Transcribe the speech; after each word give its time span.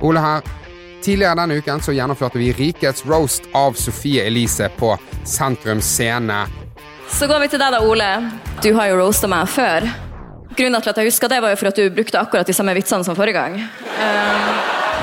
Ole 0.00 0.20
her. 0.20 0.46
Tidligere 1.00 1.38
denne 1.38 1.56
uken 1.60 1.80
så 1.80 1.94
gjennomførte 1.96 2.38
vi 2.40 2.52
Rikets 2.52 3.06
roast 3.08 3.46
av 3.56 3.78
Sofie 3.80 4.26
Elise 4.28 4.68
på 4.76 4.92
Sentrum 5.24 5.80
Scene. 5.80 6.42
Så 7.10 7.26
går 7.26 7.40
vi 7.44 7.48
til 7.52 7.62
deg 7.62 7.72
da, 7.74 7.80
Ole. 7.82 8.10
Du 8.62 8.72
har 8.76 8.90
jo 8.90 9.00
roasta 9.00 9.30
meg 9.30 9.48
før. 9.50 9.88
Grunnen 10.56 10.82
til 10.82 10.92
at 10.92 11.00
jeg 11.00 11.08
husker 11.08 11.30
det, 11.30 11.40
var 11.42 11.54
jo 11.54 11.60
for 11.60 11.70
at 11.70 11.78
du 11.78 11.88
brukte 11.94 12.20
akkurat 12.20 12.46
de 12.46 12.54
samme 12.56 12.74
vitsene 12.76 13.06
som 13.06 13.16
forrige 13.16 13.38
gang. 13.38 13.56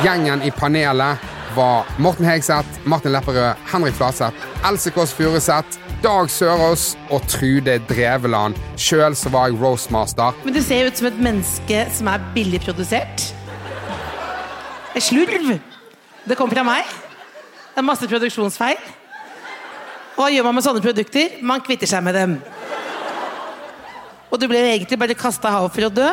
Gjengen 0.04 0.43
i 0.45 0.52
panelet 0.54 1.25
var 1.57 1.88
Morten 1.98 2.27
Hegseth, 2.27 2.86
Martin 2.86 3.16
Lepperød, 3.16 3.57
Henrik 3.71 3.95
Flaseth, 3.98 4.38
Else 4.68 4.91
Kåss 4.93 5.16
Furuseth, 5.18 5.79
Dag 6.04 6.29
Sørås 6.29 6.91
og 7.09 7.25
Trude 7.32 7.79
Dreveland. 7.89 8.59
Sjøl 8.77 9.16
så 9.18 9.32
var 9.34 9.50
jeg 9.50 9.57
roastmaster. 9.61 10.38
Men 10.45 10.54
du 10.54 10.61
ser 10.61 10.84
jo 10.84 10.91
ut 10.91 11.02
som 11.02 11.09
et 11.09 11.23
menneske 11.32 11.82
som 11.98 12.11
er 12.14 12.29
billigprodusert. 12.36 13.25
Et 13.25 13.36
slurv. 15.04 15.51
Det 16.28 16.36
kommer 16.37 16.57
fra 16.57 16.65
meg. 16.68 16.87
Det 17.74 17.82
er 17.82 17.86
masse 17.86 18.10
produksjonsfeil. 18.10 18.79
Og 20.18 20.24
hva 20.24 20.32
gjør 20.33 20.47
man 20.47 20.57
med 20.57 20.65
sånne 20.65 20.82
produkter? 20.82 21.38
Man 21.46 21.61
kvitter 21.61 21.89
seg 21.89 22.01
med 22.05 22.18
dem. 22.18 22.38
Og 24.32 24.39
du 24.41 24.47
ble 24.50 24.64
egentlig 24.74 24.97
bare 25.00 25.18
kasta 25.18 25.52
i 25.52 25.55
havet 25.55 25.75
for 25.75 25.88
å 25.88 25.93
dø. 25.93 26.07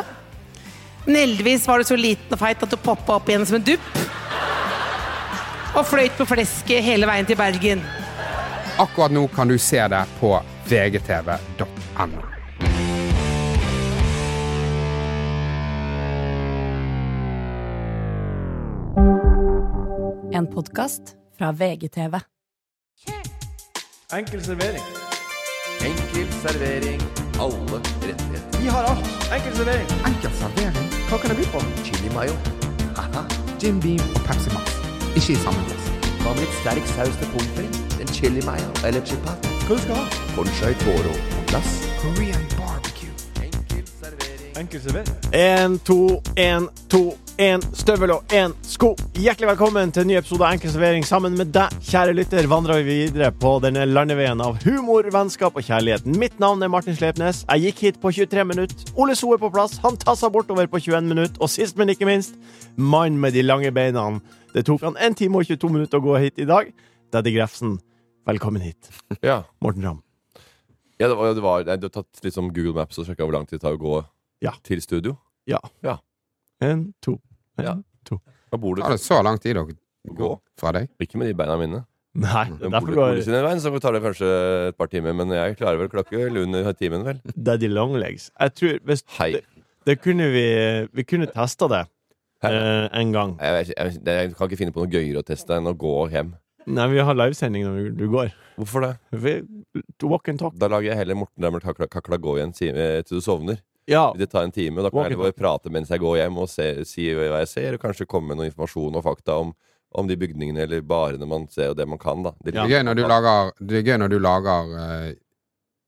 Men 1.05 1.19
heldigvis 1.23 1.65
var 1.69 1.81
du 1.81 1.87
så 1.89 1.97
liten 1.99 2.33
og 2.33 2.41
feit 2.41 2.61
at 2.61 2.71
du 2.71 2.77
poppa 2.81 3.17
opp 3.17 3.29
igjen 3.29 3.45
som 3.45 3.59
en 3.59 3.65
dupp. 3.65 3.89
Og 5.75 5.83
fløyt 5.89 6.15
på 6.17 6.29
flesket 6.29 6.85
hele 6.85 7.09
veien 7.09 7.27
til 7.27 7.39
Bergen. 7.39 7.83
Akkurat 8.79 9.13
nå 9.13 9.25
kan 9.35 9.49
du 9.49 9.57
se 9.61 9.81
det 9.91 10.05
på 10.19 10.31
vgtv.no. 10.69 12.34
En 20.35 20.47
podkast 20.47 21.01
fra 21.37 21.51
VGTV. 21.51 22.19
Enkel 24.13 24.41
servering. 24.43 24.83
Enkel 25.81 26.27
servering. 26.43 27.01
Alle 27.39 27.79
rettigheter. 28.01 28.59
Vi 28.61 28.67
har 28.67 28.83
alt. 28.83 29.07
Enkel 29.35 29.55
servering. 29.55 29.87
Enkel 30.09 30.31
servering. 30.31 30.89
Hva 31.09 31.17
kan 31.17 31.29
det 31.29 31.37
bli 31.39 31.47
på? 31.53 31.61
Chili 31.83 32.11
mayo. 32.15 32.35
Aha. 32.97 33.23
Jim 33.61 33.79
Beam 33.79 34.03
og 34.15 34.21
Pepsi 34.27 34.49
Max. 34.55 34.75
Ikke 35.15 35.31
i 35.31 35.39
samme 35.45 35.63
glass. 35.69 35.85
Hva 36.19 36.33
med 36.33 36.43
litt 36.43 36.57
sterk 36.59 36.91
saus 36.97 37.15
til 37.21 37.31
pommes 37.31 37.51
frites? 37.55 37.99
En 38.03 38.11
chili 38.17 38.43
mayo 38.49 38.69
eller 38.87 39.07
chipat? 39.07 39.47
Hva 39.69 39.77
du 39.77 39.83
skal 39.85 40.01
ha? 40.01 40.05
Conchai 40.35 40.73
toro 40.83 41.13
på 41.31 41.45
glass. 41.53 41.77
Korean 42.01 42.43
barbecue. 42.57 43.15
Enkel 43.39 43.87
servering. 43.87 44.51
Enkel 44.59 44.83
servering. 44.83 45.15
En, 45.31 45.79
to, 45.87 46.01
en, 46.35 46.67
to, 46.91 47.05
en 47.37 47.63
støvel 47.75 48.13
og 48.15 48.33
en 48.35 48.53
sko. 48.63 48.93
Hjertelig 49.19 49.49
velkommen 49.49 49.91
til 49.93 50.05
en 50.05 50.09
ny 50.11 50.15
episode 50.19 50.45
av 50.45 50.53
Enkel 50.55 50.71
servering. 50.71 51.03
Sammen 51.07 51.35
med 51.35 51.49
deg, 51.55 51.73
kjære 51.83 52.13
lytter, 52.15 52.47
vandrer 52.51 52.79
vi 52.85 52.95
videre 53.03 53.31
på 53.35 53.57
denne 53.63 53.83
landeveien 53.89 54.39
av 54.43 54.61
humor, 54.63 55.07
vennskap 55.11 55.57
og 55.59 55.65
kjærlighet. 55.67 56.07
Mitt 56.15 56.37
navn 56.39 56.63
er 56.63 56.71
Martin 56.71 56.95
Slepnes. 56.95 57.41
Jeg 57.49 57.65
gikk 57.67 57.81
hit 57.87 57.99
på 58.03 58.13
23 58.15 58.45
minutter. 58.47 58.93
Ole 58.95 59.17
So 59.19 59.33
er 59.35 59.41
på 59.41 59.51
plass. 59.51 59.75
Han 59.83 59.99
tassa 59.99 60.29
bortover 60.31 60.69
på 60.71 60.79
21 60.85 61.09
minutter. 61.11 61.41
Og 61.43 61.51
sist, 61.51 61.75
men 61.79 61.91
ikke 61.91 62.07
minst, 62.07 62.37
mannen 62.79 63.19
med 63.19 63.35
de 63.35 63.43
lange 63.43 63.73
beina. 63.75 64.07
Det 64.55 64.63
tok 64.69 64.87
han 64.87 64.95
1 64.95 65.19
time 65.25 65.41
og 65.41 65.49
22 65.51 65.73
minutter 65.75 65.99
å 65.99 66.05
gå 66.07 66.15
hit 66.23 66.39
i 66.39 66.47
dag. 66.47 66.71
Daddy 67.11 67.35
Grefsen, 67.35 67.77
velkommen 68.27 68.63
hit. 68.63 68.87
Ja. 69.23 69.41
Morten 69.63 69.83
Ramm. 69.83 70.01
ja 70.99 71.09
det 71.11 71.15
var, 71.19 71.33
det 71.35 71.43
var, 71.43 71.63
nei, 71.67 71.75
du 71.75 71.89
har 71.89 71.97
tatt 71.97 72.23
liksom 72.23 72.53
Google 72.55 72.77
Maps 72.79 72.97
og 73.01 73.09
sjekka 73.09 73.25
hvor 73.27 73.35
lang 73.35 73.43
tid 73.49 73.59
det 73.59 73.65
tar 73.67 73.75
å 73.75 73.81
gå 73.81 73.97
Ja. 74.43 74.53
til 74.63 74.79
studio. 74.81 75.17
Ja. 75.47 75.59
Ja. 75.83 75.97
En, 76.61 76.93
to, 77.01 77.19
en, 77.57 77.65
Ja. 77.65 77.75
to. 78.05 78.19
Hva 78.51 78.59
bor 78.61 78.75
du 78.75 78.81
Tar 78.81 78.91
det 78.95 79.01
så 79.03 79.21
lang 79.23 79.37
tid 79.39 79.57
å 79.57 79.65
Gå. 79.67 79.75
gå 80.15 80.39
fra 80.57 80.71
deg? 80.71 80.89
Ikke 81.01 81.17
med 81.17 81.27
de 81.27 81.33
beina 81.33 81.57
mine. 81.57 81.85
Nei, 82.15 82.45
Den 82.45 82.71
derfor 82.71 82.87
bor, 82.87 82.95
bor 82.95 83.15
går 83.15 83.23
sin 83.25 83.33
veien, 83.33 83.59
så 83.59 83.79
tar 83.81 83.91
det 83.91 84.01
kanskje 84.01 84.29
et 84.69 84.77
par 84.77 84.87
timer. 84.87 85.13
Men 85.13 85.27
jeg 85.35 85.57
klarer 85.57 85.77
vel 85.81 85.89
klokke 85.91 86.15
vel 86.15 86.37
under 86.45 86.71
timen, 86.73 87.03
vel. 87.03 87.19
Daddy 87.35 87.67
Longlegs. 87.67 88.29
Jeg 88.39 88.53
tror 88.55 88.79
hvis 88.87 89.03
Hei. 89.17 89.31
det, 89.33 89.43
det 89.85 90.01
kunne 90.01 90.29
vi 90.31 90.87
Vi 90.93 91.03
kunne 91.03 91.27
testa 91.27 91.67
det 91.67 91.81
Hæ? 92.41 92.49
eh, 92.53 92.89
en 93.01 93.11
gang. 93.11 93.37
Jeg, 93.41 93.51
vet 93.53 93.67
ikke- 93.69 93.83
jeg, 93.83 94.05
jeg 94.05 94.35
kan 94.35 94.47
ikke 94.47 94.57
finne 94.57 94.71
på 94.71 94.85
noe 94.85 94.91
gøyere 94.93 95.19
å 95.19 95.25
teste 95.27 95.49
enn 95.57 95.67
å 95.67 95.75
gå 95.75 96.09
hjem. 96.11 96.33
Nei, 96.67 96.87
vi 96.87 96.97
har 96.99 97.13
livesending 97.13 97.63
når 97.65 97.97
du 97.97 98.07
går. 98.09 98.31
Hvorfor 98.57 98.81
det? 98.81 98.97
Vi, 99.11 99.41
walk 100.03 100.29
and 100.29 100.39
talk. 100.39 100.55
Da 100.57 100.67
lager 100.67 100.87
jeg 100.93 100.97
heller 100.97 101.15
Morten 101.15 101.43
Dæhmer 101.43 101.59
kakla, 101.61 101.87
kakla 101.87 102.17
gå 102.17 102.37
igjen 102.39 102.53
time 102.55 103.03
til 103.03 103.17
du 103.19 103.21
sovner. 103.21 103.59
Ja. 103.85 104.07
Det 104.17 104.27
tar 104.31 104.43
en 104.47 104.51
time, 104.55 104.81
da 104.81 104.89
kan 104.89 105.09
jeg 105.11 105.19
bare 105.19 105.35
prate 105.37 105.69
mens 105.73 105.91
jeg 105.93 106.01
går 106.01 106.17
hjem 106.23 106.39
og 106.41 106.49
se, 106.49 106.69
si 106.89 107.05
hva 107.13 107.43
jeg 107.43 107.51
ser, 107.51 107.77
og 107.77 107.83
kanskje 107.85 108.07
komme 108.09 108.31
med 108.33 108.39
noe 108.41 108.49
informasjon 108.49 108.97
og 108.97 109.05
fakta 109.05 109.37
om, 109.43 109.53
om 109.95 110.09
de 110.09 110.17
bygningene 110.17 110.63
eller 110.65 110.81
barene 110.81 111.27
man 111.29 111.45
ser, 111.53 111.69
og 111.73 111.77
det 111.77 111.85
man 111.87 112.01
kan. 112.01 112.23
da 112.25 112.33
Det 112.41 112.55
Det 112.55 112.61
er 112.63 112.73
gøy 112.73 112.83
når 112.87 112.97
du 112.97 113.03
lager, 113.07 113.51
det 113.61 113.81
er 113.81 113.89
gøy 113.91 113.97
når 114.01 114.13
du 114.15 114.19
lager 114.19 114.75
eh, 114.81 115.09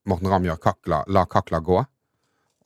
Morten 0.08 0.30
Ramm 0.32 0.46
gjør 0.46 0.60
kakla, 0.62 1.02
la 1.10 1.26
kakla 1.26 1.60
gå, 1.60 1.82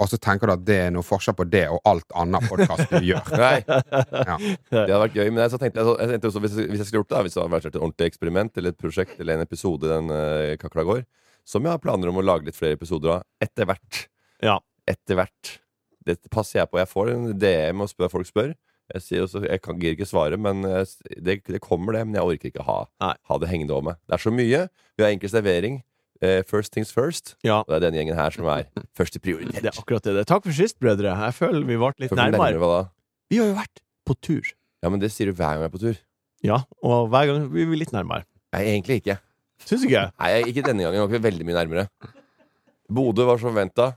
og 0.01 0.09
så 0.09 0.17
tenker 0.17 0.49
du 0.49 0.53
at 0.55 0.63
det 0.65 0.77
er 0.87 0.91
noe 0.93 1.05
forskjell 1.05 1.35
på 1.37 1.45
det 1.45 1.67
og 1.69 1.79
alt 1.85 2.15
annet 2.17 2.47
podkast 2.49 2.89
du 2.89 3.05
gjør. 3.05 3.27
Nei, 3.43 3.59
Ja. 4.29 4.37
det 4.41 4.87
hadde 4.89 5.01
vært 5.03 5.17
gøy. 5.19 5.27
Men 5.29 5.43
jeg, 5.43 5.51
så 5.53 5.59
tenkte, 5.61 5.79
jeg, 5.79 5.87
så, 5.87 5.93
jeg 6.01 6.11
tenkte 6.11 6.31
også, 6.31 6.41
hvis, 6.41 6.55
hvis 6.57 6.81
jeg 6.81 6.87
skulle 6.89 7.03
gjort 7.03 7.11
det, 7.13 7.21
hvis 7.27 7.35
det 7.37 7.41
hadde 7.43 7.53
vært 7.53 7.67
et 7.69 7.77
ordentlig 7.79 8.07
eksperiment 8.09 8.57
eller 8.57 8.73
et 8.73 8.79
prosjekt 8.81 9.21
eller 9.21 9.37
en 9.37 9.45
episode 9.45 9.91
den 9.91 10.09
uh, 10.09 10.55
kakla 10.61 10.85
går, 10.87 11.03
som 11.45 11.65
jeg 11.65 11.75
har 11.75 11.81
planer 11.83 12.09
om 12.09 12.17
å 12.17 12.25
lage 12.25 12.49
litt 12.49 12.57
flere 12.57 12.77
episoder 12.79 13.19
av 13.19 13.45
etter 13.45 13.69
hvert. 13.69 14.01
Ja. 14.41 14.57
Etter 14.91 15.19
hvert. 15.19 15.53
Det 16.07 16.17
passer 16.33 16.59
jeg 16.61 16.71
på. 16.71 16.79
Jeg 16.81 16.89
får 16.89 17.11
en 17.13 17.29
DM 17.39 17.83
og 17.85 17.91
spør, 17.91 18.11
folk 18.11 18.29
spør. 18.29 18.53
Jeg 18.91 19.03
sier 19.05 19.23
også, 19.23 19.43
jeg 19.45 19.61
kan 19.63 19.77
gir 19.79 19.93
ikke 19.95 20.07
svare, 20.09 20.35
men 20.41 20.65
eh, 20.67 20.83
det, 21.23 21.37
det 21.47 21.61
kommer, 21.63 21.95
det. 21.95 22.03
Men 22.09 22.17
jeg 22.19 22.27
orker 22.33 22.51
ikke 22.51 22.65
ha, 22.67 22.79
ha 22.99 23.37
det 23.39 23.49
hengende 23.51 23.75
over 23.77 23.91
meg. 23.91 24.01
Det 24.09 24.17
er 24.17 24.23
så 24.25 24.33
mye. 24.35 24.65
Vi 24.97 25.05
har 25.05 25.13
enkel 25.13 25.31
servering. 25.31 25.79
Eh, 26.21 26.41
first 26.45 26.73
things 26.75 26.91
first. 26.93 27.35
Ja. 27.45 27.61
Det 27.69 27.77
er 27.79 27.85
denne 27.87 28.01
gjengen 28.01 28.19
her 28.19 28.33
som 28.35 28.49
er 28.51 28.67
første 28.99 29.21
prioritet. 29.23 29.61
Det 29.63 29.71
er 29.71 29.79
akkurat 29.79 30.05
det. 30.05 30.25
Takk 30.29 30.45
for 30.45 30.57
sist, 30.57 30.77
brødre. 30.81 31.15
Jeg 31.15 31.37
føler 31.37 31.65
vi 31.65 31.79
ble 31.81 31.93
litt 32.03 32.13
nærmere 32.17 32.51
nærmere. 32.51 32.83
Vi 33.31 33.39
har 33.39 33.49
jo 33.49 33.57
vært 33.57 33.81
på 34.05 34.17
tur. 34.19 34.51
Ja, 34.83 34.91
men 34.91 35.01
det 35.01 35.11
sier 35.13 35.31
du 35.31 35.37
hver 35.37 35.55
gang 35.55 35.63
jeg 35.63 35.71
er 35.71 35.75
på 35.77 35.81
tur. 35.81 36.01
Ja, 36.45 36.63
og 36.81 37.09
hver 37.13 37.29
gang 37.29 37.45
blir 37.53 37.69
vi 37.69 37.79
litt 37.79 37.93
nærmere. 37.95 38.25
Nei, 38.51 38.65
egentlig 38.73 38.99
ikke. 39.01 39.19
Syns 39.63 39.85
du 39.85 39.87
ikke? 39.87 40.07
Nei, 40.17 40.31
ikke 40.51 40.65
denne 40.65 40.83
gangen. 40.83 40.97
Vi 40.97 41.01
var 41.05 41.11
ikke 41.13 41.25
veldig 41.29 41.47
mye 41.47 41.57
nærmere. 41.57 41.87
Bodø 42.91 43.27
var 43.29 43.39
som 43.41 43.55
venta. 43.55 43.91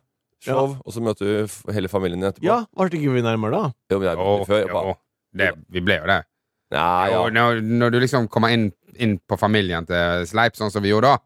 Show, 0.45 0.77
og 0.85 0.93
så 0.95 1.03
møter 1.05 1.25
du 1.31 1.73
hele 1.73 1.91
familien 1.93 2.21
din 2.21 2.31
etterpå. 2.31 2.47
Ja, 2.47 2.61
ble 2.77 2.89
ikke 3.01 3.17
vi 3.17 3.25
nærmere 3.25 3.59
da? 3.59 3.73
Jo, 3.95 4.01
vi, 4.03 4.09
er, 4.11 4.21
oh, 4.21 4.45
før. 4.49 4.69
jo. 4.69 4.95
Det, 5.35 5.53
vi 5.73 5.83
ble 5.85 5.99
jo 6.03 6.09
det. 6.11 6.21
Ja, 6.75 6.89
ja. 7.11 7.21
Og 7.21 7.33
når, 7.35 7.63
når 7.65 7.95
du 7.95 8.01
liksom 8.03 8.27
kommer 8.33 8.55
inn, 8.55 8.69
inn 8.97 9.19
på 9.29 9.39
familien 9.41 9.87
til 9.89 10.27
Sleip, 10.31 10.57
sånn 10.59 10.73
som 10.75 10.85
vi 10.85 10.93
gjorde 10.93 11.15
da 11.15 11.23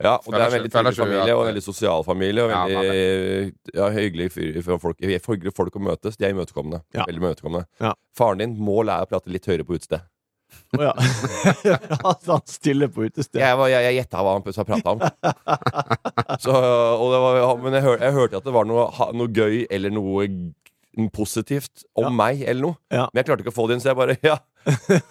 ja, 0.00 0.14
og 0.16 0.32
det 0.32 0.38
er 0.40 0.46
en 0.46 0.54
veldig 0.54 0.70
trivelig 0.72 0.96
familie, 0.96 1.22
at- 1.26 1.34
og 1.34 1.42
en 1.42 1.48
veldig 1.50 1.62
sosial 1.62 2.04
familie. 2.04 2.44
Og 2.44 2.50
Ja, 2.50 2.64
veldig 2.66 3.54
ja, 3.74 3.88
hyggelig 3.90 4.32
fyr 4.32 4.62
for 4.62 4.78
folk, 4.78 4.96
hyggelige 4.98 5.52
folk 5.54 5.74
å 5.76 5.80
møtes. 5.80 6.16
De 6.16 6.24
er 6.24 6.32
imøtekommende. 6.32 6.82
Ja. 6.94 7.04
Veldig 7.04 7.20
imøtekommende. 7.20 7.66
Ja. 7.80 7.92
Faren 8.16 8.38
din 8.38 8.56
må 8.56 8.82
lære 8.82 9.04
å 9.04 9.08
prate 9.10 9.28
litt 9.28 9.44
høyere 9.44 9.64
på 9.64 9.76
utested. 9.76 10.00
Å 10.78 10.82
ja. 10.86 10.92
Han 12.30 12.44
stiller 12.48 12.90
på 12.92 13.04
utestedet. 13.08 13.42
Jeg, 13.42 13.58
var- 13.58 13.70
jeg, 13.72 13.84
jeg 13.88 13.96
gjetta 14.00 14.22
hva 14.24 14.36
han 14.36 14.44
prata 14.46 14.94
om. 14.94 15.02
Så, 16.40 16.54
og 16.54 17.06
det 17.14 17.20
var, 17.24 17.40
men 17.64 17.76
jeg, 17.78 17.84
hør, 17.86 17.98
jeg 18.06 18.16
hørte 18.16 18.40
at 18.40 18.46
det 18.48 18.54
var 18.54 18.68
noe, 18.70 18.88
ha- 18.98 19.10
noe 19.16 19.28
gøy 19.34 19.64
eller 19.70 19.90
noe 19.94 20.26
g- 20.30 21.08
positivt 21.14 21.84
om 21.96 22.08
Ja. 22.08 22.14
meg 22.22 22.42
eller 22.42 22.62
noe. 22.68 22.78
Ja. 22.92 23.06
Men 23.12 23.20
jeg 23.22 23.28
klarte 23.30 23.44
ikke 23.46 23.54
å 23.54 23.58
få 23.60 23.66
det 23.70 23.78
inn, 23.78 23.82
så 23.84 23.92
jeg 23.92 23.98
bare 24.00 24.16
Ja, 24.26 24.38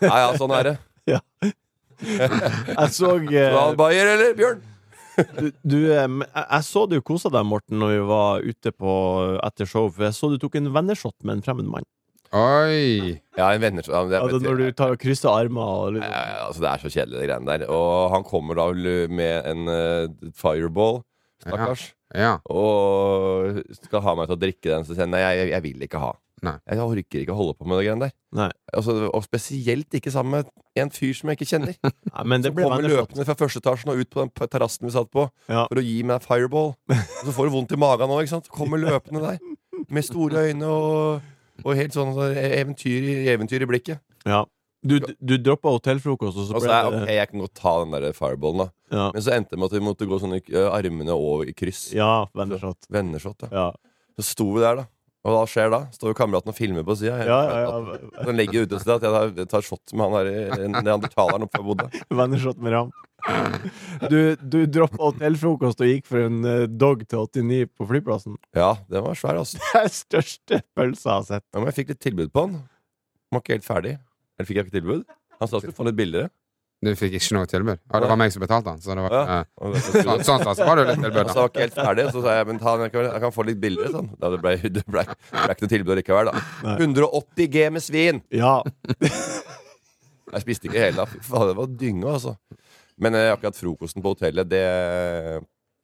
ja, 0.03 0.16
ja 0.25 0.29
sånn 0.39 0.53
er 0.59 0.72
det. 0.72 0.77
Jeg 2.00 2.91
så 2.95 3.09
eh, 3.27 3.51
da, 3.51 3.63
Bayer 3.75 4.07
eller 4.13 4.35
Bjørn? 4.38 4.61
du, 5.35 5.50
du, 5.67 5.77
eh, 5.91 6.06
jeg, 6.07 6.44
jeg 6.45 6.63
så 6.63 6.85
du 6.88 6.94
kosa 7.03 7.27
deg, 7.33 7.44
Morten, 7.44 7.75
når 7.81 7.89
vi 7.91 8.03
var 8.07 8.45
ute 8.45 8.71
på 8.71 8.94
etter 9.44 9.67
show, 9.67 9.89
for 9.91 10.06
jeg 10.07 10.16
så 10.16 10.29
du 10.31 10.38
tok 10.39 10.56
en 10.61 10.69
venneshot 10.75 11.16
med 11.27 11.33
en 11.39 11.44
fremmed 11.44 11.67
mann. 11.67 11.88
Oi! 12.35 13.16
Ja, 13.39 13.48
en 13.56 13.62
venner 13.63 13.86
ja, 13.88 14.01
det, 14.06 14.19
Altså, 14.19 14.39
når 14.44 14.59
du 14.59 14.65
tar 14.77 14.95
krysser 15.01 15.31
armer 15.33 15.62
og 15.89 15.98
Ja, 15.98 16.06
ja, 16.06 16.24
ja, 16.30 16.42
altså, 16.48 16.62
det 16.62 16.69
er 16.71 16.83
så 16.83 16.92
kjedelig, 16.94 17.21
de 17.24 17.27
greiene 17.30 17.50
der. 17.50 17.63
Og 17.74 18.12
han 18.13 18.25
kommer 18.27 18.59
da 18.59 18.68
med 19.09 19.50
en 19.50 19.65
uh, 19.71 20.31
fireball, 20.38 21.01
stakkars, 21.42 21.88
Ja. 22.13 22.36
og 22.50 23.62
skal 23.81 24.01
ha 24.06 24.15
meg 24.18 24.30
til 24.30 24.38
å 24.38 24.42
drikke 24.45 24.69
den. 24.69 24.86
Så 24.86 24.94
sier 24.94 25.07
han 25.07 25.13
nei, 25.15 25.24
jeg, 25.25 25.50
jeg 25.56 25.65
vil 25.65 25.88
ikke 25.88 26.01
ha. 26.03 26.12
Nei. 26.45 26.53
Jeg 26.69 26.80
orker 26.80 27.24
ikke 27.24 27.33
å 27.33 27.39
holde 27.39 27.56
på 27.59 27.65
med 27.68 27.80
det 27.81 27.88
greiene 27.88 28.06
der. 28.07 28.13
Nei. 28.38 28.50
Altså, 28.77 28.94
og 29.09 29.25
spesielt 29.25 29.98
ikke 29.98 30.13
sammen 30.13 30.38
med 30.38 30.51
en 30.80 30.92
fyr 30.94 31.18
som 31.18 31.31
jeg 31.31 31.39
ikke 31.39 31.50
kjenner. 31.50 31.74
Nei, 32.13 32.24
men 32.30 32.45
det 32.45 32.53
Som 32.53 32.62
kommer 32.62 32.86
løpende 32.86 33.25
fra 33.27 33.36
første 33.42 33.59
etasjen 33.63 33.92
og 33.92 34.00
ut 34.03 34.13
på 34.13 34.21
den 34.24 34.31
terrassen 34.53 34.88
vi 34.88 34.94
satt 34.95 35.09
på 35.12 35.25
Ja. 35.50 35.65
for 35.65 35.81
å 35.81 35.83
gi 35.83 35.98
meg 36.07 36.24
fireball. 36.24 36.75
Og 36.94 37.25
så 37.25 37.36
får 37.36 37.50
du 37.50 37.56
vondt 37.57 37.75
i 37.75 37.81
magen 37.81 38.13
òg, 38.13 38.24
ikke 38.24 38.38
sant. 38.38 38.48
Kommer 38.53 38.80
løpende 38.80 39.25
der 39.25 39.42
med 39.89 40.06
store 40.06 40.45
øyne 40.50 40.68
og, 40.69 41.27
og 41.65 41.75
helt 41.75 41.91
sånn 41.94 42.13
sånn 42.15 42.35
eventyr, 42.35 43.03
i- 43.03 43.27
eventyr 43.35 43.61
i 43.61 43.65
blikket. 43.69 44.00
Ja. 44.25 44.45
Du, 44.81 44.97
du 45.00 45.38
droppa 45.38 45.69
hotellfrokost, 45.75 46.38
og 46.39 46.45
så 46.47 46.56
Og 46.56 46.61
ble 46.63 46.71
er 46.71 46.83
jeg, 46.85 47.01
ok, 47.01 47.09
jeg 47.17 47.29
kan 47.29 47.39
godt 47.44 47.53
ta 47.59 47.73
den 47.83 47.91
der 47.91 48.13
fireballen, 48.15 48.57
da. 48.57 48.69
Ja, 48.95 49.11
Men 49.13 49.21
så 49.21 49.31
endte 49.35 49.50
det 49.51 49.59
med 49.59 49.65
at 49.65 49.75
vi 49.75 49.85
måtte 49.85 50.07
gå 50.07 50.19
sånn 50.21 50.35
i- 50.39 50.56
armene 50.71 51.09
over 51.11 51.44
i 51.45 51.53
kryss. 51.53 51.94
ja. 51.94 52.25
Venneshot, 52.33 53.38
da. 53.44 53.47
Ja. 53.51 53.71
Så 54.17 54.23
sto 54.23 54.53
vi 54.53 54.61
der, 54.61 54.75
da. 54.75 54.85
Og 55.27 55.36
hva 55.36 55.42
skjer 55.51 55.71
da? 55.74 55.81
Står 55.92 56.13
jo 56.13 56.16
kameraten 56.16 56.54
og 56.54 56.56
filmer 56.56 56.86
på 56.88 56.95
sida. 56.95 57.18
Ja, 57.27 57.39
ja, 57.44 57.63
ja. 57.66 58.24
Den 58.24 58.38
legger 58.39 58.63
ut 58.63 58.75
et 58.75 58.83
sted 58.86 59.04
at 59.04 59.36
jeg 59.36 59.50
tar, 59.51 59.66
shot 59.66 59.92
med 59.92 60.16
han 60.16 60.30
der 60.30 60.71
neandertaleren 60.80 61.44
oppe 61.44 61.60
jeg 61.60 61.68
Bodø. 61.68 61.88
Vennershot 62.21 62.62
med 62.63 62.77
ham. 62.77 62.94
Du, 64.07 64.19
du 64.39 64.62
droppa 64.71 65.01
hotellfrokost 65.10 65.83
og 65.83 65.92
gikk 65.92 66.07
for 66.07 66.24
en 66.24 66.39
eh, 66.48 66.66
dog 66.71 67.04
til 67.04 67.25
89 67.27 67.68
på 67.75 67.88
flyplassen. 67.89 68.38
Ja, 68.56 68.77
den 68.88 69.04
var 69.04 69.19
svær, 69.19 69.42
altså. 69.42 69.60
Det 69.74 69.81
er 69.83 69.92
største 69.98 70.62
pølsa 70.71 71.10
jeg 71.10 71.16
har 71.18 71.27
sett. 71.33 71.48
Ja, 71.51 71.60
men 71.60 71.68
jeg 71.68 71.81
fikk 71.81 71.92
litt 71.94 72.04
tilbud 72.07 72.31
på 72.31 72.45
den. 72.48 72.62
Den 72.63 73.36
var 73.36 73.44
ikke 73.44 73.57
helt 73.57 73.68
ferdig. 73.68 73.98
Eller 74.39 74.48
fikk 74.48 74.62
jeg 74.62 74.69
ikke 74.69 74.77
tilbud? 74.80 75.04
Han 75.36 75.48
sa 75.51 75.57
jeg 75.57 75.68
skulle 75.68 75.75
få 75.81 75.83
den 75.83 75.92
litt 75.92 76.00
billigere. 76.00 76.31
Du 76.79 76.93
fikk 76.95 77.17
ikke 77.17 77.35
noe 77.35 77.47
tilbud? 77.51 77.79
Ja, 77.91 77.99
det 77.99 78.07
var 78.07 78.15
meg 78.21 78.31
som 78.31 78.39
betalte 78.39 78.71
den. 78.71 78.79
Så 78.79 78.95
det 78.95 79.03
var, 79.03 79.11
Ja. 79.11 79.39
eh, 79.41 79.79
sånn, 79.99 80.21
sånn 80.23 80.55
så 80.55 80.63
var 80.63 80.77
det 80.79 80.85
jo 80.85 80.91
litt 80.93 81.01
tilbud. 81.03 81.17
Da. 81.27 81.33
så 81.33 81.41
var 81.43 81.49
ikke 81.51 81.63
helt 81.65 81.75
ferdig, 81.75 82.05
så 82.13 82.21
sa 82.23 82.35
jeg 82.37 82.47
men 82.47 82.59
ta, 82.61 82.75
jeg, 82.79 82.91
kan, 82.93 83.03
jeg 83.09 83.23
kan 83.25 83.33
få 83.35 83.45
litt 83.49 83.59
billigere. 83.59 83.91
Sånn. 83.97 84.07
Da 84.21 84.29
det 84.31 84.39
ble, 84.45 84.53
det 84.77 84.85
ble, 84.87 85.03
ble 85.33 85.55
ikke 85.57 85.65
noe 85.65 85.73
tilbud 85.75 85.99
likevel, 85.99 86.31
da. 86.31 86.43
Nei. 86.63 86.77
180 86.87 87.49
G 87.57 87.65
med 87.75 87.83
svin! 87.83 88.21
Ja. 88.31 88.53
Jeg 90.29 90.43
spiste 90.45 90.69
ikke 90.69 90.77
hele, 90.83 91.01
da. 91.01 91.05
Fy 91.09 91.19
faen, 91.25 91.47
det 91.49 91.55
var 91.57 91.69
dynge, 91.81 92.05
altså. 92.05 92.35
Men 93.01 93.15
eh, 93.17 93.31
akkurat 93.33 93.57
frokosten 93.57 94.03
på 94.05 94.11
hotellet, 94.13 94.45
det, 94.51 94.61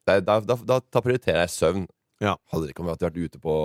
det 0.05 0.19
da, 0.27 0.35
da, 0.43 0.57
da, 0.69 0.77
da 0.93 1.01
prioriterer 1.01 1.41
jeg 1.45 1.53
søvn. 1.55 1.87
Ja. 2.21 2.35
Hadde 2.53 2.67
det 2.67 2.75
ikke 2.75 2.85
vært 2.85 3.17
ute 3.17 3.41
på, 3.41 3.55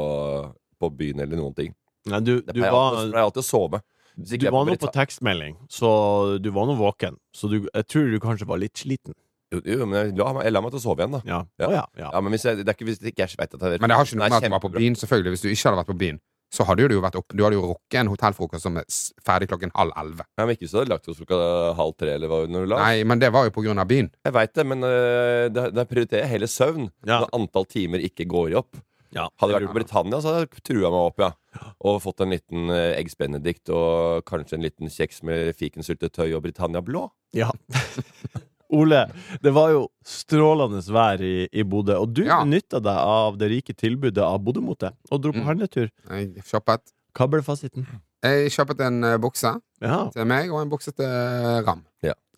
på 0.80 0.90
byen 0.96 1.20
eller 1.20 1.36
noen 1.36 1.52
ting. 1.58 1.74
Nei, 2.08 2.20
du, 2.24 2.38
Det 2.40 2.54
du 2.56 2.62
pleier 2.62 2.72
var 2.72 2.94
alltid, 2.94 3.12
pleier 3.12 3.28
alltid 3.28 3.42
å 3.42 3.48
sove. 3.50 3.82
Hvis 4.18 4.38
Du 4.40 4.46
er 4.46 4.50
var 4.54 4.64
nå 4.66 4.76
på 4.80 4.90
tekstmelding, 4.92 5.56
så 5.70 6.38
du 6.42 6.50
var 6.50 6.66
nå 6.66 6.74
våken. 6.78 7.16
Så 7.34 7.48
du, 7.50 7.60
jeg 7.74 7.86
tror 7.86 8.10
du 8.10 8.18
kanskje 8.20 8.46
var 8.48 8.58
litt 8.58 8.74
sliten. 8.76 9.14
Jo, 9.52 9.60
jo, 9.66 9.86
men 9.86 9.96
jeg 10.10 10.16
la, 10.18 10.32
meg- 10.32 10.44
jeg 10.46 10.52
la 10.54 10.60
meg 10.62 10.70
til 10.70 10.78
å 10.78 10.82
sove 10.82 11.02
igjen, 11.02 11.14
da. 11.16 11.20
Ja. 11.26 11.38
Ja. 11.58 11.66
Oh, 11.66 11.72
ja, 11.74 11.84
ja. 11.98 12.10
Ja, 12.14 12.20
men 12.22 12.30
hvis 12.34 12.44
jeg, 12.46 12.60
det 12.62 12.68
er 12.70 12.76
ikke 12.78 12.86
hvis 12.86 13.00
ikke 13.02 13.24
jeg 13.26 13.38
vet 13.38 13.54
at 13.54 13.60
jeg 13.66 13.80
Men 13.82 13.90
det 13.90 13.96
har 13.98 14.04
ikke 14.06 14.18
noe 14.20 14.28
med 14.30 14.36
at 14.38 14.44
du 14.46 14.54
var 14.54 14.62
på 14.62 14.70
byen, 14.76 14.94
selvfølgelig. 15.00 15.32
Hvis 15.34 15.42
du 15.42 15.48
ikke 15.50 15.64
hadde 15.70 15.80
vært 15.80 15.90
på 15.90 15.96
byen, 16.04 16.20
så 16.50 16.64
hadde 16.66 16.86
du 16.90 16.94
jo 16.96 17.00
vært 17.02 17.14
opp, 17.18 17.28
Du 17.34 17.42
hadde 17.46 17.54
jo 17.58 17.62
rukket 17.70 17.98
en 18.00 18.08
hotellfrokost 18.10 18.62
som 18.66 18.76
er 18.78 18.84
ferdig 19.26 19.48
klokken 19.50 19.70
halv 19.74 19.92
elleve. 19.96 20.24
Ja, 20.38 20.46
men 20.46 20.54
ikke 20.56 20.66
så 20.70 20.80
hadde 20.82 20.90
lagt 20.94 21.06
oss 21.10 21.18
klokka 21.22 21.74
halv 21.78 21.94
tre, 21.98 22.14
eller 22.18 22.30
hva 22.30 22.40
når 22.50 22.66
du 22.66 22.70
la. 22.72 22.78
Nei, 22.82 23.02
men 23.06 23.18
det 23.22 23.30
var 23.34 23.46
jo 23.46 23.52
på 23.54 23.62
grunn 23.66 23.78
av 23.78 23.86
byen. 23.90 24.10
Jeg 24.26 24.34
veit 24.34 24.54
det, 24.54 24.64
men 24.66 24.82
øh, 24.86 25.48
da 25.54 25.68
da 25.70 25.84
prioriterer 25.86 26.24
jeg 26.26 26.32
heller 26.36 26.50
søvn 26.50 26.88
Ja. 27.06 27.20
når 27.22 27.28
antall 27.38 27.66
timer 27.70 28.02
ikke 28.06 28.26
går 28.30 28.54
opp. 28.62 28.78
Ja. 29.12 29.24
Hadde 29.40 29.52
jeg 29.56 29.62
vært 29.62 29.70
i 29.70 29.78
Britannia, 29.80 30.20
så 30.22 30.30
hadde 30.34 30.44
jeg 30.46 30.62
trua 30.68 30.90
meg 30.92 31.00
opp, 31.08 31.18
ja. 31.24 31.30
Og 31.82 31.96
fått 32.04 32.20
en 32.22 32.30
liten 32.30 32.70
uh, 32.70 32.92
Eggs 32.94 33.16
Benedict 33.18 33.68
og 33.74 34.22
kanskje 34.28 34.54
en 34.58 34.62
liten 34.68 34.86
kjeks 34.92 35.22
med 35.26 35.50
fikensyltetøy 35.58 36.28
og 36.36 36.44
Britannia 36.44 36.80
blå. 36.86 37.08
Ja. 37.34 37.50
Ole, 38.70 39.00
det 39.42 39.50
var 39.50 39.72
jo 39.74 39.80
strålende 40.06 40.78
vær 40.94 41.18
i, 41.26 41.48
i 41.50 41.64
Bodø, 41.66 41.96
og 41.98 42.12
du 42.14 42.22
Ja. 42.22 42.36
benytta 42.44 42.78
deg 42.78 43.00
av 43.02 43.36
det 43.40 43.48
rike 43.50 43.74
tilbudet 43.74 44.22
av 44.22 44.38
Bodø-mote 44.46 44.92
og 45.10 45.22
dro 45.24 45.32
på 45.34 45.42
Mm. 45.42 45.48
handletur. 45.48 45.90
Jeg 46.08 46.44
kjøpet, 46.46 46.92
Hva 47.18 47.26
ble 47.32 47.42
fasiten? 47.42 47.86
jeg 48.22 48.52
kjøpet 48.54 48.80
en 48.86 49.02
eh, 49.04 49.16
bukse 49.18 49.56
Ja, 49.82 50.04
til 50.14 50.24
meg 50.24 50.52
og 50.52 50.60
en 50.62 50.70
bukse 50.70 50.92
til 50.94 51.64
Ram. 51.66 51.82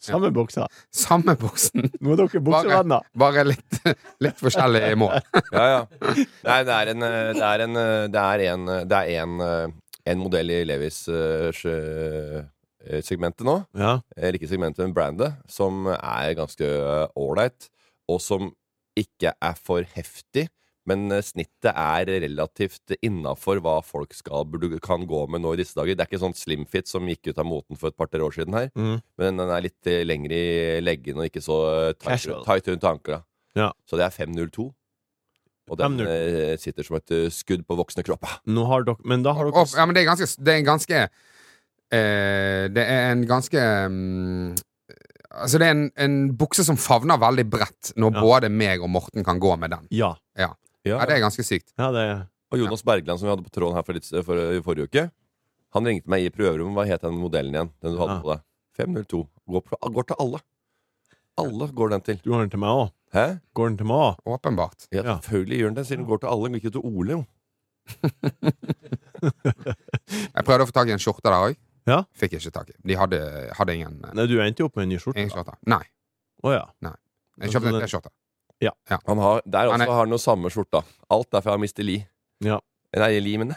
Samme 0.02 0.30
buksa. 0.34 0.66
Samme 0.94 1.34
buksen, 1.38 1.86
Nå 2.02 2.14
er 2.14 2.22
dere 2.22 2.42
buksevenner. 2.44 3.06
bare 3.18 3.44
litt, 3.46 3.78
litt 4.24 4.40
forskjellig 4.42 4.94
mål. 5.00 5.18
Ja, 5.54 5.66
ja. 5.68 5.82
Nei, 6.46 6.58
det 6.66 6.74
er 6.78 6.90
en 6.94 7.04
Det 7.06 7.44
er 7.46 7.64
en, 7.66 7.78
det 8.12 8.22
er 8.24 8.44
en, 8.52 8.66
det 8.90 8.98
er 9.02 9.12
en, 9.22 9.36
en 10.12 10.18
modell 10.22 10.50
i 10.50 10.62
Levis 10.66 11.04
uh, 11.12 11.52
segmentet 13.06 13.46
nå. 13.46 13.60
Ja. 13.78 14.00
eller 14.16 14.38
ikke 14.40 14.50
segmentet, 14.50 14.82
men 14.84 14.94
brandet, 14.96 15.36
som 15.50 15.86
er 15.92 16.34
ganske 16.38 16.66
ålreit, 17.18 17.68
og 18.10 18.18
som 18.24 18.50
ikke 18.98 19.32
er 19.40 19.54
for 19.62 19.86
heftig. 19.94 20.48
Men 20.90 21.06
eh, 21.14 21.22
snittet 21.22 21.70
er 21.70 22.10
relativt 22.24 22.94
innafor 23.00 23.60
hva 23.62 23.76
folk 23.86 24.14
skal, 24.18 24.44
burde, 24.50 24.80
kan 24.82 25.06
gå 25.06 25.22
med 25.30 25.44
nå 25.44 25.54
i 25.54 25.60
disse 25.62 25.78
dager. 25.78 25.94
Det 25.94 26.04
er 26.04 26.10
ikke 26.10 26.22
sånn 26.24 26.34
slimfit 26.38 26.90
som 26.90 27.06
gikk 27.06 27.30
ut 27.30 27.38
av 27.38 27.46
moten 27.46 27.78
for 27.78 27.92
et 27.92 27.98
par-tre 27.98 28.22
år 28.24 28.34
siden 28.34 28.56
her. 28.58 28.70
Mm. 28.74 28.96
Men 29.22 29.42
den 29.42 29.54
er 29.54 29.66
litt 29.68 29.90
eh, 29.90 30.02
lengre 30.08 30.38
i 30.42 30.80
leggen 30.82 31.22
og 31.22 31.28
ikke 31.30 31.44
så 31.44 31.58
tight, 32.02 32.26
tight 32.46 32.70
rundt 32.72 32.88
ankla. 32.90 33.22
Ja. 33.58 33.70
Så 33.86 34.00
det 34.00 34.06
er 34.08 34.14
502. 34.16 34.70
Og 35.70 35.78
den 35.78 36.00
eh, 36.02 36.56
sitter 36.58 36.82
som 36.86 36.98
et 36.98 37.12
eh, 37.14 37.28
skudd 37.32 37.62
på 37.68 37.76
voksne 37.78 38.02
kropper. 38.04 38.40
Nå 38.50 38.64
har 38.66 38.82
dere 38.88 38.98
Men 39.06 39.22
da 39.22 39.32
har 39.38 39.46
dere 39.46 39.54
dere 39.62 39.78
ja, 39.78 39.86
men 39.86 39.94
det 39.94 40.02
er 40.02 40.08
ganske 40.10 40.26
Det 40.42 40.50
er 40.52 40.58
en 40.58 40.66
ganske 40.66 40.98
eh, 40.98 42.64
Det 42.74 42.82
er 42.82 43.12
en 43.12 43.22
ganske 43.30 43.62
um, 43.86 44.50
Altså, 45.32 45.60
det 45.62 45.68
er 45.68 45.76
en, 45.76 45.84
en 45.96 46.16
bukse 46.36 46.64
som 46.66 46.76
favner 46.76 47.16
veldig 47.22 47.46
bredt, 47.48 47.92
når 47.96 48.18
Ja. 48.18 48.20
både 48.26 48.50
meg 48.52 48.82
og 48.84 48.90
Morten 48.92 49.24
kan 49.24 49.38
gå 49.40 49.54
med 49.56 49.72
den. 49.72 49.86
Ja. 49.94 50.10
Ja, 50.36 50.50
det 50.84 51.14
er 51.16 51.20
ganske 51.22 51.44
sykt. 51.46 51.72
ja 51.78 51.90
det 51.94 52.02
er... 52.10 52.22
Og 52.52 52.58
Jonas 52.60 52.82
Bergland, 52.84 53.18
som 53.20 53.26
vi 53.28 53.32
hadde 53.32 53.44
på 53.46 53.50
tråden 53.54 53.74
her 53.78 53.84
for 53.86 53.96
litt, 53.96 54.04
for, 54.26 54.36
i 54.36 54.60
forrige 54.60 54.84
uke, 54.90 55.04
han 55.72 55.86
ringte 55.88 56.10
meg 56.12 56.26
i 56.26 56.30
prøverommet. 56.34 56.74
Hva 56.76 56.84
het 56.90 57.00
den 57.06 57.14
modellen 57.16 57.54
igjen? 57.56 57.70
Den 57.80 57.94
du 57.94 57.98
hadde 58.02 58.16
Ja. 58.18 58.20
på 58.20 58.28
deg? 58.34 58.42
502. 58.76 59.20
Går, 59.48 59.62
på, 59.70 59.78
går 59.94 60.04
til 60.10 60.16
alle. 60.20 60.40
Alle 61.40 61.68
går 61.72 61.88
den 61.94 62.02
til. 62.04 62.18
Du 62.24 62.32
har 62.34 62.40
den 62.44 62.50
til 62.52 62.60
meg 62.60 62.68
òg. 62.76 62.90
Hæ? 63.16 63.24
Går 63.56 63.68
den 63.70 63.78
til 63.80 63.86
meg 63.88 63.96
òg? 64.04 64.20
Åpenbart. 64.36 64.84
Ja, 64.92 65.02
Ja. 65.02 65.16
selvfølgelig 65.24 65.58
gjør 65.62 65.68
den 65.72 65.74
det, 65.80 65.86
siden 65.88 66.02
den 66.04 66.08
går 66.10 66.20
til 66.20 66.28
alle. 66.34 66.50
men 66.50 66.60
Ikke 66.60 66.70
til 66.76 66.84
Ole, 66.84 67.10
jo. 67.16 67.24
Jeg 69.22 70.44
prøvde 70.46 70.64
å 70.64 70.68
få 70.68 70.74
tak 70.76 70.88
i 70.90 70.94
en 70.94 71.02
skjorte 71.02 71.24
der 71.26 71.36
òg. 71.38 71.56
Ja. 71.88 72.02
Fikk 72.14 72.36
ikke 72.38 72.52
tak 72.54 72.68
i. 72.70 72.76
De 72.86 72.94
hadde, 72.98 73.18
hadde 73.58 73.74
ingen, 73.74 73.96
eh, 74.04 74.12
Nei, 74.14 74.26
du 74.30 74.36
endte 74.44 74.62
jo 74.62 74.68
opp 74.68 74.76
med 74.76 74.84
en 74.86 74.92
ny 74.94 74.98
skjorte. 75.02 75.18
ingen 75.18 75.32
skjorte. 75.34 75.56
Nei. 75.66 75.82
Oh, 76.44 76.52
ja. 76.52 76.66
Jeg 77.40 77.50
kjøpte 77.54 77.72
en 77.72 78.12
Altså, 78.70 78.74
T-skjorte. 78.88 79.08
Han 79.10 79.18
har, 79.18 79.42
der 79.46 79.58
Han 79.58 79.80
også 79.80 79.82
er- 79.88 79.92
har 79.94 80.00
han 80.04 80.08
noe 80.14 80.18
samme 80.22 80.50
skjorta. 80.54 80.82
Alt 81.10 81.34
er 81.34 81.40
fra 81.44 81.56
Mr. 81.58 81.82
Lee. 81.82 82.06
Ja. 82.44 82.58
Nei, 82.96 83.18
Lee, 83.24 83.38
men 83.38 83.48
det. 83.48 83.56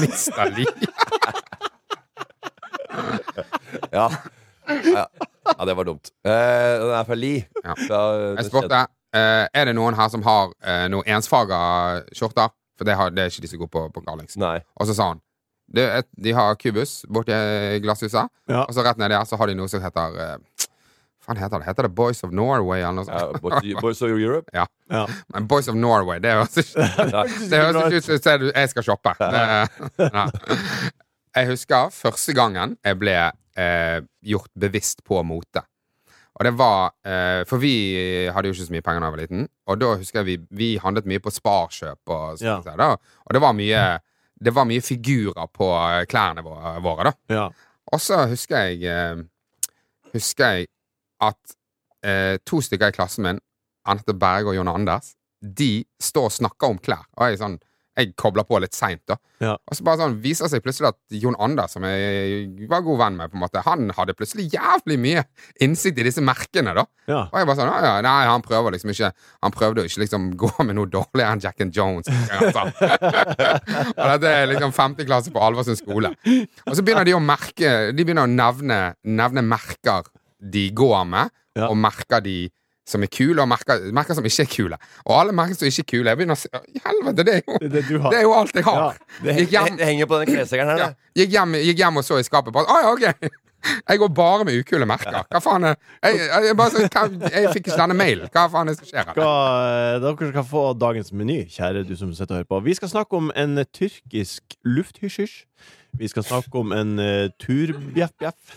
Mista 0.00 0.44
Lee. 0.44 0.66
ja. 3.92 4.10
ja. 4.94 5.06
Ja, 5.58 5.64
det 5.66 5.74
var 5.74 5.84
dumt. 5.84 6.10
Uh, 6.26 6.30
den 6.32 6.94
er 6.94 7.04
fra 7.08 7.14
Lee. 7.18 7.44
Ja. 7.64 7.74
Fra, 7.88 8.00
Jeg 8.38 8.46
spurte 8.46 8.78
uh, 8.78 9.44
Er 9.52 9.64
det 9.68 9.74
noen 9.76 9.96
her 9.98 10.08
som 10.12 10.22
har 10.26 10.52
uh, 10.54 10.86
noen 10.92 11.08
ensfarga 11.10 11.58
skjorter. 12.14 12.52
For 12.78 12.88
det, 12.88 12.94
har, 12.96 13.10
det 13.12 13.24
er 13.26 13.32
ikke 13.32 13.42
de 13.44 13.50
som 13.50 13.60
går 13.60 13.70
på, 13.74 13.82
på 13.94 14.00
Garlings. 14.06 14.36
Nei. 14.40 14.56
Og 14.80 14.86
så 14.88 14.94
sa 14.96 15.10
han 15.12 15.20
det, 15.72 15.82
er- 15.98 16.06
De 16.24 16.32
har 16.36 16.54
Kubus 16.60 17.02
borti 17.10 17.34
glasshuset. 17.84 18.30
Ja. 18.48 18.62
Og 18.68 18.72
så 18.76 18.84
rett 18.86 18.98
ned 19.02 19.10
der 19.12 19.24
så 19.28 19.36
har 19.40 19.50
de 19.50 19.56
noe 19.58 19.68
som 19.72 19.82
heter 19.82 20.16
eh, 20.20 20.36
Hva 20.38 20.71
faen 21.22 21.38
heter 21.40 21.58
det? 21.62 21.66
Heter 21.68 21.86
det 21.88 21.92
Boys 21.96 22.22
of 22.26 22.32
Norway? 22.34 22.80
Eller 22.82 22.96
noe 22.98 23.06
sånt? 23.08 23.40
Boys, 23.42 23.74
Boys 23.80 24.02
of 24.02 24.10
Europe? 24.26 24.50
ja. 24.54 24.66
Men 25.32 25.46
Boys 25.48 25.68
of 25.70 25.76
Norway, 25.78 26.18
det 26.20 26.32
høres 26.36 26.56
ikke 26.60 26.86
Det 27.50 27.60
høres 27.62 27.78
ikke 27.86 27.96
ut 28.02 28.04
som 28.08 28.14
et 28.16 28.24
sted 28.24 28.46
jeg 28.50 28.72
skal 28.74 28.86
shoppe. 28.90 29.14
Det, 29.20 29.44
ja. 30.18 30.24
Jeg 31.38 31.48
husker 31.52 31.92
første 31.96 32.34
gangen 32.36 32.74
jeg 32.84 32.98
ble 33.00 33.14
eh, 33.56 34.00
gjort 34.28 34.50
bevisst 34.60 35.00
på 35.08 35.22
mote. 35.24 35.62
Og 36.32 36.46
det 36.48 36.52
var 36.56 36.90
eh, 37.04 37.42
For 37.48 37.60
vi 37.60 37.72
hadde 38.32 38.48
jo 38.50 38.54
ikke 38.56 38.66
så 38.66 38.72
mye 38.74 38.84
penger 38.84 39.00
da 39.04 39.08
jeg 39.08 39.14
var 39.16 39.20
liten. 39.22 39.42
Og 39.68 39.80
da 39.80 39.90
husker 40.00 40.20
jeg 40.22 40.28
vi, 40.30 40.36
vi 40.62 40.70
handlet 40.80 41.08
mye 41.08 41.20
på 41.24 41.32
Sparkjøp. 41.32 42.00
Og, 42.08 42.38
sånt. 42.40 42.68
Ja. 42.68 42.76
da, 42.80 42.90
og 42.96 43.36
det 43.36 43.42
var 43.44 43.52
mye 43.56 43.82
Det 44.42 44.50
var 44.56 44.64
mye 44.66 44.82
figurer 44.82 45.48
på 45.54 45.68
eh, 45.76 46.04
klærne 46.10 46.42
våre, 46.44 46.76
våre 46.84 47.10
da. 47.12 47.14
ja. 47.36 47.48
Og 47.92 48.00
så 48.00 48.22
husker 48.30 48.70
jeg 48.72 48.84
eh, 48.88 49.20
Husker 50.16 50.56
jeg 50.58 50.66
at 51.22 51.56
eh, 52.06 52.36
to 52.48 52.62
stykker 52.64 52.92
i 52.92 52.96
klassen 52.96 53.26
min, 53.26 53.42
Anette 53.88 54.14
Berge 54.14 54.52
og 54.52 54.58
John 54.58 54.70
Anders, 54.72 55.14
de 55.42 55.82
står 56.02 56.30
og 56.30 56.36
snakker 56.40 56.70
om 56.70 56.78
klær. 56.82 57.06
Og 57.18 57.26
jeg, 57.26 57.40
sånn, 57.40 57.56
jeg 57.98 58.12
kobler 58.16 58.46
på 58.48 58.56
litt 58.62 58.76
seint, 58.76 59.02
da. 59.10 59.18
Ja. 59.42 59.56
Og 59.66 59.74
så 59.76 59.84
bare 59.84 59.98
sånn 60.00 60.14
viser 60.22 60.46
det 60.46 60.52
seg 60.54 60.62
plutselig 60.64 60.92
at 60.92 61.16
Jon 61.18 61.36
Anders, 61.42 61.74
som 61.74 61.84
jeg 61.84 62.68
var 62.70 62.84
god 62.86 63.00
venn 63.00 63.18
med, 63.18 63.32
på 63.32 63.36
en 63.36 63.42
måte, 63.42 63.62
han 63.66 63.90
hadde 63.96 64.14
plutselig 64.16 64.46
jævlig 64.54 64.96
mye 65.02 65.24
innsikt 65.66 65.98
i 65.98 66.06
disse 66.06 66.22
merkene, 66.24 66.72
da. 66.78 66.86
ja. 67.10 67.24
Og 67.26 67.36
jeg 67.40 67.48
bare 67.50 67.58
sånn, 67.58 67.72
«Ja, 67.84 67.96
nei, 68.06 68.14
han 68.30 68.44
prøver 68.46 68.76
liksom 68.76 68.94
ikke 68.94 69.10
Han 69.42 69.54
prøvde 69.56 69.82
å 69.82 69.88
ikke 69.90 70.04
liksom 70.04 70.30
gå 70.38 70.52
med 70.62 70.78
noe 70.78 70.88
dårligere 70.94 71.34
enn 71.34 71.42
Jack 71.42 71.60
and 71.66 71.74
Jones. 71.76 72.08
Og 73.98 74.06
dette 74.14 74.30
er 74.30 74.48
liksom 74.54 74.72
femte 74.76 75.04
klasse 75.08 75.34
på 75.34 75.42
Alversund 75.42 75.80
skole. 75.80 76.14
Og 76.22 76.78
så 76.78 76.86
begynner 76.86 77.08
de 77.08 77.16
å 77.16 77.22
merke 77.22 77.90
De 77.92 78.06
begynner 78.06 78.28
å 78.28 78.30
nevne, 78.30 78.80
nevne 79.04 79.44
merker 79.44 80.06
de 80.42 80.70
går 80.74 81.04
med, 81.06 81.30
Ja. 81.56 81.66
og 81.68 81.76
merker 81.76 82.20
de 82.24 82.48
som 82.88 83.02
er 83.04 83.10
kule, 83.12 83.38
og 83.42 83.46
merker, 83.48 83.78
merker 83.94 84.16
som 84.16 84.24
ikke 84.24 84.42
er 84.42 84.48
kule. 84.50 84.76
Og 85.04 85.12
alle 85.20 85.32
merker 85.36 85.54
som 85.54 85.68
ikke 85.68 85.84
er 85.84 85.90
kule. 85.92 86.08
Jeg 86.10 86.18
begynner 86.18 86.34
å 86.34 86.40
si 86.40 86.48
helvete, 86.82 87.24
det 87.28 87.34
er 87.34 87.42
jo, 87.46 87.58
Det 87.60 87.70
det 87.70 87.82
det 87.88 88.16
er 88.18 88.22
jo 88.24 88.32
alt 88.34 88.56
jeg 88.56 88.64
har! 88.66 88.80
Ja. 88.80 89.20
Det, 89.22 89.36
Gikk 89.38 89.52
hjem, 89.54 89.76
det 89.78 89.86
henger 89.86 90.06
på 90.10 90.18
den 90.18 90.32
kleshengeren 90.32 90.72
her, 90.72 90.78
ja, 90.82 90.88
gikk, 91.14 91.30
hjem, 91.36 91.54
gikk 91.62 91.78
hjem 91.84 92.00
og 92.00 92.04
så 92.08 92.18
i 92.18 92.26
skapet 92.26 92.52
på 92.56 92.64
Å 92.64 92.80
ja, 92.82 92.90
ok! 92.96 93.30
Jeg 93.62 93.98
går 94.02 94.08
bare 94.10 94.44
med 94.48 94.56
ukule 94.58 94.86
merker. 94.90 95.20
Hva 95.30 95.38
faen 95.38 95.68
er 95.68 95.76
Jeg, 96.02 96.16
jeg, 96.18 96.46
jeg, 96.48 96.56
bare, 96.58 96.80
hva, 96.90 97.30
jeg 97.30 97.52
fikk 97.54 97.68
ikke 97.68 97.76
denne 97.78 97.94
mailen. 97.94 98.26
Hva 98.34 98.48
faen 98.50 98.66
er 98.66 98.74
det 98.74 98.80
som 98.80 98.88
skjer 98.90 99.12
her? 99.12 99.20
eh, 99.22 100.00
dere 100.02 100.30
skal 100.32 100.46
få 100.50 100.62
dagens 100.74 101.12
meny, 101.14 101.36
kjære 101.46 101.84
du 101.86 101.94
som 101.94 102.10
sitter 102.10 102.34
og 102.34 102.40
hører 102.40 102.48
på. 102.50 102.58
Vi 102.66 102.74
skal 102.74 102.90
snakke 102.90 103.20
om 103.20 103.30
en 103.38 103.62
tyrkisk 103.70 104.56
lufthysjysj. 104.66 105.44
Vi 106.02 106.08
skal 106.10 106.26
snakke 106.26 106.58
om 106.58 106.72
en 106.74 106.96
uh, 106.98 107.28
turbjeff-bjeff. 107.38 108.56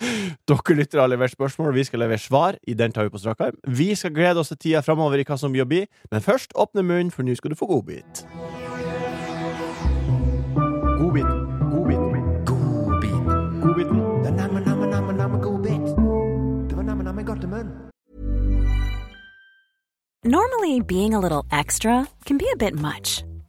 Dere 0.48 0.76
lytter 0.76 1.00
har 1.00 1.08
levert 1.08 1.34
spørsmål, 1.34 1.74
vi 1.74 1.84
skal 1.84 2.02
levere 2.04 2.18
svar. 2.18 2.58
I 2.66 2.74
den 2.74 2.92
tar 2.92 3.06
vi 3.06 3.14
på 3.14 3.18
strak 3.18 3.40
arm. 3.40 3.56
Vi 3.66 3.94
skal 3.94 4.14
glede 4.14 4.40
oss 4.40 4.48
til 4.48 4.58
tida 4.58 4.82
framover 4.82 5.20
i 5.20 5.26
hva 5.26 5.38
som 5.38 5.54
blir 5.54 5.64
å 5.64 5.70
bli, 5.70 5.84
men 6.10 6.24
først 6.24 6.54
åpne 6.56 6.82
munnen, 6.82 7.12
for 7.14 7.26
nå 7.26 7.36
skal 7.38 7.54
du 7.54 7.58
få 7.58 7.68
godbit. 7.70 8.24
Godbit, 10.98 11.30
godbit, 11.72 12.04
godbit. 12.48 13.24
Godbiten. 13.62 13.98
Det 14.22 14.30
er 14.30 14.38
nemme, 14.38 14.60
nemme, 14.60 14.90
nemme, 14.90 15.16
nemme 15.18 15.42
godbit. 15.42 15.90
Det 16.68 16.76
var 16.76 16.82
nærme, 16.82 17.04
nærme 17.04 17.26
godt 17.26 17.44
i 17.44 17.50
munnen. 17.50 17.74
Normally 20.24 20.80
being 20.80 21.12
a 21.12 21.20
little 21.20 21.44
extra 21.52 22.08
can 22.24 22.38
be 22.38 22.48
a 22.50 22.56
bit 22.56 22.72
much. 22.72 23.24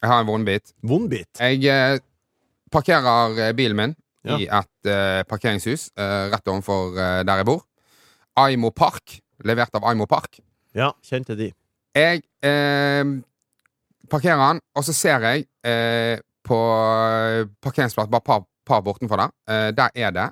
Jeg 0.00 0.08
har 0.10 0.20
en 0.22 0.26
vondbit. 0.30 0.72
Vondbit? 0.82 1.28
Jeg 1.40 1.64
eh, 1.68 1.98
parkerer 2.72 3.38
eh, 3.48 3.52
bilen 3.56 3.76
min 3.76 3.96
Ja. 4.24 4.36
i 4.36 4.44
et 4.52 4.86
eh, 4.92 5.22
parkeringshus 5.24 5.90
eh, 5.96 6.26
rett 6.32 6.48
ovenfor 6.48 6.96
eh, 7.00 7.22
der 7.24 7.40
jeg 7.40 7.46
bor. 7.48 7.62
Aimo 8.36 8.70
Park. 8.70 9.18
Levert 9.44 9.74
av 9.78 9.84
Aimo 9.88 10.04
Park. 10.06 10.40
Ja, 10.76 10.90
kjente 11.02 11.36
de. 11.38 11.50
Jeg 11.96 12.20
eh, 12.44 13.04
parkerer 14.12 14.42
den, 14.44 14.60
og 14.76 14.84
så 14.84 14.92
ser 14.96 15.24
jeg 15.24 15.46
eh, 15.64 16.20
på 16.44 16.58
parkeringsplass 17.64 18.10
bare 18.12 18.24
par, 18.24 18.44
par 18.66 18.80
bortenfor 18.84 19.16
der. 19.20 19.72
Der 19.76 19.90
er 19.94 20.10
det 20.16 20.28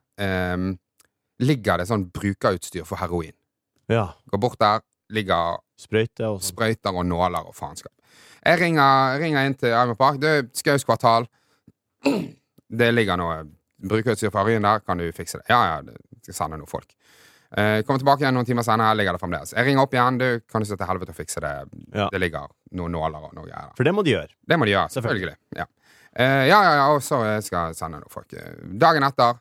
Ligger 1.38 1.78
det 1.78 1.86
sånn 1.86 2.08
brukerutstyr 2.10 2.82
for 2.88 2.98
heroin. 2.98 3.32
Ja. 3.88 4.08
Går 4.32 4.40
bort 4.42 4.58
der, 4.58 4.80
ligger 5.14 5.60
Sprøyter 5.78 6.32
og 6.32 6.40
sånn. 6.42 6.48
sprøyter 6.56 6.96
og 6.98 7.06
nåler 7.06 7.46
og 7.46 7.54
faenskap. 7.54 7.92
Jeg 8.44 8.60
ringer, 8.60 9.18
ringer 9.20 9.46
inn 9.48 9.54
til 9.58 9.72
Arme 9.74 9.94
Park. 9.98 10.20
Du, 10.22 10.28
Skaus 10.56 10.84
kvartal. 10.86 11.26
Det 12.68 12.90
ligger 12.94 13.16
noe 13.20 13.38
brukerutstyr 13.88 14.30
fra 14.34 14.44
Ryen 14.46 14.62
der. 14.66 14.82
Kan 14.86 14.98
du 15.00 15.08
fikse 15.16 15.40
det? 15.40 15.48
Ja, 15.50 15.58
ja, 15.72 15.80
det 15.82 15.96
skal 16.28 16.34
sende 16.44 16.58
noen 16.60 16.70
folk. 16.70 16.90
Eh, 17.56 17.80
kommer 17.88 18.02
tilbake 18.02 18.20
igjen 18.26 18.36
noen 18.36 18.44
timer 18.44 18.66
senere, 18.66 18.92
ligger 18.98 19.16
det 19.16 19.22
fremdeles. 19.22 19.54
Jeg 19.56 19.64
ringer 19.70 19.86
opp 19.86 19.94
igjen. 19.96 20.18
Du, 20.20 20.26
kan 20.52 20.60
du 20.64 20.68
se 20.68 20.76
til 20.76 20.88
helvete 20.90 21.14
og 21.14 21.16
fikse 21.16 21.40
det? 21.40 21.52
Ja. 21.96 22.08
Det 22.12 22.20
ligger 22.20 22.50
noen 22.76 22.92
nåler 22.92 23.24
og 23.30 23.34
noe 23.38 23.46
greier. 23.48 23.70
For 23.78 23.88
det 23.88 23.94
må 23.96 24.04
de 24.04 24.12
gjøre. 24.18 24.34
Det 24.52 24.58
må 24.60 24.68
de 24.68 24.76
gjøre. 24.76 24.94
Selvfølgelig. 24.98 25.36
Ja, 25.56 25.66
Eh, 26.18 26.48
ja, 26.48 26.56
ja, 26.64 26.70
ja, 26.74 26.84
og 26.96 27.02
så 27.04 27.18
skal 27.44 27.68
jeg 27.68 27.76
sende 27.78 27.98
noen 28.00 28.10
folk. 28.10 28.32
Eh, 28.34 28.54
Dagen 28.80 29.04
etter 29.06 29.36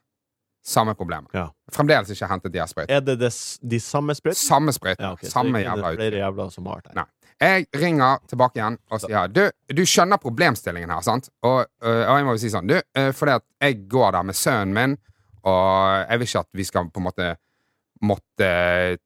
samme 0.68 0.94
problemer. 1.00 1.26
Ja. 1.34 1.48
Fremdeles 1.74 2.12
ikke 2.14 2.28
hentet 2.30 2.54
de 2.54 2.60
her 2.62 2.68
sprøytene. 2.70 2.98
Er 3.00 3.02
det 3.08 3.16
des, 3.22 3.38
de 3.66 3.80
samme 3.82 4.14
sprøytene? 4.14 4.38
Samme 4.38 4.74
sprøyter. 4.76 5.02
Ja, 5.02 5.14
okay. 5.16 5.32
Samme 5.32 5.64
jævla 5.64 5.94
utstyr. 5.96 6.04
flere 6.04 6.20
jævla 6.22 6.46
som 6.54 6.68
har 6.70 6.84
det. 6.86 6.94
Nei. 7.00 7.06
Jeg 7.42 7.68
ringer 7.78 8.18
tilbake 8.28 8.58
igjen 8.58 8.78
og 8.90 9.02
sier 9.04 9.28
Du, 9.30 9.44
du 9.78 9.84
skjønner 9.86 10.18
problemstillingen 10.22 10.90
her, 10.90 11.02
sant? 11.06 11.30
Og, 11.46 11.66
øh, 11.84 12.04
og 12.10 12.16
jeg 12.18 12.26
må 12.26 12.34
jo 12.34 12.42
si 12.42 12.50
sånn 12.54 12.68
Du, 12.70 12.78
øh, 12.82 13.12
fordi 13.14 13.36
at 13.38 13.46
jeg 13.62 13.84
går 13.92 14.12
der 14.18 14.24
med 14.24 14.36
sønnen 14.40 14.74
min, 14.74 14.96
og 15.44 16.06
jeg 16.10 16.20
vil 16.20 16.28
ikke 16.32 16.40
at 16.46 16.50
vi 16.58 16.66
skal 16.68 16.90
på 16.90 17.00
en 17.04 17.06
måte 17.12 17.36
måtte 18.06 18.48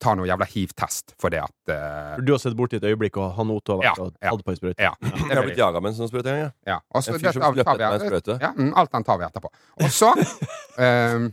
ta 0.04 0.14
noe 0.20 0.28
jævla 0.28 0.44
hiv-test 0.52 1.14
fordi 1.22 1.38
at 1.40 1.72
uh, 1.72 2.18
du 2.20 2.34
har 2.34 2.42
sett 2.44 2.58
bort 2.60 2.74
i 2.76 2.80
et 2.82 2.84
øyeblikk, 2.90 3.16
og 3.24 3.30
han 3.38 3.52
Otto 3.54 3.78
har 3.78 3.86
vært 3.86 4.02
Ja, 4.02 4.04
og 4.04 4.18
ja. 4.20 4.34
på 4.44 4.52
ei 4.52 4.58
sprøyte. 4.60 4.84
Ja. 4.84 4.90
Jeg 5.30 5.38
har 5.38 5.46
blitt 5.48 5.62
jaga 5.62 5.80
med 5.80 5.94
en 5.94 5.98
sånn 6.02 6.10
sprøyte 6.12 6.28
en 6.34 6.42
gang. 6.42 6.50
jeg. 6.52 6.74
ja. 6.74 6.80
Og 6.92 7.06
så 7.06 7.14
En 7.14 7.22
fyr 7.22 7.32
som 7.32 7.46
vi- 7.56 7.62
etter 7.64 7.80
meg 7.80 8.02
en 8.02 8.04
sprøyte. 8.04 8.36
Ja, 8.42 8.50
mm, 8.58 8.74
alt 8.82 8.92
den 8.92 9.08
tar 9.08 9.22
vi 9.22 9.28
etterpå. 9.30 9.52
Og 9.80 9.90
så 9.96 10.12
øhm, 10.88 11.30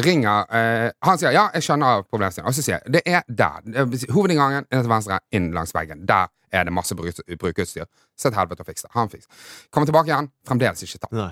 ringer 0.00 0.46
øh, 0.48 0.90
Han 1.02 1.18
sier 1.18 1.34
ja, 1.34 1.48
jeg 1.54 1.66
skjønner 1.66 2.04
problemstillingen. 2.08 2.48
Og 2.50 2.56
så 2.56 2.64
sier 2.64 2.78
jeg 2.78 2.94
det 2.94 3.02
er 3.06 3.26
der. 3.28 3.60
Er 3.74 4.12
Hovedinngangen 4.12 4.68
er 4.70 4.84
til 4.84 4.90
venstre, 4.90 5.20
inn 5.34 5.50
langs 5.56 5.74
veggen. 5.76 6.06
Der 6.08 6.30
er 6.52 6.64
det 6.68 6.72
masse 6.72 6.96
brukerutstyr. 6.96 7.84
Sett 8.16 8.32
til 8.32 8.38
helvete 8.38 8.64
å 8.64 8.68
fikse 8.68 8.88
det. 8.88 8.94
Han 8.96 9.12
fikser. 9.12 9.44
Kommer 9.72 9.88
tilbake 9.88 10.12
igjen, 10.12 10.30
fremdeles 10.48 10.84
ikke 10.86 11.04
tatt. 11.04 11.14
Nei. 11.16 11.30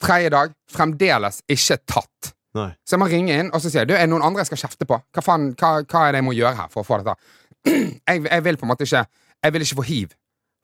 Tredje 0.00 0.30
dag, 0.32 0.52
fremdeles 0.70 1.42
ikke 1.50 1.80
tatt. 1.88 2.32
Nei. 2.58 2.70
Så 2.84 2.96
jeg 2.96 3.02
må 3.02 3.10
ringe 3.10 3.36
inn 3.36 3.52
og 3.54 3.62
så 3.62 3.70
sier 3.70 3.84
jeg, 3.84 3.92
du, 3.92 3.94
er 3.94 4.06
det 4.06 4.12
noen 4.12 4.24
andre 4.26 4.42
jeg 4.42 4.50
skal 4.50 4.64
kjefte 4.64 4.88
på. 4.88 4.98
Hva, 5.14 5.24
faen, 5.24 5.52
hva, 5.58 5.74
hva 5.84 6.06
er 6.06 6.16
det 6.16 6.22
jeg 6.22 6.26
må 6.26 6.34
gjøre 6.34 6.56
her 6.58 6.72
for 6.72 6.82
å 6.82 6.88
få 6.88 7.00
dette? 7.02 7.16
Jeg, 8.08 8.22
jeg 8.24 8.40
vil 8.46 8.56
på 8.56 8.64
en 8.64 8.70
måte 8.70 8.86
ikke 8.86 9.02
Jeg 9.44 9.52
vil 9.52 9.62
ikke 9.66 9.76
få 9.76 9.82
hiv 9.84 10.14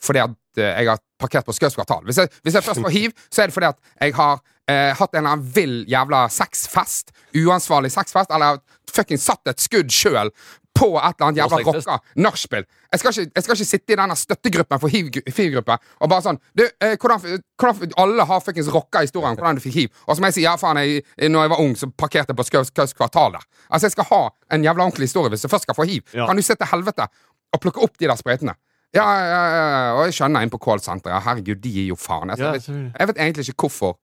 fordi 0.03 0.23
at 0.25 0.61
eh, 0.61 0.73
jeg 0.83 0.91
har 0.91 1.01
parkert 1.21 1.47
på 1.47 1.55
Skauskvartal. 1.57 2.05
Hvis 2.05 2.21
jeg, 2.21 2.33
hvis 2.43 2.59
jeg 2.59 2.67
først 2.67 2.85
får 2.85 2.95
hiv, 2.95 3.17
så 3.31 3.43
er 3.43 3.51
det 3.51 3.57
fordi 3.57 3.71
at 3.73 3.81
jeg 4.01 4.15
har 4.19 4.39
eh, 4.69 4.93
hatt 4.99 5.15
en 5.15 5.23
eller 5.23 5.33
annen 5.37 5.51
vill 5.57 5.79
jævla 5.91 6.27
sexfest. 6.33 7.13
Uansvarlig 7.37 7.93
sexfest. 7.95 8.33
Eller 8.35 8.61
fucking 8.93 9.21
satt 9.21 9.53
et 9.53 9.63
skudd 9.63 9.93
sjøl 9.93 10.33
på 10.77 10.89
et 11.01 11.17
eller 11.17 11.27
annet 11.27 11.41
jævla 11.41 11.61
rocka 11.65 11.97
nachspiel. 12.21 12.67
Jeg, 12.93 13.29
jeg 13.35 13.45
skal 13.45 13.57
ikke 13.57 13.69
sitte 13.69 13.95
i 13.95 13.99
denne 13.99 14.17
støttegruppen 14.17 14.81
for 14.83 14.93
hiv-gruppe 14.93 15.77
og 15.77 16.11
bare 16.11 16.25
sånn 16.25 16.39
Du, 16.57 16.65
eh, 16.85 16.97
hvordan, 17.01 17.41
hvordan 17.61 17.95
Alle 18.03 18.27
har 18.29 18.43
fuckings 18.45 18.69
rocka 18.73 19.03
historien 19.05 19.33
om 19.33 19.41
hvordan 19.41 19.57
du 19.57 19.65
fikk 19.65 19.79
hiv. 19.81 20.03
Og 20.07 20.17
så 20.17 20.23
må 20.23 20.31
jeg 20.31 20.39
si 20.39 20.45
ja, 20.45 20.57
faen, 20.61 20.83
jeg, 20.83 21.05
når 21.33 21.47
jeg 21.47 21.55
var 21.55 21.65
ung, 21.65 21.75
så 21.81 21.89
parkerte 21.89 22.35
jeg 22.35 22.41
på 22.41 22.49
Skaus 22.51 22.73
Skaus 22.73 22.97
kvartal 22.97 23.39
der. 23.39 23.49
Altså, 23.71 23.87
jeg 23.89 23.97
skal 23.97 24.11
ha 24.13 24.23
en 24.53 24.69
jævla 24.69 24.89
ordentlig 24.89 25.09
historie 25.09 25.33
hvis 25.33 25.47
jeg 25.47 25.53
først 25.53 25.69
skal 25.69 25.79
få 25.79 25.89
hiv. 25.89 26.05
Ja. 26.13 26.29
Kan 26.29 26.37
du 26.37 26.45
se 26.45 26.57
til 26.59 26.73
helvete 26.73 27.09
og 27.57 27.63
plukke 27.63 27.85
opp 27.85 27.97
de 27.97 28.11
der 28.11 28.19
sprøytene? 28.21 28.57
Ja, 28.95 29.05
ja, 29.19 29.41
ja, 29.57 29.93
og 29.99 30.05
jeg 30.07 30.15
skjønner 30.17 30.43
inn 30.47 30.51
på 30.53 30.59
callsenteret. 30.63 31.23
Herregud, 31.27 31.59
de 31.61 31.71
gir 31.75 31.89
jo 31.91 31.97
faen. 32.01 32.31
Jeg, 32.33 32.39
Ja, 32.39 32.53
jeg, 32.55 32.63
vet, 32.63 32.93
jeg 33.01 33.09
vet 33.11 33.19
egentlig 33.19 33.49
ikke 33.51 33.67
hvorfor 33.67 33.97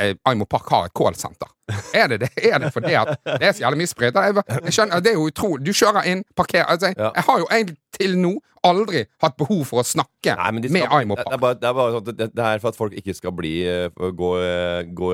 eh, 0.00 0.14
Aimo 0.30 0.44
Park 0.48 0.70
har 0.70 0.86
et 0.88 0.94
callsenter. 0.96 1.50
Er 1.94 2.08
det 2.12 2.20
det? 2.20 2.30
Er 2.44 2.58
det 2.62 2.70
fordi 2.72 2.94
at 2.96 3.14
det 3.24 3.42
er 3.48 3.52
så 3.52 3.64
jævlig 3.66 3.78
mye 3.82 3.90
sprøyter? 3.90 4.22
Jeg, 4.30 4.44
jeg 4.64 4.72
skjønner, 4.78 5.00
det 5.04 5.10
er 5.12 5.18
jo 5.18 5.26
utrolig. 5.28 5.66
Du 5.66 5.72
kjører 5.76 6.08
inn, 6.12 6.24
parkerer 6.36 6.64
altså, 6.72 6.86
jeg, 6.92 6.96
jeg 7.04 7.24
har 7.28 7.38
jo 7.42 7.46
egentlig 7.50 7.76
til 7.98 8.16
nå 8.20 8.32
aldri 8.64 9.02
hatt 9.20 9.36
behov 9.36 9.64
for 9.68 9.82
å 9.82 9.84
snakke 9.84 10.32
Nei, 10.38 10.50
skal, 10.62 10.72
med 10.78 10.88
Aimo 10.96 11.18
Park. 11.18 11.28
det, 11.28 11.36
er 11.36 11.42
bare, 11.42 11.58
det 11.60 11.68
er 11.68 11.74
bare 11.76 11.92
sånn 11.98 12.06
det, 12.08 12.28
det 12.32 12.44
er 12.48 12.62
for 12.62 12.72
at 12.72 12.78
folk 12.80 12.96
ikke 12.96 13.14
skal 13.18 13.34
bli 13.36 13.52
eh, 13.68 13.88
gå, 13.92 14.30
eh, 14.40 14.86
gå 14.96 15.10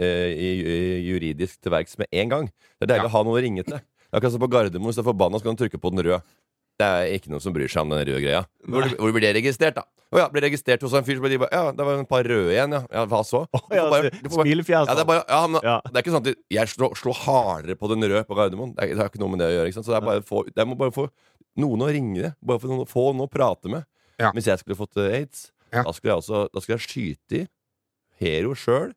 i, 0.00 0.50
juridisk 1.06 1.60
til 1.62 1.72
verks 1.74 1.98
med 2.00 2.08
en 2.12 2.30
gang. 2.34 2.46
Det 2.80 2.86
er 2.88 2.94
deilig 2.94 3.06
Ja. 3.06 3.10
å 3.12 3.16
ha 3.18 3.22
noe 3.26 3.38
å 3.38 3.42
ringe 3.44 3.62
til. 3.66 3.80
Akkurat 4.10 4.32
som 4.34 4.40
på 4.42 4.48
Gardermoen, 4.50 4.90
hvis 4.90 4.96
du 4.98 5.02
er 5.04 5.10
forbanna, 5.12 5.38
så 5.38 5.44
kan 5.46 5.54
du 5.54 5.60
trykke 5.62 5.78
på 5.78 5.90
den 5.94 6.02
røde. 6.06 6.22
Det 6.80 6.86
er 6.88 7.14
ikke 7.18 7.30
noen 7.32 7.42
som 7.44 7.52
bryr 7.54 7.68
seg 7.70 7.82
om 7.84 7.90
den 7.92 8.00
røde 8.08 8.20
greia. 8.24 8.42
Hvor, 8.64 8.86
hvor 8.96 9.12
blir 9.16 9.26
det 9.26 9.34
registrert, 9.36 9.76
da? 9.76 9.84
Å 10.10 10.18
ja, 10.18 10.24
blir 10.32 10.42
registrert 10.42 10.82
hos 10.82 10.94
en 10.98 11.04
fyr, 11.06 11.18
som 11.20 11.22
ble 11.22 11.30
de 11.30 11.38
bare 11.38 11.54
Ja, 11.54 11.68
det 11.76 11.84
var 11.86 11.98
en 12.00 12.06
par 12.10 12.24
røde 12.26 12.50
igjen, 12.50 12.72
ja. 12.74 12.80
ja 12.90 13.02
hva 13.06 13.20
så? 13.26 13.44
Å, 13.46 13.60
ja, 13.70 13.84
bare- 13.92 14.08
bare- 14.40 14.48
det 14.88 15.04
er 15.04 15.06
bare, 15.12 15.22
ja, 15.28 15.42
men, 15.46 15.60
Ja. 15.62 15.76
Det 15.86 15.92
er 16.00 16.02
ikke 16.02 16.14
sånn 16.16 16.24
at 16.26 16.40
jeg 16.56 16.72
slår, 16.72 16.96
slår 16.98 17.18
hardere 17.28 17.76
på 17.78 17.90
den 17.92 18.02
røde 18.08 18.24
på 18.26 18.34
Gardermoen. 18.38 18.72
Det, 18.74 18.88
har 18.98 19.12
ikke 19.12 19.20
noe 19.22 19.30
med 19.36 19.38
det 19.44 19.50
å 19.52 19.54
gjøre. 19.54 19.68
Ikke 19.70 19.78
sant? 19.78 19.86
Så 19.86 19.94
det 19.94 20.00
er 20.00 20.08
bare 20.08 20.24
få, 20.26 20.42
jeg 20.50 20.66
må 20.72 20.78
bare 20.80 20.96
få 20.96 21.06
noen 21.62 21.84
å 21.86 21.90
ringe. 21.94 22.32
Bare 22.42 22.58
få 22.64 22.72
noen, 22.72 22.88
få 22.90 23.04
noen 23.12 23.28
å 23.28 23.30
prate 23.30 23.70
med. 23.70 23.86
Hvis 24.34 24.50
jeg 24.50 24.58
skulle 24.64 24.76
fått 24.80 24.98
eh, 24.98 25.20
aids, 25.20 25.46
da 25.86 25.92
skulle 25.94 26.10
jeg 26.16 26.22
også 26.24 26.40
Da 26.52 26.60
skulle 26.60 26.80
jeg 26.80 26.88
skyte 26.90 27.38
i 27.44 27.46
hero 28.20 28.56
sjøl 28.58 28.90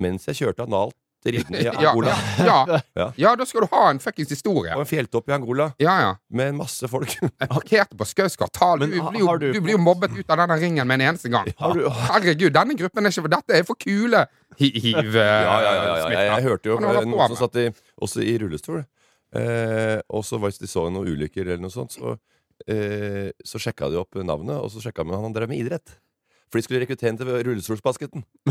mens 0.00 0.24
jeg 0.30 0.38
kjørte 0.38 0.64
analt 0.64 0.94
ridende 1.26 1.60
i 1.60 1.66
Angola. 1.68 2.14
ja, 2.38 2.58
ja. 2.68 2.78
Ja. 2.96 3.06
ja, 3.20 3.32
da 3.36 3.44
skal 3.46 3.66
du 3.66 3.68
ha 3.74 3.90
en 3.90 3.98
fuckings 4.00 4.30
historie. 4.32 4.72
Og 4.76 4.80
en 4.84 4.88
fjelltopp 4.88 5.28
i 5.28 5.34
Angola 5.36 5.66
Ja, 5.82 5.96
ja. 6.00 6.12
med 6.32 6.54
masse 6.56 6.88
folk. 6.88 7.12
Jeg 7.40 7.48
parkerte 7.50 7.96
på 8.00 8.06
Skaus. 8.08 8.36
Du, 8.40 8.86
blir 8.86 9.20
jo- 9.20 9.36
du- 9.38 9.52
du 9.52 9.60
blir 9.60 9.76
jo 9.76 9.82
mobbet 9.82 10.16
ut 10.16 10.30
av 10.32 10.40
denne 10.44 10.56
ringen 10.62 10.86
med 10.88 11.00
en 11.00 11.06
eneste 11.10 11.28
gang. 11.32 11.50
Har 11.58 11.74
du, 11.76 11.84
Herregud, 12.10 12.52
denne 12.56 12.74
gruppen 12.78 13.04
er 13.04 13.10
ikke 13.12 13.26
for 13.26 13.34
Dette 13.36 13.58
er 13.60 13.66
for 13.68 13.76
kule 13.80 14.24
hi- 14.58 14.72
hiv... 14.80 15.12
Ja, 15.12 15.26
ja, 15.26 15.60
ja, 15.60 15.74
ja, 15.74 16.08
ja. 16.08 16.24
Jeg, 16.36 16.42
hørte 16.48 16.72
jo 16.72 16.78
noen 16.80 17.28
som 17.34 17.36
satt 17.44 17.60
i, 17.60 17.68
også 18.00 18.24
i 18.24 18.38
rullestol. 18.40 18.80
Eh, 19.36 19.98
og 20.10 20.24
så 20.26 20.40
hvis 20.42 20.58
de 20.58 20.66
så 20.66 20.88
noen 20.90 21.06
ulykker 21.12 21.44
eller 21.46 21.60
noe 21.62 21.70
sånt, 21.70 21.92
så 21.94 22.16
eh, 22.66 23.30
så 23.46 23.60
sjekka 23.62 23.90
de 23.92 24.00
opp 24.00 24.16
navnet, 24.24 24.56
og 24.58 24.72
så 24.72 24.80
sjekka 24.82 25.04
de 25.06 25.14
om 25.14 25.28
han 25.28 25.36
drev 25.36 25.48
med 25.52 25.60
idrett. 25.62 25.98
For 26.50 26.58
de 26.58 26.64
skulle 26.66 26.80
rekruttere 26.82 27.12
ham 27.12 27.20
til 27.20 27.30
rullestolsbasketen. 27.46 28.24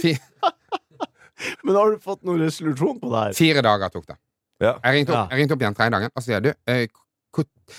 Men 1.64 1.76
har 1.76 1.90
du 1.94 2.00
fått 2.04 2.22
noen 2.28 2.42
resolusjon 2.44 2.98
på 3.00 3.10
det 3.12 3.20
her? 3.24 3.36
fire 3.38 3.62
dager 3.64 3.92
tok 3.94 4.06
det. 4.10 4.16
Ja. 4.60 4.74
Jeg 4.84 4.98
ringte 4.98 5.14
opp, 5.16 5.30
jeg 5.32 5.40
ringte 5.40 5.56
opp 5.56 5.62
igjen 5.64 5.76
tredje 5.78 5.94
dagen 5.96 6.10
og 6.12 6.24
sier 6.26 6.42
du, 6.44 6.50
eh, 6.68 6.86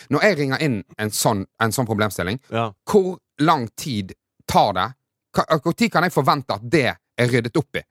når 0.10 0.24
jeg 0.26 0.38
ringer 0.40 0.62
inn 0.66 0.80
en 1.04 1.12
sånn, 1.14 1.44
en 1.62 1.74
sånn 1.76 1.86
problemstilling, 1.86 2.40
Ja. 2.50 2.72
hvor 2.90 3.18
lang 3.40 3.68
tid 3.76 4.14
tar 4.48 4.74
det? 4.74 4.88
Når 5.36 5.90
kan 5.92 6.04
jeg 6.04 6.12
forvente 6.14 6.56
at 6.56 6.64
det 6.70 6.86
er 7.18 7.28
ryddet 7.28 7.58
opp 7.58 7.76
i? 7.76 7.84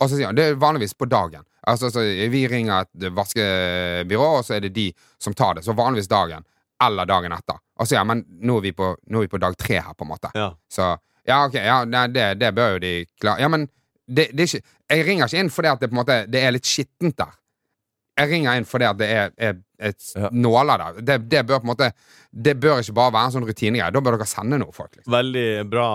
Og 0.00 0.08
så 0.10 0.16
sier 0.16 0.26
han 0.26 0.34
det 0.34 0.44
er 0.50 0.54
vanligvis 0.58 0.94
på 0.98 1.08
dagen. 1.08 1.44
Altså, 1.66 1.88
så 1.90 2.00
Vi 2.30 2.46
ringer 2.48 2.80
et 2.82 3.14
vaskebyrå, 3.14 4.38
og 4.38 4.44
så 4.44 4.56
er 4.56 4.60
det 4.60 4.72
de 4.74 4.92
som 5.18 5.32
tar 5.34 5.54
det. 5.54 5.64
Så 5.64 5.72
vanligvis 5.72 6.08
dagen. 6.08 6.44
Eller 6.82 7.06
dagen 7.06 7.32
etter. 7.32 7.56
Og 7.78 7.86
så 7.86 7.94
sier 7.94 7.98
han 7.98 8.06
men 8.06 8.24
nå 8.42 8.56
er 8.58 8.60
vi 8.60 8.72
på, 8.72 8.96
nå 9.08 9.18
er 9.18 9.26
vi 9.28 9.28
på 9.28 9.40
dag 9.40 9.56
tre 9.56 9.80
her, 9.80 9.94
på 9.94 10.04
en 10.04 10.10
måte. 10.10 10.30
Ja. 10.34 10.50
Så 10.68 10.96
ja, 11.28 11.38
ok, 11.48 11.54
ja, 11.60 11.78
nei, 11.88 12.06
det, 12.12 12.26
det 12.42 12.50
bør 12.56 12.74
jo 12.76 12.82
de 12.84 12.92
klare. 13.20 13.40
Ja, 13.44 13.48
men 13.52 13.68
det, 14.06 14.28
det 14.36 14.44
er 14.44 14.50
ikke, 14.50 14.74
jeg 14.92 15.06
ringer 15.06 15.30
ikke 15.30 15.40
inn 15.40 15.50
fordi 15.54 15.70
at 15.72 15.80
det 15.80 15.88
på 15.88 15.94
en 15.96 16.00
måte 16.02 16.16
Det 16.28 16.42
er 16.44 16.52
litt 16.52 16.68
skittent 16.68 17.16
der. 17.16 17.30
Jeg 18.20 18.28
ringer 18.30 18.58
inn 18.60 18.66
fordi 18.68 18.86
at 18.86 18.98
det 19.00 19.06
er, 19.10 19.30
er, 19.42 19.54
er 19.88 19.94
Ja. 20.14 20.28
nåler 20.30 20.78
der. 20.78 20.98
Det, 21.02 21.16
det 21.32 21.40
bør 21.48 21.58
på 21.62 21.66
en 21.66 21.70
måte 21.72 21.88
Det 22.30 22.52
bør 22.60 22.82
ikke 22.82 22.94
bare 22.94 23.12
være 23.16 23.30
en 23.30 23.34
sånn 23.38 23.46
rutinegreie. 23.48 23.90
Da 23.96 24.02
bør 24.04 24.18
dere 24.18 24.28
sende 24.28 24.58
noe, 24.60 24.72
folk. 24.76 24.92
Liksom. 24.98 25.10
Veldig 25.16 25.46
bra 25.72 25.86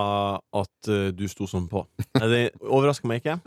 at 0.60 0.90
uh, 0.90 1.06
du 1.16 1.24
sto 1.30 1.46
sånn 1.48 1.68
på. 1.70 1.84
Det 2.18 2.42
overrasker 2.66 3.08
meg 3.08 3.22
ikke. 3.22 3.38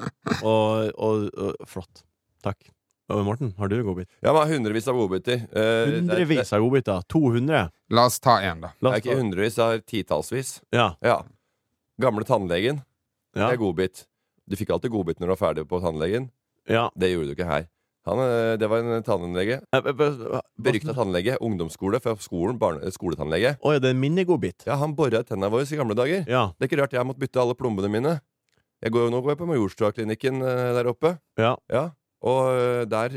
Og, 0.41 0.89
og, 0.95 1.27
og 1.35 1.67
flott. 1.69 2.01
Takk. 2.43 2.71
Og 3.13 3.19
Morten, 3.27 3.51
har 3.59 3.67
du 3.69 3.75
godbit? 3.83 4.07
Ja, 4.23 4.31
men 4.33 4.47
hundrevis 4.49 4.87
av 4.89 4.95
godbiter. 4.97 5.41
Eh, 5.51 5.91
Hundrevis 5.99 6.53
av 6.55 6.63
godbiter. 6.63 7.03
200. 7.11 7.65
La 7.93 8.05
oss 8.07 8.15
ta 8.23 8.37
én, 8.41 8.61
da. 8.63 8.71
Det 8.79 8.89
er 8.93 9.01
ikke 9.03 9.17
hundrevis, 9.19 9.57
det 9.59 9.65
er 9.67 9.81
titallsvis. 9.91 10.53
Ja. 10.73 10.93
Ja. 11.03 11.19
Gamle 12.01 12.25
tannlegen. 12.25 12.81
Ja. 13.35 13.47
Det 13.49 13.55
er 13.57 13.61
godbit. 13.61 14.05
Du 14.49 14.55
fikk 14.59 14.73
alltid 14.73 14.91
godbit 14.93 15.19
når 15.21 15.29
du 15.29 15.33
var 15.35 15.41
ferdig 15.41 15.67
på 15.69 15.79
tannlegen. 15.83 16.31
ja. 16.69 16.89
Det 16.95 17.11
gjorde 17.13 17.31
du 17.31 17.35
ikke 17.37 17.49
her. 17.49 17.67
Han, 18.05 18.19
eh, 18.19 18.57
det 18.59 18.67
var 18.67 18.83
en 18.83 19.03
tannlege. 19.03 19.61
Eh, 19.71 19.85
eh, 19.87 20.41
Berykta 20.59 20.93
tannlege. 20.93 21.37
Ungdomsskole 21.39 22.01
fra 22.03 22.15
skolen. 22.19 22.57
Barne, 22.59 22.91
skoletannlege. 22.91 23.55
Å 23.63 23.79
det 23.79 23.91
er 23.91 23.95
en 23.95 24.01
minnegodbit. 24.01 24.65
Ja, 24.67 24.75
han 24.81 24.95
bora 24.95 25.21
i 25.23 25.23
tenna 25.23 25.49
våre 25.49 25.63
i 25.63 25.79
gamle 25.79 25.95
dager. 25.95 26.25
Ja. 26.27 26.51
Det 26.59 26.67
er 26.67 26.71
ikke 26.71 26.81
rart 26.81 26.91
jeg 26.91 26.99
har 26.99 27.07
måttet 27.07 27.23
bytte 27.23 27.39
alle 27.39 27.55
plombene 27.55 27.89
mine. 27.89 28.19
Jeg 28.83 28.91
går, 28.91 29.09
nå 29.09 29.21
går 29.23 29.31
jeg 29.31 29.39
på 29.39 29.47
Majorstua-klinikken 29.47 30.41
der 30.43 30.89
oppe. 30.91 31.17
Ja. 31.39 31.55
Ja. 31.71 31.91
Og 32.23 32.89
der 32.91 33.15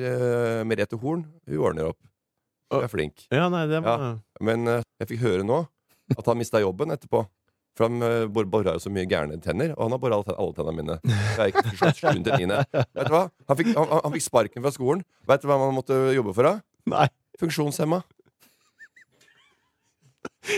Merete 0.67 0.99
Horn, 1.03 1.27
hun 1.49 1.59
ordner 1.59 1.91
opp. 1.91 1.99
Hun 2.71 2.83
er 2.83 2.91
flink. 2.91 3.27
ja, 3.31 3.49
nei, 3.49 3.67
det 3.71 3.83
var 3.85 4.19
Men 4.43 4.67
eh, 4.69 4.83
jeg 5.03 5.13
fikk 5.13 5.23
høre 5.23 5.45
nå 5.47 5.65
at 6.17 6.27
han 6.27 6.39
mista 6.39 6.61
jobben 6.63 6.95
etterpå. 6.95 7.25
For 7.77 7.85
han 7.91 8.01
uh, 8.01 8.25
bora 8.33 8.73
jo 8.77 8.81
så 8.81 8.89
mye 8.93 9.05
gærne 9.11 9.37
tenner, 9.45 9.75
og 9.77 9.83
han 9.87 9.93
har 9.97 10.01
bora 10.01 10.17
alle, 10.17 10.25
ten- 10.25 10.55
tennene 10.57 10.77
mine. 10.81 10.97
Jeg 11.37 11.53
gikk 11.53 12.25
til 12.25 12.33
niende. 12.41 12.63
Vet 12.73 13.09
du 13.11 13.13
hva? 13.13 13.25
Han 13.51 13.57
fikk, 13.61 13.69
han, 13.77 13.87
han 14.07 14.13
fikk 14.17 14.25
sparken 14.25 14.65
fra 14.65 14.73
skolen. 14.73 15.03
Vet 15.29 15.43
du 15.45 15.49
hva 15.51 15.59
man 15.61 15.77
måtte 15.77 15.95
jobbe 16.17 16.33
for? 16.37 16.49
da? 16.49 16.55
Nei. 16.89 17.09
Funksjonshemma. 17.41 17.99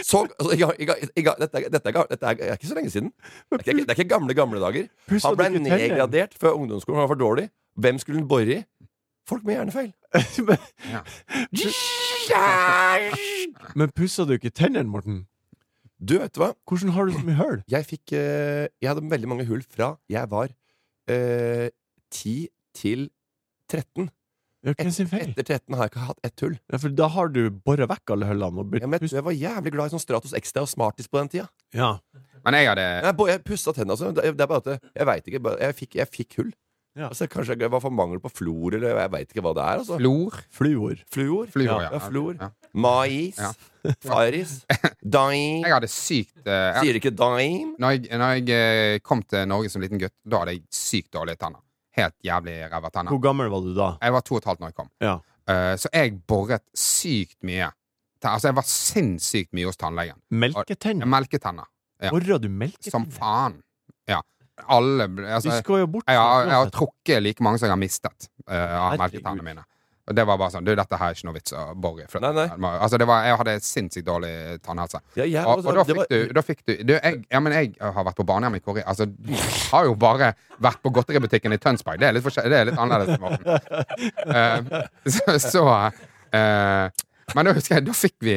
Så, 0.05 0.21
altså, 0.39 0.53
jeg, 0.53 0.61
jeg, 0.79 0.87
jeg, 1.17 1.25
dette, 1.41 1.59
er- 1.59 1.71
dette, 1.73 1.89
er, 1.91 2.07
dette 2.13 2.27
er, 2.29 2.35
ikke 2.55 2.69
så 2.71 2.75
lenge 2.77 2.91
siden. 2.93 3.11
Det 3.51 3.67
er 3.67 3.73
ikke, 3.73 3.87
det 3.89 3.95
er 3.95 3.99
ikke 4.03 4.13
gamle, 4.15 4.35
gamle 4.37 4.61
dager. 4.63 4.85
Han 5.25 5.37
ble 5.41 5.49
nedgradert 5.65 6.33
før 6.41 6.53
ungdomsskolen. 6.61 6.99
Han 7.01 7.07
var 7.09 7.15
for 7.17 7.21
dårlig. 7.25 7.47
Hvem 7.79 7.99
skulle 8.03 8.21
han 8.21 8.29
bore 8.29 8.53
i? 8.61 8.63
Folk 9.29 9.43
med 9.45 9.55
hjernefeil. 9.59 9.91
Men 13.79 13.91
pussa 13.97 14.25
du 14.29 14.33
ikke 14.37 14.53
tennene, 14.55 14.89
Morten? 14.89 15.25
Du, 15.99 16.15
vet 16.23 16.31
du 16.35 16.41
hva? 16.43 16.53
Hvordan 16.69 16.93
har 16.95 17.09
du 17.09 17.13
så 17.17 17.25
mye 17.27 17.39
hull? 17.41 17.57
Jeg 17.71 17.87
fikk 17.89 18.13
eh, 18.15 18.69
Jeg 18.81 18.91
hadde 18.93 19.03
veldig 19.11 19.29
mange 19.31 19.47
hull 19.49 19.65
fra 19.67 19.97
jeg 20.13 20.31
var 20.31 20.53
eh, 21.11 21.69
10 22.15 22.49
til 22.79 23.09
13. 23.73 24.07
Ja, 24.67 24.73
Hvem 24.79 24.91
sin 24.95 25.07
feil? 25.11 25.29
Etter 25.33 25.45
13 25.59 25.75
har 25.79 25.85
jeg 25.87 25.93
ikke 25.93 26.05
hatt 26.09 26.23
ett 26.27 26.43
hull. 26.43 26.55
Ja, 26.71 26.79
for 26.83 26.95
da 26.99 27.07
har 27.15 27.29
du 27.35 27.41
bora 27.51 27.87
vekk 27.91 28.11
alle 28.15 28.27
hullene. 28.31 28.63
Og 28.65 28.79
Jeg, 28.79 28.89
men, 28.91 29.05
jeg 29.11 29.25
var 29.27 29.35
jævlig 29.37 29.73
glad 29.75 29.91
i 29.91 29.95
sånn 29.95 30.03
Stratos 30.03 30.35
Extra 30.39 30.65
og 30.67 30.71
Smartis 30.71 31.07
på 31.11 31.21
den 31.21 31.31
tida. 31.35 31.49
ja. 31.75 31.93
Men 32.47 32.55
jeg 32.55 32.69
hadde 32.71 32.83
Jeg, 33.05 33.15
bo- 33.19 33.27
jeg 33.29 33.41
pussa 33.45 33.73
tennene, 33.75 33.97
altså. 33.97 34.13
Det, 34.15 34.23
det 34.39 34.45
er 34.45 34.49
bare 34.51 34.63
at 34.77 34.85
Jeg 34.95 35.07
veit 35.09 35.27
ikke. 35.29 35.41
bare- 35.43 35.59
Jeg 35.61 35.75
fikk, 35.75 35.95
jeg 35.99 36.09
fikk 36.15 36.37
hull. 36.39 36.53
Ja. 36.99 37.09
Altså, 37.13 37.29
kanskje 37.31 37.55
det 37.61 37.69
var 37.71 37.83
for 37.83 37.95
mangel 37.95 38.19
på 38.23 38.31
flor, 38.33 38.75
eller 38.75 38.97
jeg 38.99 39.11
veit 39.15 39.31
ikke 39.31 39.45
hva 39.47 39.53
det 39.55 39.65
er. 39.65 39.83
Altså. 39.83 39.99
flor. 40.01 40.39
Fluor. 40.59 41.03
Fluor. 41.15 41.51
Fluor, 41.55 41.69
ja. 41.71 41.79
ja. 41.87 41.93
ja, 41.95 42.01
fluor. 42.03 42.35
Ja. 42.41 42.51
Mais. 42.75 43.39
Ja. 43.39 43.53
Faris. 44.05 44.59
Daim. 45.17 45.63
Jeg 45.63 45.73
hadde 45.73 45.89
sykt 45.93 46.43
uh, 46.43 46.81
Sier 46.83 46.99
ikke 46.99 47.15
daim? 47.15 47.73
Når 47.81 47.95
jeg, 47.95 48.19
når 48.19 48.35
jeg 48.35 48.59
eh, 48.59 48.99
kom 49.07 49.23
til 49.25 49.47
Norge 49.49 49.71
som 49.73 49.85
liten 49.85 50.01
gutt, 50.03 50.13
da 50.27 50.43
hadde 50.43 50.59
jeg 50.59 50.67
sykt 50.75 51.13
dårlige 51.15 51.39
tenner. 51.41 51.63
Helt 51.99 52.15
jævlig 52.27 52.59
ræva 52.69 52.91
tenner. 52.93 53.15
Hvor 53.15 53.23
gammel 53.23 53.51
var 53.53 53.65
du 53.65 53.73
da? 53.77 53.89
Jeg 54.03 54.15
var 54.19 54.27
to 54.27 54.37
og 54.37 54.43
et 54.43 54.51
halvt 54.51 54.65
når 54.65 54.73
jeg 54.73 54.79
kom. 54.83 54.91
Ja. 55.05 55.15
Uh, 55.49 55.75
så 55.81 55.93
jeg 55.95 56.19
boret 56.29 56.67
sykt 56.77 57.39
mye. 57.47 57.71
Altså, 58.19 58.51
jeg 58.51 58.59
var 58.59 58.67
sinnssykt 58.67 59.55
mye 59.55 59.71
hos 59.71 59.79
tannlegen. 59.79 60.19
Melketenner? 60.35 61.09
Melketenner. 61.09 61.71
Ja. 62.03 62.13
Borra 62.15 62.39
du 62.43 62.51
melketenner? 62.51 62.95
Som 62.95 63.07
faen. 63.15 63.61
Alle 64.67 65.09
altså, 65.29 65.51
Du 65.51 65.57
skal 65.63 65.83
jo 65.85 65.87
bort. 65.87 66.05
jeg, 66.09 66.19
har, 66.19 66.47
jeg 66.47 66.57
har 66.59 66.71
trukket 66.75 67.23
like 67.23 67.45
mange 67.45 67.59
som 67.61 67.69
jeg 67.69 67.77
har 67.77 67.81
mistet 67.81 68.31
uh, 68.51 68.77
av 68.89 68.99
melketennene 69.01 69.47
mine. 69.47 69.65
Og 70.09 70.17
det 70.17 70.25
var 70.25 70.39
bare 70.41 70.55
sånn 70.55 70.65
Du, 70.65 70.71
dette 70.77 70.97
her 70.97 71.13
er 71.13 71.17
ikke 71.19 71.27
noe 71.29 71.37
vits 71.37 71.53
å 71.53 71.63
bore 71.77 72.05
i. 72.05 72.09
Altså, 72.09 72.99
det 73.01 73.07
var, 73.09 73.27
jeg 73.29 73.39
hadde 73.43 73.55
sinnssykt 73.65 74.07
dårlig 74.07 74.33
tannhelse. 74.65 75.01
Ja, 75.21 75.27
ja, 75.29 75.43
Og, 75.45 75.67
og 75.67 75.77
da 75.77 75.85
fikk 75.85 76.01
var- 76.01 76.09
du, 76.09 76.33
da 76.39 76.45
fikk 76.47 76.63
du, 76.65 76.73
du 76.89 76.95
jeg, 76.97 77.19
Ja, 77.29 77.43
men 77.45 77.53
jeg 77.53 77.75
har 77.81 78.07
vært 78.09 78.17
på 78.17 78.27
barnehjem 78.29 78.57
i 78.57 78.63
Korea. 78.65 78.87
Altså, 78.89 79.05
du 79.05 79.35
har 79.71 79.85
jo 79.85 79.95
bare 80.01 80.33
vært 80.65 80.81
på 80.83 80.93
godteributikken 80.97 81.53
i 81.53 81.61
Tønsberg. 81.61 82.01
Det 82.01 82.09
er 82.09 82.17
litt, 82.17 82.25
det 82.25 82.61
er 82.63 82.71
litt 82.71 82.81
annerledes. 82.81 83.21
Morten. 83.21 83.45
Eh, 84.29 84.87
så 85.09 85.35
så 85.41 85.63
uh, 85.65 86.89
Men 87.35 87.49
da 87.49 87.53
husker 87.57 87.77
jeg, 87.79 87.85
da 87.87 87.95
fikk 87.97 88.15
vi 88.25 88.35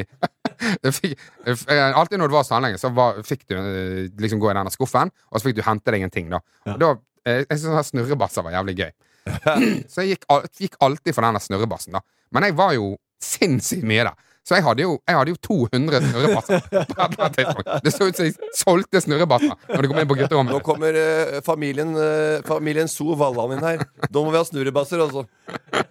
fikk, 1.00 1.15
eh, 1.47 1.86
Alltid 1.97 2.19
når 2.21 2.32
du 2.32 2.36
var 2.36 2.43
hos 2.45 2.52
tannlegen, 2.52 2.80
så 2.82 2.91
var, 2.95 3.21
fikk 3.28 3.45
du 3.50 3.56
eh, 3.58 4.10
liksom 4.21 4.41
gå 4.41 4.52
i 4.52 4.58
denne 4.58 4.74
skuffen, 4.74 5.12
og 5.32 5.39
så 5.39 5.47
fikk 5.50 5.60
du 5.60 5.63
hente 5.65 5.93
deg 5.93 6.06
en 6.08 6.13
ting. 6.13 6.30
da 6.34 6.41
Ja. 6.67 6.78
da 6.78 6.91
eh, 7.26 7.43
Jeg 7.50 7.62
syns 7.63 7.91
snurrebasser 7.93 8.45
var 8.45 8.56
jævlig 8.60 8.78
gøy. 8.82 8.91
Så 9.91 10.02
jeg 10.02 10.15
gikk, 10.15 10.26
gikk 10.58 10.76
alltid 10.82 11.13
for 11.13 11.21
denne 11.28 11.41
snurrebassen. 11.43 11.93
da 11.93 12.02
Men 12.34 12.47
jeg 12.50 12.56
var 12.58 12.74
jo 12.74 12.95
sinnssykt 13.21 13.84
mye 13.86 14.08
der. 14.08 14.15
Så 14.41 14.58
jeg 14.58 14.65
hadde 14.65 14.82
jo, 14.82 14.95
jeg 15.06 15.17
hadde 15.17 15.34
jo 15.36 15.38
200 15.45 15.99
snurrebasser. 16.01 16.63
på 17.15 17.25
et 17.27 17.36
tidspunkt. 17.38 17.67
Det 17.86 17.91
så 17.93 18.08
ut 18.10 18.17
som 18.17 18.25
jeg 18.25 18.49
solgte 18.58 19.01
snurrebasser 19.04 19.51
når 19.69 19.86
det 19.86 19.91
kom 19.91 19.99
inn 20.01 20.10
på 20.10 20.41
Nå 20.47 20.62
kommer 20.65 20.97
eh, 20.97 21.36
familien, 21.45 21.91
uh, 21.93 22.41
familien 22.47 22.89
So 22.89 23.13
Valland 23.19 23.54
inn 23.58 23.65
her. 23.65 23.84
Da 24.08 24.23
må 24.23 24.34
vi 24.34 24.39
ha 24.39 24.43
snurrebasser. 24.47 25.04
Altså. 25.06 25.27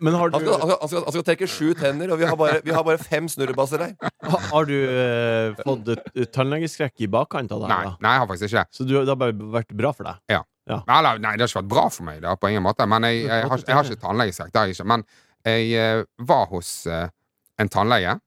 Men 0.03 0.19
har 0.19 0.35
Han 0.35 0.43
du, 0.43 0.49
skal, 0.51 0.59
han, 0.59 0.67
skal, 0.67 0.79
han, 0.81 0.91
skal, 0.91 1.05
han 1.07 1.17
skal 1.17 1.27
trekke 1.29 1.51
sju 1.51 1.69
tenner, 1.79 2.11
og 2.11 2.19
vi 2.19 2.27
har 2.27 2.39
bare, 2.41 2.59
vi 2.67 2.75
har 2.75 2.87
bare 2.87 2.99
fem 2.99 3.29
snurrebasser 3.31 3.85
her. 3.87 3.95
ha- 4.27 4.41
har 4.51 4.67
du 4.67 4.75
eh, 4.75 5.61
fått 5.63 5.93
tannlegeskrekk 6.35 7.07
i 7.07 7.11
bakkant 7.13 7.55
av 7.55 7.63
det? 7.63 7.71
Nei, 7.71 7.93
nei, 8.03 8.17
jeg 8.17 8.25
har 8.25 8.31
faktisk 8.33 8.51
ikke. 8.51 8.65
Så 8.75 8.87
du, 8.89 8.97
det 8.99 9.13
har 9.13 9.21
bare 9.21 9.51
vært 9.61 9.77
bra 9.79 9.93
for 9.95 10.11
deg? 10.11 10.43
Eller, 10.71 11.23
nei, 11.23 11.37
det 11.37 11.47
har 11.47 11.53
ikke 11.53 11.63
vært 11.63 11.71
bra 11.71 11.87
for 11.95 12.09
meg, 12.09 12.19
da, 12.27 12.35
på 12.35 12.51
ingen 12.51 12.67
måte. 12.67 12.87
Men 12.91 13.07
jeg, 13.07 13.23
jeg, 13.29 13.47
har, 13.53 13.63
jeg 13.63 13.79
har 13.79 13.93
ikke 13.95 14.03
tannlegeskrekk. 14.09 14.59
Har 14.59 14.75
ikke. 14.75 14.89
Men 14.91 15.07
jeg 15.47 16.03
var 16.27 16.51
hos 16.51 16.75
en 16.91 17.71
tannlege. 17.71 18.19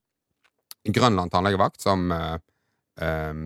Grønland 0.92 1.32
tannlegevakt, 1.32 1.82
som 1.82 2.10
uh, 2.12 2.36
um, 3.00 3.46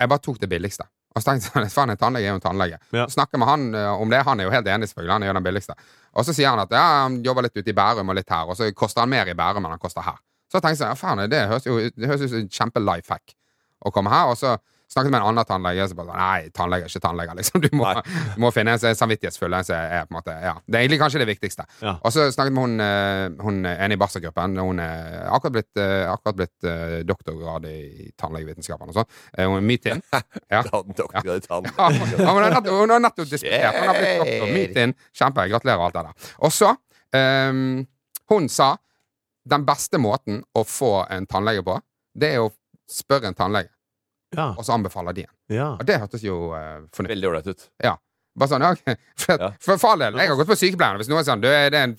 Jeg 0.00 0.10
bare 0.10 0.20
tok 0.20 0.40
det 0.42 0.50
billigste. 0.52 0.84
Og 1.14 1.22
så 1.22 1.30
tenkte 1.30 1.62
jeg 1.62 1.72
faen, 1.76 1.94
en 1.94 2.00
tannlege 2.00 2.28
er 2.28 2.34
jo 2.34 2.40
en 2.40 2.44
tannlege. 2.44 2.80
Ja. 2.92 3.06
Snakker 3.10 3.40
med 3.40 3.48
han 3.48 3.66
uh, 3.76 3.92
om 4.02 4.10
det. 4.12 4.20
Han 4.26 4.40
er 4.40 4.48
jo 4.48 4.54
helt 4.54 4.68
enig, 4.68 4.90
selvfølgelig. 4.90 5.14
Han 5.14 5.24
er 5.24 5.30
jo 5.30 5.36
den 5.38 5.46
billigste. 5.46 5.78
Og 6.12 6.26
så 6.26 6.34
sier 6.36 6.52
han 6.52 6.62
at 6.62 6.74
ja, 6.74 6.84
han 7.04 7.20
jobber 7.24 7.46
litt 7.46 7.56
ute 7.56 7.70
i 7.70 7.76
Bærum 7.76 8.12
og 8.12 8.18
litt 8.18 8.30
her, 8.30 8.50
og 8.50 8.58
så 8.58 8.68
koster 8.76 9.04
han 9.04 9.12
mer 9.14 9.30
i 9.30 9.36
Bærum 9.38 9.64
enn 9.64 9.76
han 9.76 9.82
koster 9.82 10.04
her. 10.06 10.20
Så 10.50 10.58
jeg 10.60 10.66
tenkte 10.66 10.84
jeg, 10.84 10.92
ja, 10.92 10.98
faen, 10.98 11.24
det 11.30 11.40
høres 11.50 11.66
jo 11.66 11.78
det 11.80 12.10
høres 12.10 12.26
ut 12.26 12.30
som 12.30 12.42
en 12.42 12.52
kjempe-life 12.52 13.14
hack 13.14 13.34
å 13.84 13.90
komme 13.94 14.12
her. 14.12 14.30
Og 14.30 14.38
så 14.38 14.56
snakket 14.94 15.12
med 15.12 15.20
en 15.20 15.28
annen 15.30 15.46
tannlege, 15.48 15.86
som 15.90 15.98
bare 15.98 16.10
sånn, 16.10 16.20
nei, 16.20 16.50
tannlege 16.54 16.86
er 16.86 16.92
ikke 16.92 17.02
tannlege, 17.04 17.36
liksom. 17.40 17.62
Du 17.64 17.68
må, 17.78 17.90
du 18.34 18.40
må 18.42 18.50
finne 18.54 18.74
en 18.74 18.80
som 18.80 18.90
er 18.90 18.98
samvittighetsfull, 18.98 19.56
en 19.58 19.66
som 19.66 19.76
på 19.76 20.14
en 20.14 20.18
måte 20.18 20.36
Ja. 20.44 20.54
Det 20.66 20.78
er 20.78 20.84
egentlig 20.84 21.00
kanskje 21.02 21.22
det 21.22 21.28
viktigste. 21.30 21.66
Ja. 21.80 21.96
Og 22.00 22.14
så 22.14 22.26
snakket 22.34 22.54
med 22.54 22.62
hun, 22.64 22.80
eh, 22.84 23.44
hun 23.44 23.60
ene 23.70 23.96
i 23.96 24.00
barselgruppen. 24.00 24.56
Hun 24.60 24.82
er 24.82 25.24
akkurat 25.34 25.56
blitt, 25.56 25.80
eh, 25.80 26.04
akkurat 26.10 26.38
blitt 26.40 26.68
eh, 26.70 26.96
doktorgrad 27.08 27.66
i 27.70 28.10
tannlegevitenskapen 28.20 28.92
og 28.92 29.00
sånn. 29.00 29.10
Hun 29.40 29.58
er 29.58 29.68
Mytin. 29.72 30.04
Ja. 30.54 30.60
Tann, 30.62 30.92
doktor, 30.94 31.40
tann. 31.40 31.66
Ja, 31.66 31.86
hun 31.88 32.28
har 32.28 32.52
nettopp, 32.52 32.68
nettopp 33.02 33.30
disputert. 33.30 33.74
Hun 33.74 33.88
har 33.88 33.98
blitt 33.98 34.20
doktor. 34.20 34.52
Mytin. 34.54 34.94
Kjempe. 35.16 35.46
Gratulerer, 35.50 35.84
alt 35.86 35.96
det 35.96 36.04
der. 36.06 36.32
Og 36.46 36.52
så 36.54 36.70
um, 36.70 37.86
Hun 38.30 38.48
sa 38.52 38.74
den 39.44 39.64
beste 39.68 40.00
måten 40.00 40.42
å 40.56 40.64
få 40.64 41.04
en 41.12 41.26
tannlege 41.28 41.64
på, 41.66 41.76
det 42.16 42.30
er 42.36 42.44
å 42.44 42.52
spørre 42.90 43.30
en 43.30 43.36
tannlege, 43.36 43.70
Ja. 44.36 44.50
og 44.58 44.64
så 44.66 44.74
anbefaler 44.76 45.14
de 45.16 45.24
en. 45.28 45.34
ja. 45.54 45.70
Og 45.78 45.86
det 45.86 46.00
hørtes 46.02 46.22
jo 46.26 46.40
uh, 46.52 46.82
fornuftig 46.94 47.14
Veldig 47.16 47.30
ålreit 47.30 47.46
ut. 47.54 47.70
Ja. 47.84 47.94
Bare 48.34 48.50
sånn, 48.50 48.64
ja. 48.66 48.74
For, 49.24 49.38
Ja. 49.38 49.48
for, 49.62 49.78
for 49.78 49.92
all 49.94 50.00
del, 50.02 50.16
jeg 50.18 50.28
har 50.32 50.38
gått 50.40 50.48
på 50.50 50.56
sykepleieren. 50.58 50.98
Hvis 50.98 51.08
noen 51.12 51.20
er 51.22 51.26
sånn 51.28 51.42
du, 51.44 51.46
er, 51.46 51.68
det 51.70 51.78
en, 51.86 51.92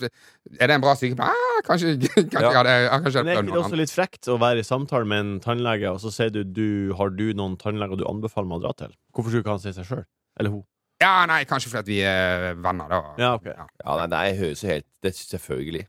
er 0.59 0.67
det 0.67 0.75
en 0.75 0.83
bra 0.83 0.91
sykepleier? 0.99 1.31
Ah, 1.31 1.61
kanskje 1.63 1.93
kanskje 2.03 2.41
Ja. 2.41 2.51
jeg 2.51 2.51
jeg 2.51 2.89
hadde 2.91 3.03
kanskje 3.05 3.23
Men 3.23 3.31
er 3.31 3.39
ikke 3.45 3.53
det 3.55 3.61
også 3.63 3.79
litt 3.79 3.93
frekt 3.95 4.27
å 4.27 4.35
være 4.41 4.59
i 4.59 4.67
samtale 4.67 5.07
med 5.07 5.23
en 5.23 5.33
tannlege, 5.45 5.93
og 5.95 6.01
så 6.03 6.11
sier 6.11 6.33
du, 6.35 6.41
du 6.43 6.67
har 6.99 7.13
du 7.15 7.29
noen 7.39 7.55
tannleger 7.61 7.95
du 8.01 8.03
anbefaler 8.11 8.51
meg 8.51 8.59
å 8.59 8.65
dra 8.67 8.73
til? 8.83 8.91
Hvorfor 9.15 9.31
skulle 9.31 9.45
ikke 9.47 9.55
han 9.55 9.63
si 9.63 9.71
seg 9.79 9.87
sjøl? 9.87 10.03
Eller 10.39 10.51
hun? 10.57 10.65
Ja, 10.99 11.13
nei, 11.31 11.41
kanskje 11.47 11.71
fordi 11.71 11.91
vi 11.95 12.01
er 12.07 12.53
venner, 12.63 12.91
da. 12.91 12.99
Ja, 13.19 13.31
ok. 13.39 13.47
Ja, 13.55 13.95
nei, 14.03 14.05
det 14.11 14.37
høres 14.39 14.61
jo 14.63 14.69
helt 14.71 14.85
Det 15.03 15.11
er 15.11 15.17
selvfølgelig. 15.21 15.85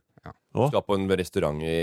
Å? 0.57 0.67
Skal 0.71 0.83
på 0.87 0.95
en 0.97 1.05
restaurant 1.19 1.61
i 1.63 1.75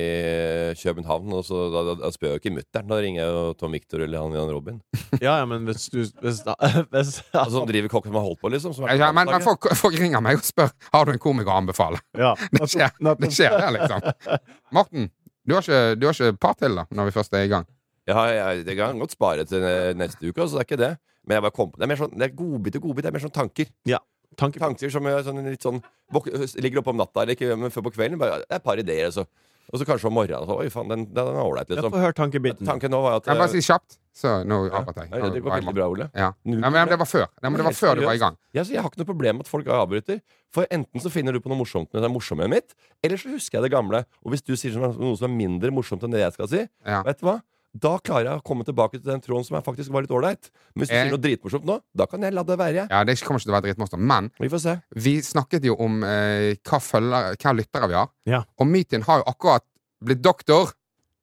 København, 0.80 1.32
og 1.36 1.44
så 1.46 1.60
da, 1.72 1.82
da, 1.88 1.94
da 2.02 2.10
spør 2.14 2.32
jeg 2.32 2.38
jo 2.38 2.42
ikke 2.42 2.54
mutter'n. 2.58 2.88
Da 2.90 2.98
ringer 3.04 3.20
jeg 3.22 3.34
jo 3.36 3.42
Tom 3.60 3.76
Victor 3.76 4.04
eller 4.04 4.24
han 4.24 4.36
Jan 4.38 4.52
Robin. 4.54 4.80
Ja, 5.22 5.36
ja, 5.38 5.44
men 5.46 5.62
hvis 5.68 5.86
du 5.92 6.00
hvis, 6.02 6.40
da, 6.44 6.56
hvis, 6.92 7.20
Altså, 7.30 7.60
som 7.60 7.68
driver 7.68 7.92
kokk 7.92 8.08
som 8.10 8.18
har 8.18 8.26
holdt 8.26 8.40
på, 8.42 8.50
liksom. 8.52 8.74
Som 8.76 8.88
er 8.88 8.98
Ja, 8.98 9.12
men, 9.14 9.30
men 9.30 9.44
folk, 9.44 9.68
folk 9.78 9.98
ringer 10.00 10.22
meg 10.24 10.40
og 10.40 10.46
spør 10.46 10.72
Har 10.90 11.06
du 11.06 11.14
en 11.14 11.22
komiker 11.22 11.54
å 11.54 11.60
anbefale. 11.62 12.02
ja, 12.24 12.34
Det 12.50 12.68
skjer, 12.72 12.92
det 13.22 13.30
skjer 13.32 13.56
det, 13.60 13.70
liksom. 13.78 14.42
Morten, 14.74 15.08
du 15.44 15.54
har 15.56 15.64
ikke, 15.64 15.80
du 16.00 16.08
har 16.08 16.18
ikke 16.18 16.40
par 16.40 16.58
til, 16.58 16.76
da, 16.80 16.86
når 16.90 17.10
vi 17.10 17.16
først 17.20 17.38
er 17.38 17.46
i 17.46 17.52
gang? 17.52 17.68
Ja, 18.10 18.26
jeg, 18.28 18.64
jeg 18.66 18.76
kan 18.76 18.98
godt 19.00 19.14
spare 19.14 19.46
til 19.48 19.64
eh, 19.64 19.92
neste 19.96 20.26
uke, 20.26 20.36
altså, 20.42 20.58
det 20.58 20.64
er 20.64 20.68
ikke 20.68 20.82
det. 20.82 20.94
Men 21.24 21.38
jeg 21.38 21.44
bare 21.46 21.56
kom 21.56 21.70
på 21.72 21.80
Det 21.80 21.86
er 21.86 21.88
mer 21.88 21.96
sånn 21.96 22.18
Det 22.20 22.26
er 22.26 22.34
godbit 22.36 22.74
og 22.76 22.82
godbit. 22.84 23.06
Det 23.06 23.08
er 23.08 23.14
mer 23.16 23.22
sånn 23.22 23.32
tanker. 23.32 23.70
Tanke, 23.70 24.00
Tanker 24.36 24.90
som 24.90 25.06
er 25.06 25.22
sånn, 25.26 25.42
litt 25.48 25.62
sånn 25.62 25.82
våk- 26.12 26.30
Ligger 26.62 26.82
oppe 26.82 26.90
om 26.94 26.96
natta 27.00 27.22
eller 27.22 27.34
ikke, 27.36 27.56
men 27.58 27.70
før 27.70 27.86
på 27.88 27.94
kvelden. 27.96 28.18
Bare, 28.18 28.42
det 28.44 28.50
er 28.50 28.56
et 28.60 28.64
par 28.64 28.76
ideer, 28.78 29.06
altså. 29.10 29.26
Og 29.72 29.80
så 29.80 29.86
kanskje 29.88 30.06
om 30.10 30.12
morgenen. 30.12 30.44
Så, 30.46 30.58
Oi, 30.60 30.68
faen, 30.68 30.88
den, 30.92 31.06
den 31.16 31.26
er 31.26 31.40
ålreit, 31.40 31.70
liksom. 31.72 31.90
får 31.90 32.02
høre 32.04 32.12
tankebiten. 32.18 32.66
Tanken 32.68 32.90
nå 32.92 32.98
var 33.00 33.16
at 33.16 33.24
Kan 33.24 33.32
jeg 33.34 33.40
bare 33.40 33.48
eh, 33.48 33.60
si 33.62 33.64
kjapt? 33.64 33.96
Så 34.14 34.32
nå 34.46 34.58
ja, 34.68 34.82
avbrøt 34.82 34.98
jeg. 35.00 35.08
ja, 35.10 35.30
Det 35.32 35.40
går 35.42 35.54
veldig 35.56 35.72
bra, 35.74 35.86
Ole. 35.90 36.06
Ja. 36.14 36.28
ja, 36.44 36.70
men 36.70 36.88
det 36.92 36.98
var 37.00 37.08
før. 37.08 37.24
Ja, 37.42 37.48
men 37.48 37.56
det 37.58 37.64
var 37.64 37.72
før 37.78 37.96
du 37.98 38.04
var 38.04 38.14
i 38.14 38.20
gang. 38.20 38.36
Jeg, 38.54 38.68
jeg 38.70 38.82
har 38.84 38.90
ikke 38.92 39.00
noe 39.00 39.08
problem 39.08 39.38
med 39.40 39.46
at 39.46 39.50
folk 39.50 39.66
avbryter. 39.66 40.20
For 40.54 40.68
enten 40.70 41.00
så 41.02 41.10
finner 41.10 41.32
du 41.34 41.40
på 41.42 41.48
noe 41.50 41.58
morsomt 41.58 41.88
med 41.96 42.04
det 42.04 42.10
morsomme 42.12 42.46
mitt, 42.52 42.76
eller 43.02 43.16
så 43.18 43.32
husker 43.32 43.58
jeg 43.58 43.64
det 43.66 43.72
gamle. 43.74 44.04
Og 44.22 44.30
hvis 44.36 44.44
du 44.44 44.52
sier 44.54 44.76
sånn- 44.76 45.00
noe 45.00 45.16
som 45.18 45.32
er 45.32 45.34
mindre 45.34 45.72
morsomt 45.74 46.04
enn 46.06 46.12
det 46.14 46.20
jeg 46.20 46.36
skal 46.36 46.48
si, 46.52 46.62
Ja. 46.86 47.02
vet 47.02 47.18
du 47.18 47.26
hva? 47.26 47.40
Da 47.74 47.96
klarer 47.98 48.28
jeg 48.28 48.38
å 48.38 48.44
komme 48.46 48.62
tilbake 48.64 49.00
til 49.00 49.08
den 49.10 49.20
tråden 49.20 49.44
som 49.48 49.56
jeg 49.58 49.64
faktisk 49.66 49.90
var 49.90 50.04
litt 50.04 50.12
ålreit. 50.14 50.50
Men 50.74 50.84
hvis 50.84 50.88
du 50.88 50.94
Eh. 50.94 51.02
sier 51.02 51.10
noe 51.10 51.18
dritmorsomt 51.24 51.64
nå, 51.66 51.80
da 51.96 52.06
kan 52.06 52.22
jeg 52.22 52.32
la 52.32 52.44
det 52.44 52.56
være. 52.58 52.86
Ja, 52.88 53.02
Det 53.04 53.18
kommer 53.20 53.40
ikke 53.40 53.46
til 53.48 53.52
å 53.52 53.56
være 53.60 53.66
dritmorsomt. 53.74 53.98
Men 54.00 54.30
Vi 54.38 54.48
får 54.48 54.60
se. 54.62 54.82
vi 54.94 55.14
snakket 55.20 55.64
jo 55.64 55.74
om 55.76 56.04
eh, 56.04 56.54
hva, 56.62 56.78
følger, 56.78 57.34
hva 57.36 57.52
lyttere 57.58 57.88
vi 57.88 57.94
har. 57.94 58.08
Ja. 58.26 58.44
Og 58.60 58.66
Mytin 58.68 59.02
har 59.02 59.18
jo 59.18 59.24
akkurat 59.26 59.62
blitt 60.04 60.22
doktor, 60.22 60.70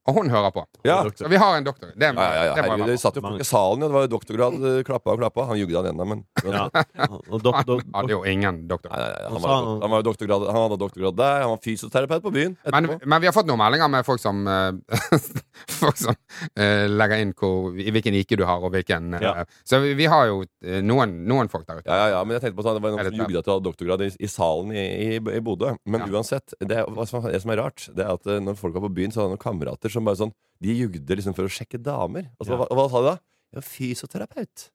og 0.10 0.16
hun 0.18 0.30
hører 0.34 0.52
på. 0.56 0.64
Ja. 0.88 1.04
Så 1.16 1.30
vi 1.30 1.38
har 1.38 1.58
en 1.60 1.64
doktor. 1.68 1.92
Det, 1.96 2.08
Ja, 2.16 2.28
ja, 2.34 2.44
ja. 2.56 2.76
det 2.78 2.80
må 2.82 2.98
satt 2.98 3.16
jo 3.20 3.22
folk 3.22 3.42
i 3.44 3.46
salen, 3.46 3.84
det 3.86 3.90
var 3.94 4.08
jo 4.08 4.12
doktorgrad. 4.16 4.56
eh, 4.66 4.84
Klappa 4.88 5.14
og 5.14 5.20
klappa. 5.22 5.46
Han 5.52 5.60
jugde 5.60 5.78
han 5.78 5.92
ennå, 5.94 6.08
men 6.10 6.24
Ja. 6.44 6.70
Han 6.98 7.82
hadde 7.94 8.12
jo 8.16 8.24
ingen 8.26 8.68
doktor. 8.68 8.90
Nei, 8.92 9.00
nei, 9.00 9.12
nei, 9.12 9.30
han, 9.30 9.42
var, 9.42 9.52
han- 9.56 9.82
han, 9.82 9.92
var 9.94 10.02
jo 10.02 10.06
doktorgrad, 10.10 10.46
han 10.50 10.62
hadde 10.66 10.78
doktorgrad 10.82 11.18
der. 11.20 11.42
Han 11.46 11.54
var 11.54 11.62
fysioterapeut 11.64 12.24
på 12.26 12.32
byen. 12.34 12.58
Men, 12.72 12.90
men 13.06 13.22
vi 13.22 13.30
har 13.30 13.34
fått 13.36 13.48
noen 13.50 13.60
meldinger 13.62 13.90
med 13.94 14.06
folk 14.08 14.22
som 14.24 14.42
eh, 14.48 14.98
Folk 15.82 15.98
som 15.98 16.16
uh, 16.16 16.88
legger 16.90 17.22
inn 17.22 17.32
hvor, 17.38 17.76
i 17.78 17.92
hvilken 17.94 18.16
IQ 18.18 18.36
du 18.42 18.46
har, 18.48 18.62
og 18.64 18.74
hvilken 18.74 19.14
uh, 19.16 19.22
Ja. 19.22 19.46
Så 19.68 19.80
vi, 19.84 19.94
vi 20.00 20.08
har 20.10 20.28
jo 20.32 20.42
noen, 20.82 21.14
noen 21.30 21.50
folk 21.52 21.68
der 21.70 21.82
ute. 21.82 21.88
Ja, 21.90 21.98
ja, 22.08 22.08
ja, 22.18 22.24
men 22.26 22.36
jeg 22.38 22.44
tenkte 22.48 22.58
på 22.60 22.66
sånn, 22.66 22.78
det 22.80 22.84
var 22.86 22.96
noen 22.96 23.06
som 23.12 23.18
jugde 23.22 23.40
at 23.42 23.48
du 23.48 23.52
hadde 23.54 23.66
doktorgrad 23.70 24.04
i, 24.06 24.10
i 24.26 24.30
salen 24.32 24.74
i, 24.74 24.84
i, 25.06 25.20
i 25.38 25.42
Bodø. 25.46 25.76
Men 25.86 26.02
Ja. 26.06 26.10
uansett, 26.18 26.56
det, 26.60 26.82
som, 27.10 27.22
det 27.30 27.42
som 27.44 27.54
er 27.54 27.62
rart, 27.62 27.86
det 27.96 28.06
er 28.06 28.16
at 28.18 28.26
når 28.42 28.58
folk 28.60 28.76
er 28.80 28.86
på 28.88 28.94
byen, 28.98 29.14
så 29.14 29.22
har 29.22 29.30
de 29.30 29.36
noen 29.36 29.44
kamerater 29.44 29.94
som 29.94 30.01
bare 30.08 30.20
sånn 30.20 30.34
De 30.62 30.74
jugde 30.78 31.16
liksom 31.18 31.34
for 31.34 31.48
å 31.48 31.52
sjekke 31.52 31.80
damer. 31.82 32.28
Og 32.38 32.46
så, 32.46 32.58
hva, 32.60 32.68
hva 32.70 32.86
sa 32.92 33.02
de 33.02 33.08
da? 33.12 33.16
Ja, 33.58 33.64
fysioterapeut. 33.66 34.68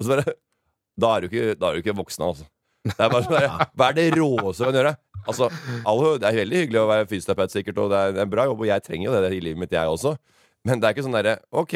Og 0.00 0.06
så 0.06 0.14
bare 0.14 0.36
Da 1.00 1.10
er 1.16 1.24
du 1.24 1.28
ikke, 1.28 1.56
da 1.60 1.68
er 1.70 1.76
du 1.76 1.82
ikke 1.82 1.96
voksen, 1.98 2.24
altså. 2.24 2.46
Det 2.84 2.96
er 3.00 3.10
bare 3.12 3.24
sånn 3.26 3.36
der, 3.36 3.50
Hva 3.76 3.90
er 3.90 3.98
det 3.98 4.06
råeste 4.16 4.64
du 4.64 4.70
kan 4.70 4.78
gjøre? 4.80 4.94
Altså, 5.24 5.48
alle, 5.88 6.14
Det 6.20 6.28
er 6.30 6.38
veldig 6.42 6.62
hyggelig 6.62 6.80
å 6.82 6.88
være 6.90 7.08
fysioterapeut, 7.10 7.54
sikkert, 7.54 7.78
og 7.84 7.92
det 7.92 8.00
er 8.00 8.22
en 8.24 8.32
bra 8.32 8.44
jobb, 8.48 8.64
og 8.64 8.68
jeg 8.68 8.84
trenger 8.84 9.08
jo 9.08 9.14
det 9.24 9.30
i 9.32 9.40
livet 9.44 9.60
mitt, 9.62 9.72
jeg 9.72 9.88
også. 9.92 10.14
Men 10.68 10.80
det 10.80 10.88
er 10.88 10.96
ikke 10.96 11.04
sånn 11.06 11.16
derre 11.16 11.36
OK, 11.52 11.74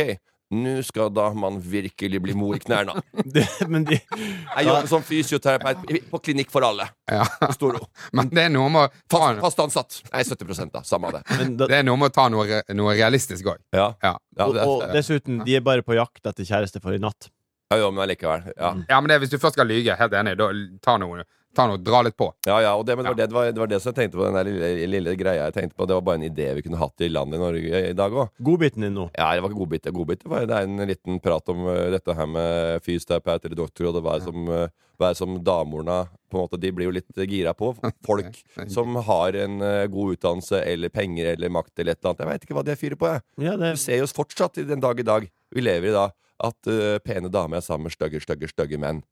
nå 0.51 0.83
skal 0.83 1.11
da 1.13 1.29
man 1.37 1.59
virkelig 1.61 2.21
bli 2.25 2.35
mor 2.39 2.57
i 2.57 2.61
knærne. 2.63 2.95
det, 3.35 3.45
men 3.69 3.85
de, 3.85 3.99
Jeg 4.01 4.67
jobber 4.69 4.89
som 4.89 5.05
fysioterapeut 5.05 5.83
på 6.11 6.21
Klinikk 6.25 6.53
for 6.53 6.65
alle. 6.65 6.89
Ja. 7.11 7.27
Storo. 7.53 7.83
Men 8.17 8.31
det 8.33 8.47
er 8.47 8.53
noe 8.53 8.69
med 8.73 8.87
å 8.87 8.89
ta, 9.11 9.21
Fast, 9.21 9.43
fast 9.45 9.63
ansatt. 9.65 9.99
Nei, 10.13 10.25
70 10.25 10.73
da. 10.73 10.83
Samme 10.89 11.11
av 11.11 11.19
det. 11.19 11.23
men 11.39 11.57
da, 11.61 11.69
det 11.69 11.81
er 11.81 11.87
noe, 11.87 11.99
med 12.01 12.13
å 12.13 12.15
ta 12.15 12.29
noe, 12.33 12.61
noe 12.77 12.95
realistisk 12.97 13.49
òg. 13.53 13.61
Ja. 13.77 13.91
Ja. 14.05 14.15
Ja, 14.39 14.47
og, 14.47 14.57
og 14.63 14.85
dessuten, 14.95 15.43
de 15.45 15.57
er 15.59 15.65
bare 15.65 15.85
på 15.85 15.97
jakt 15.99 16.25
etter 16.29 16.47
kjæreste 16.47 16.81
for 16.85 16.97
i 16.97 17.01
natt. 17.03 17.29
ja, 17.73 17.81
jo, 17.83 17.91
men 17.93 18.05
allikevel. 18.05 18.49
Ja. 18.55 18.73
ja, 18.89 19.01
men 19.01 19.11
det, 19.11 19.19
er 19.19 19.25
hvis 19.25 19.33
du 19.35 19.39
først 19.41 19.59
skal 19.59 19.69
lyge, 19.69 19.97
helt 19.99 20.17
enig, 20.17 20.37
da 20.41 20.49
ta 20.85 20.97
noe, 21.01 21.25
ta 21.59 21.67
noe 21.71 21.81
dra 21.83 22.01
litt 22.07 22.17
på. 22.19 22.29
Ja, 22.47 22.59
ja, 22.63 22.73
og 22.79 22.85
det, 22.87 22.95
men 22.99 23.07
det, 23.07 23.11
var 23.11 23.19
det, 23.19 23.27
det, 23.31 23.37
var, 23.37 23.51
det 23.53 23.63
var 23.63 23.71
det 23.71 23.81
som 23.83 23.91
jeg 23.91 23.99
tenkte 23.99 24.21
på, 24.21 24.27
den 24.29 24.39
der 24.39 24.49
lille, 24.49 24.89
lille 24.95 25.15
greia 25.19 25.49
jeg 25.49 25.57
tenkte 25.57 25.79
på. 25.79 25.89
Det 25.89 25.97
var 25.99 26.05
bare 26.07 26.21
en 26.21 26.27
idé 26.29 26.51
vi 26.57 26.65
kunne 26.67 26.81
hatt 26.81 27.05
i 27.05 27.11
landet 27.11 27.39
i 27.39 27.43
Norge 27.43 27.81
i 27.91 27.97
dag 27.99 28.15
òg. 28.15 28.35
Godbiten 28.49 28.87
din 28.87 28.95
nå. 28.97 29.09
Ja, 29.19 29.33
det 29.35 29.43
var 29.45 29.53
ikke 29.53 29.63
godbit. 29.65 29.89
godbit. 29.95 30.23
Det, 30.23 30.31
var, 30.33 30.47
det 30.49 30.59
er 30.59 30.69
en 30.69 30.85
liten 30.91 31.19
prat 31.25 31.55
om 31.55 31.65
uh, 31.67 31.89
dette 31.95 32.15
her 32.21 32.31
med 32.31 32.85
fysioterapeut 32.87 33.49
eller 33.49 33.61
doktor, 33.65 33.91
og 33.91 33.99
det 33.99 34.05
var 34.07 34.23
som, 34.23 34.53
uh, 34.53 35.11
som 35.19 35.41
damorna 35.45 35.99
på 36.29 36.39
en 36.39 36.45
måte, 36.45 36.61
De 36.61 36.73
blir 36.77 36.91
jo 36.91 36.95
litt 36.95 37.23
gira 37.25 37.55
på. 37.59 37.73
Folk 38.07 38.41
som 38.77 39.01
har 39.11 39.41
en 39.43 39.59
uh, 39.65 39.85
god 39.91 40.17
utdannelse 40.19 40.63
eller 40.63 40.95
penger 40.95 41.35
eller 41.35 41.53
makt 41.59 41.75
eller 41.79 41.97
et 41.97 42.03
eller 42.03 42.15
annet. 42.15 42.25
Jeg 42.25 42.33
veit 42.33 42.49
ikke 42.49 42.59
hva 42.61 42.67
de 42.71 42.79
fyrer 42.79 43.01
på, 43.01 43.13
jeg. 43.17 43.27
Ja, 43.49 43.59
det, 43.59 43.75
Du 43.75 43.85
ser 43.89 44.03
jo 44.03 44.09
fortsatt 44.13 44.63
i 44.63 44.67
den 44.69 44.83
dag 44.85 44.99
i 45.01 45.07
dag 45.07 45.29
Vi 45.55 45.63
lever 45.65 45.91
i 45.91 45.97
dag 45.97 46.17
at 46.39 46.71
uh, 46.71 46.97
pene 47.03 47.31
damer 47.35 47.59
er 47.59 47.67
sammen 47.67 47.89
med 47.89 47.99
stygge, 47.99 48.23
stygge, 48.23 48.51
stygge 48.53 48.79
menn. 48.79 49.03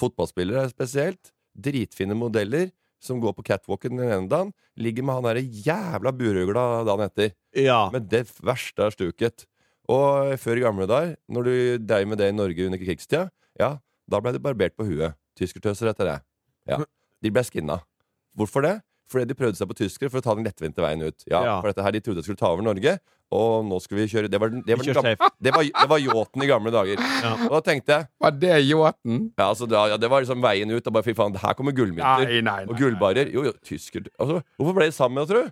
Fotballspillere 0.00 0.68
spesielt. 0.72 1.32
Dritfine 1.62 2.16
modeller 2.18 2.70
som 3.00 3.20
går 3.20 3.32
på 3.36 3.44
catwalken 3.46 3.96
den 3.96 4.10
ene 4.12 4.28
dagen, 4.28 4.50
ligger 4.76 5.06
med 5.06 5.16
han 5.16 5.26
derre 5.28 5.44
jævla 5.64 6.12
burøgla 6.12 6.64
dagen 6.88 7.06
etter. 7.06 7.32
ja. 7.56 7.88
Med 7.92 8.08
det 8.12 8.26
verste 8.44 8.90
stuket. 8.92 9.46
Og 9.90 10.36
før 10.38 10.60
i 10.60 10.64
gamle 10.64 10.86
dager, 10.86 11.16
når 11.28 11.48
du 11.48 11.54
dreiv 11.88 12.10
med 12.10 12.20
det 12.20 12.28
i 12.30 12.36
Norge 12.36 12.66
under 12.68 12.78
krigstida, 12.78 13.30
ja, 13.58 13.78
da 14.10 14.20
ble 14.20 14.34
du 14.36 14.42
barbert 14.42 14.76
på 14.76 14.86
huet. 14.86 15.16
Tyskertøser 15.38 15.90
etter 15.90 16.06
det. 16.10 16.18
Ja. 16.68 16.82
De 17.24 17.32
ble 17.32 17.42
skinna. 17.46 17.80
Hvorfor 18.36 18.62
det? 18.62 18.76
Fordi 19.10 19.26
de 19.26 19.34
prøvde 19.34 19.58
seg 19.58 19.66
på 19.70 19.74
tyskere 19.80 20.10
for 20.12 20.20
å 20.20 20.22
ta 20.22 20.34
den 20.38 20.44
lettvinte 20.46 20.78
veien 20.84 21.02
ut. 21.02 21.24
Ja, 21.26 21.40
Ja. 21.42 21.54
For 21.60 21.72
dette 21.72 21.82
her, 21.82 21.90
De 21.92 22.00
trodde 22.00 22.20
de 22.22 22.22
skulle 22.22 22.38
ta 22.38 22.46
over 22.52 22.62
Norge, 22.62 22.98
og 23.32 23.64
nå 23.66 23.80
skulle 23.82 24.04
vi 24.04 24.08
kjøre 24.10 24.30
Det 24.30 24.38
var, 24.40 24.48
den- 24.50 24.62
det 24.66 24.76
var, 24.78 24.84
den 24.84 24.94
gamle, 24.94 25.16
safe. 25.16 25.30
det 25.42 25.54
var, 25.54 25.62
det 25.62 25.88
var 25.90 25.98
yachten 25.98 26.42
i 26.42 26.46
gamle 26.46 26.70
dager. 26.74 26.96
Ja. 27.22 27.32
Og 27.46 27.50
da 27.58 27.60
tenkte 27.72 27.88
jeg 27.96 28.06
Var 28.20 28.30
det 28.30 28.56
yachten? 28.70 29.32
ja, 29.38 29.44
altså, 29.50 29.68
da, 29.68 29.86
ja, 29.88 29.96
Det 29.96 30.10
var 30.10 30.20
liksom 30.22 30.40
veien 30.42 30.70
ut. 30.70 30.86
Og 30.86 30.92
bare, 30.92 31.02
fy 31.02 31.12
faen, 31.14 31.34
her 31.36 31.54
kommer 31.54 31.72
gullmynter. 31.72 32.24
Nei, 32.26 32.40
nei, 32.40 32.40
nei, 32.40 32.64
og 32.70 32.76
gullbarer. 32.78 33.32
Jo, 33.32 33.42
jo, 33.44 33.52
tysker 33.66 34.06
altså, 34.18 34.42
Hvorfor 34.58 34.74
ble 34.78 34.86
de 34.86 34.92
sammen, 34.92 35.26
tror 35.26 35.44
du? 35.46 35.50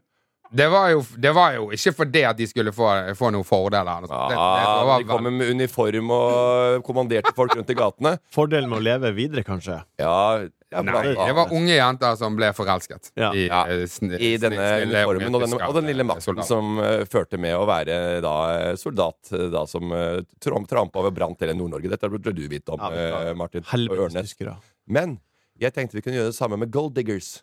Det 0.50 0.64
var, 0.72 0.88
jo, 0.94 1.02
det 1.20 1.34
var 1.36 1.52
jo 1.58 1.66
ikke 1.76 1.92
fordi 1.92 2.22
at 2.24 2.36
de 2.38 2.46
skulle 2.48 2.72
få, 2.72 2.86
få 3.18 3.28
noen 3.34 3.44
fordeler. 3.44 4.00
Det, 4.00 4.08
det, 4.08 4.28
det 4.30 4.38
Ja, 4.38 4.84
var 4.88 4.98
de 5.02 5.04
kommer 5.04 5.30
med 5.30 5.50
uniform 5.52 6.08
og 6.10 6.82
kommanderte 6.86 7.34
folk 7.36 7.52
rundt 7.54 7.68
i 7.68 7.74
gatene. 7.76 8.14
Fordelen 8.32 8.70
med 8.70 8.78
å 8.80 8.82
leve 8.86 9.12
videre, 9.14 9.44
kanskje. 9.44 9.82
Ja, 10.00 10.48
ja 10.68 10.82
Nei, 10.84 11.14
det 11.16 11.32
var 11.32 11.52
unge 11.56 11.72
jenter 11.78 12.16
som 12.20 12.34
ble 12.36 12.50
forelsket 12.52 13.10
Ja. 13.16 13.30
i, 13.32 13.46
Ja, 13.48 13.62
eh, 13.72 13.86
I 14.20 14.36
denne 14.36 14.66
uniformen 14.84 15.34
og 15.38 15.44
den, 15.46 15.54
og 15.64 15.74
den 15.78 15.86
lille 15.88 16.04
makten 16.04 16.26
soldat. 16.26 16.46
som 16.50 16.76
uh, 16.78 17.04
førte 17.08 17.38
med 17.40 17.56
å 17.56 17.64
være 17.68 18.20
da, 18.24 18.34
eh, 18.58 18.74
soldat 18.76 19.32
eh, 19.32 19.46
da, 19.54 19.64
som 19.66 19.90
uh, 19.92 20.20
trampa 20.40 21.00
over 21.00 21.10
brant 21.16 21.40
hele 21.40 21.54
Nord-Norge. 21.56 21.88
Dette 21.88 22.10
burde 22.12 22.34
du 22.36 22.44
vite 22.52 22.68
om, 22.76 22.80
Ja, 22.84 23.30
eh, 23.30 23.34
Martin. 23.34 23.64
og 23.64 23.72
Helvetes 23.72 24.36
Ørnes. 24.38 24.60
Men 24.86 25.18
jeg 25.58 25.72
tenkte 25.72 25.96
vi 25.96 26.02
kunne 26.04 26.20
gjøre 26.20 26.32
det 26.34 26.38
samme 26.38 26.58
med 26.60 26.70
gold 26.70 26.92
diggers. 26.94 27.42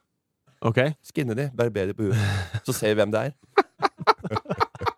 Okay. 0.61 0.93
Skinne 1.03 1.35
de, 1.35 1.49
barbere 1.53 1.87
de 1.87 1.93
på 1.97 2.03
huet. 2.11 2.61
Så 2.65 2.73
ser 2.77 2.93
vi 2.93 3.01
hvem 3.01 3.11
det 3.11 3.25
er. 3.25 3.33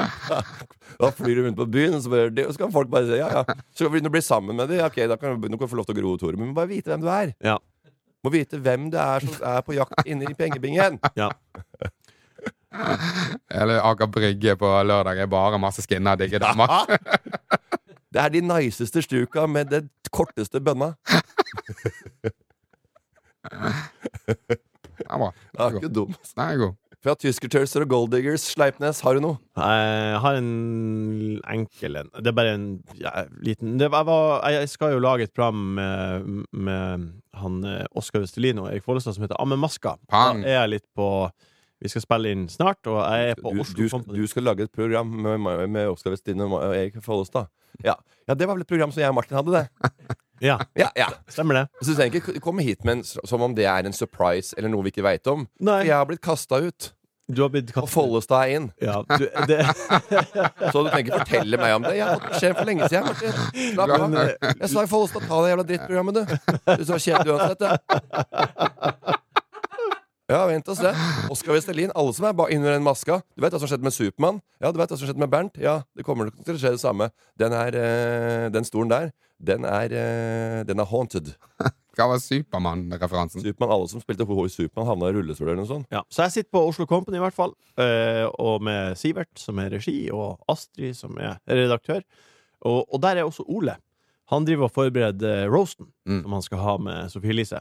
Da 1.00 1.08
flyr 1.16 1.38
du 1.38 1.42
rundt 1.46 1.56
på 1.56 1.66
byen, 1.72 1.94
og 1.96 2.02
så, 2.04 2.10
bare, 2.12 2.46
og 2.46 2.52
så 2.54 2.60
kan 2.60 2.72
folk 2.74 2.90
bare 2.92 3.08
si 3.08 3.16
ja, 3.20 3.28
ja. 3.40 3.58
Så 3.72 3.88
kan 3.88 4.04
du 4.04 4.10
bli 4.12 4.20
sammen 4.24 4.56
med 4.58 4.68
dem. 4.68 4.82
Ok, 4.84 4.98
da 5.08 5.16
kan 5.20 5.40
du 5.40 5.66
få 5.66 5.78
lov 5.78 5.88
til 5.88 5.96
å 5.96 6.00
gro 6.00 6.16
Tore. 6.20 6.36
Men 6.36 6.50
du 6.50 6.52
må 6.52 6.58
bare 6.60 6.70
vite 6.74 6.92
hvem 6.92 7.04
du 7.04 7.08
er. 7.12 7.32
Ja. 7.44 7.56
Må 8.20 8.32
vite 8.34 8.60
hvem 8.60 8.90
det 8.92 9.00
er 9.00 9.24
som 9.24 9.46
er 9.54 9.62
på 9.64 9.76
jakt 9.78 10.04
inne 10.04 10.28
i 10.28 10.36
pengebingen. 10.36 11.00
ja. 11.16 11.30
Eller 13.50 13.80
Aker 13.82 14.06
Brygge 14.12 14.54
på 14.60 14.68
lørdag 14.86 15.18
er 15.24 15.30
bare 15.30 15.58
masse 15.58 15.82
skinner 15.82 16.20
digge 16.20 16.38
damer. 16.42 16.84
Det 18.10 18.20
er 18.22 18.30
de 18.34 18.40
niceste 18.42 19.02
stuka 19.06 19.46
med 19.50 19.70
det 19.72 19.84
korteste 20.14 20.60
bønna. 20.62 20.92
Det 25.00 25.06
er 25.08 25.18
bra. 25.18 25.30
Det 25.32 25.64
er 25.64 25.76
ikke 25.80 25.92
dumt. 25.94 26.30
Den 26.34 26.44
er 26.44 26.56
god. 26.66 26.74
Fra 27.00 27.14
Tyskertølser 27.16 27.86
og 27.86 27.92
Golddiggers, 27.94 28.42
Sleipnes, 28.52 28.98
har 29.00 29.16
du 29.16 29.22
noe? 29.24 29.38
Jeg 29.56 30.16
har 30.20 30.36
en 30.36 31.38
enkel 31.48 31.96
en. 31.96 32.10
Det 32.12 32.28
er 32.28 32.34
bare 32.36 32.52
en 32.58 32.66
ja, 33.00 33.22
liten 33.40 33.78
det 33.80 33.88
var, 33.88 34.02
jeg, 34.02 34.08
var, 34.10 34.50
jeg 34.58 34.68
skal 34.68 34.92
jo 34.92 34.98
lage 35.00 35.24
et 35.24 35.32
program 35.32 35.62
med, 35.78 36.28
med 36.52 37.06
han 37.40 37.56
eh, 37.64 37.86
Oskar 37.96 38.20
Vestelin 38.20 38.60
og 38.60 38.68
Erik 38.68 38.84
Follestad 38.84 39.16
som 39.16 39.24
heter 39.24 39.40
Ammemaska. 39.40 39.94
Pang. 40.12 40.44
Da 40.44 40.52
er 40.52 40.58
jeg 40.58 40.74
litt 40.74 40.86
på 40.92 41.08
Vi 41.80 41.88
skal 41.88 42.04
spille 42.04 42.34
inn 42.36 42.44
snart, 42.52 42.84
og 42.84 43.00
jeg 43.00 43.32
er 43.32 43.40
på 43.40 43.54
Du, 43.56 43.64
Oslo 43.64 43.88
du, 44.04 44.20
du 44.20 44.28
skal 44.28 44.44
lage 44.50 44.68
et 44.68 44.76
program 44.76 45.08
med, 45.08 45.40
med 45.72 45.88
Oskar 45.88 46.12
Vestin 46.12 46.44
og 46.44 46.60
Erik 46.68 47.00
Follestad. 47.00 47.48
Ja. 47.80 47.96
ja, 48.28 48.36
det 48.36 48.44
var 48.44 48.58
vel 48.58 48.66
et 48.66 48.68
program 48.68 48.92
som 48.92 49.00
jeg 49.00 49.08
og 49.08 49.16
Martin 49.16 49.40
hadde, 49.40 49.62
det. 49.62 50.18
Ja, 50.40 50.58
Ja, 50.78 50.88
ja. 50.96 51.08
stemmer 51.28 51.54
det. 51.60 51.66
Så 51.82 51.90
du 51.92 51.96
trenger 51.98 52.20
ikke 52.20 52.40
komme 52.40 52.62
hit 52.64 52.84
men, 52.84 53.02
som 53.04 53.42
om 53.44 53.54
det 53.54 53.66
er 53.68 53.84
en 53.86 53.92
surprise 53.96 54.54
eller 54.56 54.68
noe 54.72 54.82
vi 54.86 54.92
ikke 54.94 55.04
veit 55.04 55.26
om. 55.30 55.46
Nei. 55.60 55.80
For 55.82 55.90
jeg 55.90 55.96
har 56.00 56.06
blitt 56.08 56.22
kasta 56.24 56.60
ut, 56.64 56.92
Du 57.30 57.42
har 57.44 57.50
blitt 57.52 57.68
og 57.78 57.86
Follestad 57.86 58.40
er 58.48 58.56
inn. 58.56 58.64
Ja, 58.82 58.96
du, 59.06 59.26
det, 59.46 59.60
Så 60.72 60.82
du 60.82 60.88
trenger 60.90 61.04
ikke 61.04 61.20
fortelle 61.20 61.60
meg 61.60 61.74
om 61.76 61.84
det. 61.86 61.92
Jeg 62.00 62.06
har 62.08 62.16
fått 62.18 62.32
beskjed 62.32 62.56
for 62.58 62.66
lenge 62.66 62.88
siden. 62.90 63.06
Slapp 63.76 63.92
av. 63.94 64.16
Eh, 64.18 64.54
Jeg 64.64 64.70
sa 64.72 64.82
i 64.82 64.90
Follestad, 64.90 65.28
ta 65.30 65.38
det 65.44 65.52
jævla 65.52 65.66
drittprogrammet, 65.68 66.14
du. 66.18 66.22
Du 66.80 66.84
så 66.88 66.98
kjedelig 66.98 67.36
uansett, 67.36 67.60
det. 67.62 67.70
Ja, 70.30 70.44
vent 70.46 70.68
og 70.70 70.76
se. 70.78 70.90
Oskar 71.32 71.56
Westerlin. 71.56 71.90
alle 71.98 72.12
som 72.14 72.24
er 72.28 72.36
under 72.54 72.70
den 72.76 72.84
maska. 72.86 73.20
Du 73.34 73.42
vet 73.42 73.52
hva 73.52 73.58
som 73.58 73.66
skjedde 73.70 73.82
med 73.86 73.92
Supermann? 73.96 74.40
Ja, 74.62 74.70
du 74.70 74.78
vet 74.78 74.92
hva 74.92 74.98
som 74.98 75.08
skjedde 75.08 75.18
med 75.18 75.30
Bernt? 75.32 75.58
Ja, 75.58 75.80
det 75.96 76.04
kommer 76.06 76.28
nok 76.28 76.38
til 76.46 76.54
å 76.54 76.60
skje 76.60 76.70
det 76.76 76.82
samme. 76.82 77.10
Den, 77.40 77.52
er, 77.52 77.74
eh, 77.74 78.48
den 78.54 78.64
stolen 78.68 78.92
der, 78.92 79.10
den 79.42 79.64
er, 79.66 79.90
eh, 79.90 80.62
den 80.68 80.78
er 80.78 80.86
haunted. 80.86 81.32
Hva 81.98 82.06
var 82.12 82.20
Supermann-referansen? 82.22 83.42
Superman, 83.42 83.72
alle 83.74 83.88
som 83.90 84.00
spilte 84.00 84.22
i 84.22 84.48
Supermann, 84.54 84.86
havna 84.86 85.08
i 85.10 85.16
rullestol 85.16 85.48
eller 85.48 85.64
noe 85.64 85.66
sånt. 85.68 85.86
ja. 85.90 86.04
Så 86.08 86.22
jeg 86.22 86.32
sitter 86.36 86.50
på 86.54 86.62
Oslo 86.68 86.86
Company, 86.86 87.18
i 87.18 87.24
hvert 87.24 87.34
fall, 87.36 87.56
eh, 87.76 88.24
og 88.38 88.62
med 88.62 88.94
Sivert, 88.96 89.32
som 89.36 89.58
er 89.58 89.70
regi, 89.74 90.08
og 90.14 90.38
Astrid, 90.48 90.94
som 90.96 91.18
er 91.18 91.40
redaktør. 91.50 92.04
Og, 92.62 92.84
og 92.86 93.00
der 93.02 93.16
er 93.18 93.26
også 93.26 93.42
Ole. 93.48 93.74
Han 94.30 94.46
driver 94.46 94.68
og 94.68 94.72
forbereder 94.76 95.48
roasten, 95.50 95.90
Mm. 96.06 96.22
som 96.22 96.32
han 96.32 96.42
skal 96.46 96.58
ha 96.62 96.76
med 96.78 97.10
Sophie 97.10 97.30
Elise. 97.34 97.58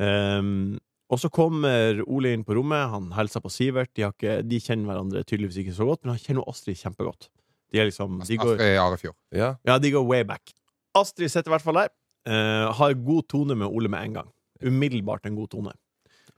Um, 0.00 0.80
og 1.12 1.20
så 1.20 1.28
kommer 1.30 2.00
Ole 2.06 2.32
inn 2.34 2.44
på 2.44 2.54
rommet, 2.56 2.88
han 2.90 3.10
hilser 3.12 3.40
på 3.44 3.50
Sivert. 3.52 3.90
De, 3.94 4.02
har 4.06 4.12
ikke, 4.16 4.38
de 4.48 4.60
kjenner 4.60 4.88
hverandre 4.92 5.24
tydeligvis 5.28 5.58
ikke 5.64 5.74
så 5.76 5.84
godt, 5.88 6.02
men 6.04 6.14
han 6.16 6.22
kjenner 6.22 6.48
Astrid 6.48 6.78
kjempegodt. 6.80 7.28
De 7.74 7.80
er 7.82 7.88
liksom 7.90 8.20
de 8.24 8.36
går, 8.40 8.54
Astrid 8.54 8.78
Arefjord. 8.80 9.16
Ja. 9.34 9.50
Ja, 9.66 9.78
de 9.82 9.90
går 9.92 10.06
way 10.08 10.24
back. 10.24 10.54
Astrid 10.96 11.28
sitter 11.30 11.50
i 11.50 11.54
hvert 11.56 11.64
fall 11.66 11.80
der. 11.82 11.92
Uh, 12.24 12.72
har 12.78 12.94
god 13.04 13.26
tone 13.28 13.54
med 13.58 13.68
Ole 13.68 13.90
med 13.92 14.00
en 14.08 14.12
gang. 14.20 14.30
Umiddelbart 14.64 15.26
en 15.28 15.36
god 15.36 15.50
tone. 15.52 15.72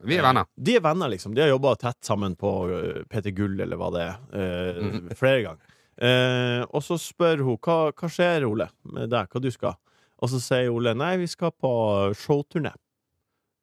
Vi 0.05 0.17
er 0.19 0.25
venner. 0.27 0.45
De 0.59 0.75
er 0.77 0.83
venner, 0.85 1.09
liksom. 1.09 1.33
De 1.37 1.41
har 1.45 1.49
jobba 1.53 1.77
tett 1.81 2.03
sammen 2.05 2.35
på 2.37 2.51
uh, 2.69 3.03
PT 3.13 3.31
Gull, 3.37 3.55
eller 3.63 3.79
hva 3.81 3.93
det 3.95 4.03
er, 4.03 4.17
eh, 4.37 4.81
Mhm. 4.83 5.15
flere 5.17 5.43
ganger. 5.47 5.73
Eh, 5.97 6.65
og 6.69 6.83
så 6.85 6.99
spør 7.01 7.41
hun 7.47 7.57
hva, 7.57 7.93
hva 7.97 8.09
skjer, 8.13 8.45
Ole, 8.45 8.67
med 8.85 9.09
deg, 9.09 9.29
hva 9.33 9.41
du 9.41 9.49
skal. 9.55 9.79
Og 10.21 10.29
så 10.29 10.41
sier 10.45 10.69
Ole 10.73 10.93
nei, 10.97 11.15
vi 11.17 11.27
skal 11.31 11.53
på 11.57 11.71
showturné. 12.13 12.75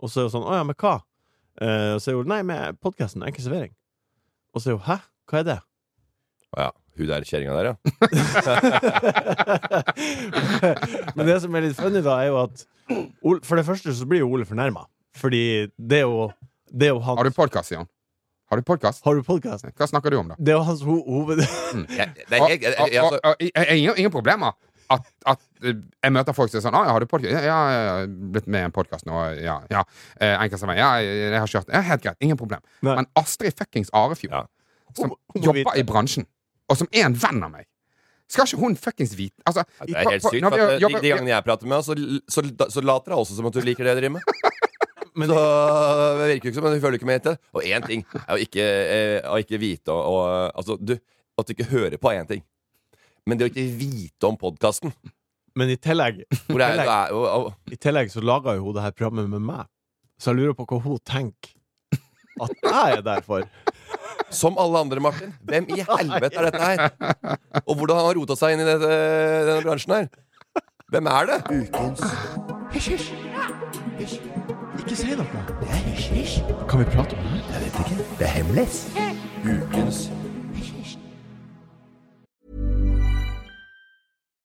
Og 0.03 0.11
så 0.11 0.19
er 0.19 0.27
hun 0.27 0.35
sånn 0.35 0.49
å 0.49 0.57
ja, 0.57 0.63
men 0.67 0.75
hva? 0.75 0.97
Eh, 1.63 1.95
og 1.95 2.01
så 2.03 2.11
er 2.11 2.17
hun 2.19 2.27
nei, 2.27 2.43
med 2.47 2.75
podkasten 2.83 3.23
Enkel 3.23 3.43
servering. 3.45 3.71
Og 4.51 4.59
så 4.59 4.73
er 4.73 4.75
hun 4.75 4.87
hæ, 4.89 4.97
hva 5.31 5.37
er 5.39 5.45
det? 5.47 5.59
Å 6.53 6.55
ja. 6.65 6.71
Hun 6.93 7.09
der 7.09 7.25
kjerringa 7.25 7.55
der, 7.57 7.65
ja. 7.71 7.75
Men 11.17 11.25
det 11.25 11.41
som 11.41 11.49
er 11.57 11.65
litt 11.65 11.79
funny, 11.79 12.01
da, 12.05 12.13
er 12.21 12.27
jo 12.29 12.37
at 12.43 12.55
Ole, 13.25 13.41
For 13.47 13.57
det 13.57 13.65
første 13.65 13.89
så 13.97 14.05
blir 14.05 14.21
jo 14.21 14.29
Ole 14.29 14.45
fornærma. 14.45 14.85
Fordi 15.17 15.73
det 15.77 15.97
er 16.03 16.05
jo 16.05 16.29
Det 16.69 16.87
er 16.89 16.93
jo 16.93 16.99
hans 17.01 17.17
Har 17.17 17.25
du 17.25 17.31
podkast, 17.33 17.71
Jan? 17.73 17.87
Har 18.51 18.57
du 18.61 18.65
podkast? 18.67 19.01
Har 19.07 19.15
du 19.17 19.23
podkast? 19.25 19.65
Hva 19.73 19.87
snakker 19.89 20.09
du 20.13 20.17
om, 20.19 20.27
da? 20.29 20.35
Det 20.37 20.53
er 20.53 20.57
jo 20.59 20.65
hans 20.67 20.81
ho 20.85 20.99
hoved... 21.07 21.41
Jeg, 21.41 21.47
det 22.13 22.37
er, 22.37 22.45
jeg, 22.51 22.61
jeg, 22.61 22.77
jeg, 22.77 23.01
altså, 23.01 23.17
og, 23.23 23.35
jeg 23.41 23.49
har 23.57 23.73
ingen, 23.73 23.97
ingen 24.03 24.13
problemer 24.13 24.53
at, 24.93 25.07
at 25.33 25.41
eh, 25.63 25.73
jeg 26.03 26.13
møter 26.15 26.35
folk 26.37 26.51
som 26.51 26.59
er 26.59 26.63
sånn 26.67 26.75
'Å, 26.77 26.83
har 26.91 26.99
du 26.99 27.05
podkast?' 27.09 27.31
Ja, 27.33 27.41
ja, 27.45 27.59
jeg 27.73 27.89
har 27.89 28.07
blitt 28.37 28.47
med 28.47 28.61
i 28.61 28.67
en 28.69 28.75
podkast 28.75 29.05
nå. 29.09 29.17
Ja, 29.41 29.59
ja. 29.71 29.83
Eh, 30.19 30.35
Enkelt 30.45 30.59
som 30.61 30.67
meg. 30.71 30.77
Ja, 30.81 30.95
jeg 31.03 31.37
har 31.39 31.47
kjørt. 31.47 31.69
Ja, 31.73 31.81
helt 31.81 32.01
greit. 32.03 32.17
Ingen 32.21 32.37
problem. 32.37 32.61
Nei. 32.81 32.95
Men 32.95 33.07
Astrid 33.19 33.53
fuckings 33.57 33.89
Arefjord, 33.93 34.31
Ja. 34.33 34.45
som 34.95 35.13
jobber 35.35 35.63
vite. 35.63 35.77
i 35.79 35.83
bransjen, 35.83 36.25
og 36.69 36.77
som 36.77 36.87
er 36.93 37.05
en 37.05 37.13
venn 37.15 37.43
av 37.43 37.51
meg 37.51 37.65
Skal 38.29 38.45
ikke 38.47 38.59
hun 38.61 38.75
fuckings 38.75 39.11
vite 39.15 39.35
Altså, 39.45 39.63
det 39.85 39.95
er 39.95 40.09
helt 40.09 40.23
sykt. 40.23 40.39
For 40.47 40.53
at, 40.55 40.71
eh, 40.73 40.79
jobber- 40.79 41.01
de, 41.01 41.09
de 41.09 41.09
gangene 41.13 41.27
jeg 41.35 41.43
prater 41.43 41.67
med 41.67 41.75
henne, 41.77 41.83
så, 41.83 41.93
så, 42.41 42.69
så 42.71 42.81
later 42.81 43.11
hun 43.13 43.19
også 43.25 43.35
som 43.35 43.45
at 43.45 43.53
du 43.53 43.59
liker 43.61 43.83
det 43.83 43.91
jeg 43.93 43.97
driver 44.01 44.13
med. 44.15 44.21
Men 45.15 45.27
Så 45.29 45.35
det 46.17 46.27
virker 46.31 46.45
jo 46.47 46.51
ikke 46.51 46.55
som 46.55 46.63
hun 46.71 46.81
føler 46.81 46.97
ikke 46.97 47.05
med 47.05 47.19
etter. 47.21 47.37
Og 47.53 47.61
én 47.67 47.85
ting 47.85 48.05
er 48.15 48.33
å 48.33 48.39
ikke, 48.41 48.63
å 49.29 49.37
ikke 49.43 49.59
vite 49.59 49.91
og, 49.91 50.01
og, 50.07 50.51
Altså, 50.55 50.77
du, 50.79 50.95
at 51.37 51.45
du 51.45 51.53
ikke 51.53 51.69
hører 51.69 51.97
på, 52.01 52.09
én 52.15 52.25
ting. 52.27 52.41
Men 53.27 53.39
det 53.39 53.47
å 53.47 53.51
ikke 53.51 53.67
vite 53.79 54.27
om 54.27 54.37
podkasten 54.39 54.91
Men 55.55 55.69
i 55.71 55.77
tillegg, 55.79 56.23
Hvor 56.49 56.63
er, 56.65 56.77
det 56.79 56.87
er, 56.87 57.13
og, 57.13 57.25
og, 57.29 57.51
i 57.71 57.77
tillegg 57.79 58.09
så 58.11 58.23
laga 58.25 58.55
jo 58.57 58.67
hun 58.67 58.77
det 58.77 58.85
her 58.87 58.95
programmet 58.95 59.29
med 59.29 59.43
meg. 59.45 59.67
Så 60.17 60.31
jeg 60.31 60.41
lurer 60.41 60.55
på 60.57 60.65
hva 60.69 60.79
hun 60.81 60.97
tenker 61.05 61.53
at 62.41 62.55
jeg 62.57 62.97
er 62.97 63.03
der 63.05 63.21
for. 63.21 63.45
Som 64.33 64.57
alle 64.57 64.79
andre, 64.81 64.99
Martin. 64.99 65.33
Hvem 65.45 65.67
i 65.69 65.83
helvete 65.85 66.39
er 66.41 66.47
dette 66.49 66.63
her? 66.63 66.79
Og 67.67 67.75
hvordan 67.77 67.99
har 67.99 68.07
han 68.07 68.17
rota 68.17 68.37
seg 68.39 68.55
inn 68.55 68.63
i 68.63 68.67
dette, 68.67 68.89
denne 69.45 69.61
bransjen 69.61 69.93
her? 69.93 70.09
Hvem 70.93 71.09
er 71.13 71.29
det? 71.29 71.39
Ikke 74.81 74.97
si 74.97 75.13
noe. 75.13 75.45
Kan 76.69 76.81
vi 76.81 76.89
prate 76.89 77.13
om 77.13 77.29
det? 77.29 77.45
Jeg 77.53 77.65
vet 77.67 77.81
ikke. 77.85 78.01
Det 78.17 78.27
er 78.27 78.35
hemmelig. 78.39 78.67
Ukens 79.45 80.07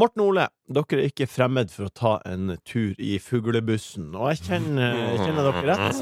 Morten 0.00 0.22
Ole, 0.24 0.46
dere 0.72 1.02
er 1.02 1.10
ikke 1.10 1.26
fremmed 1.28 1.68
for 1.72 1.90
å 1.90 1.92
ta 1.92 2.12
en 2.24 2.54
tur 2.64 2.96
i 2.96 3.18
fuglebussen. 3.20 4.06
Og 4.16 4.30
jeg 4.32 4.40
kjenner, 4.46 4.94
jeg 4.96 5.18
kjenner 5.26 5.48
dere 5.50 5.64
rett. 5.68 5.98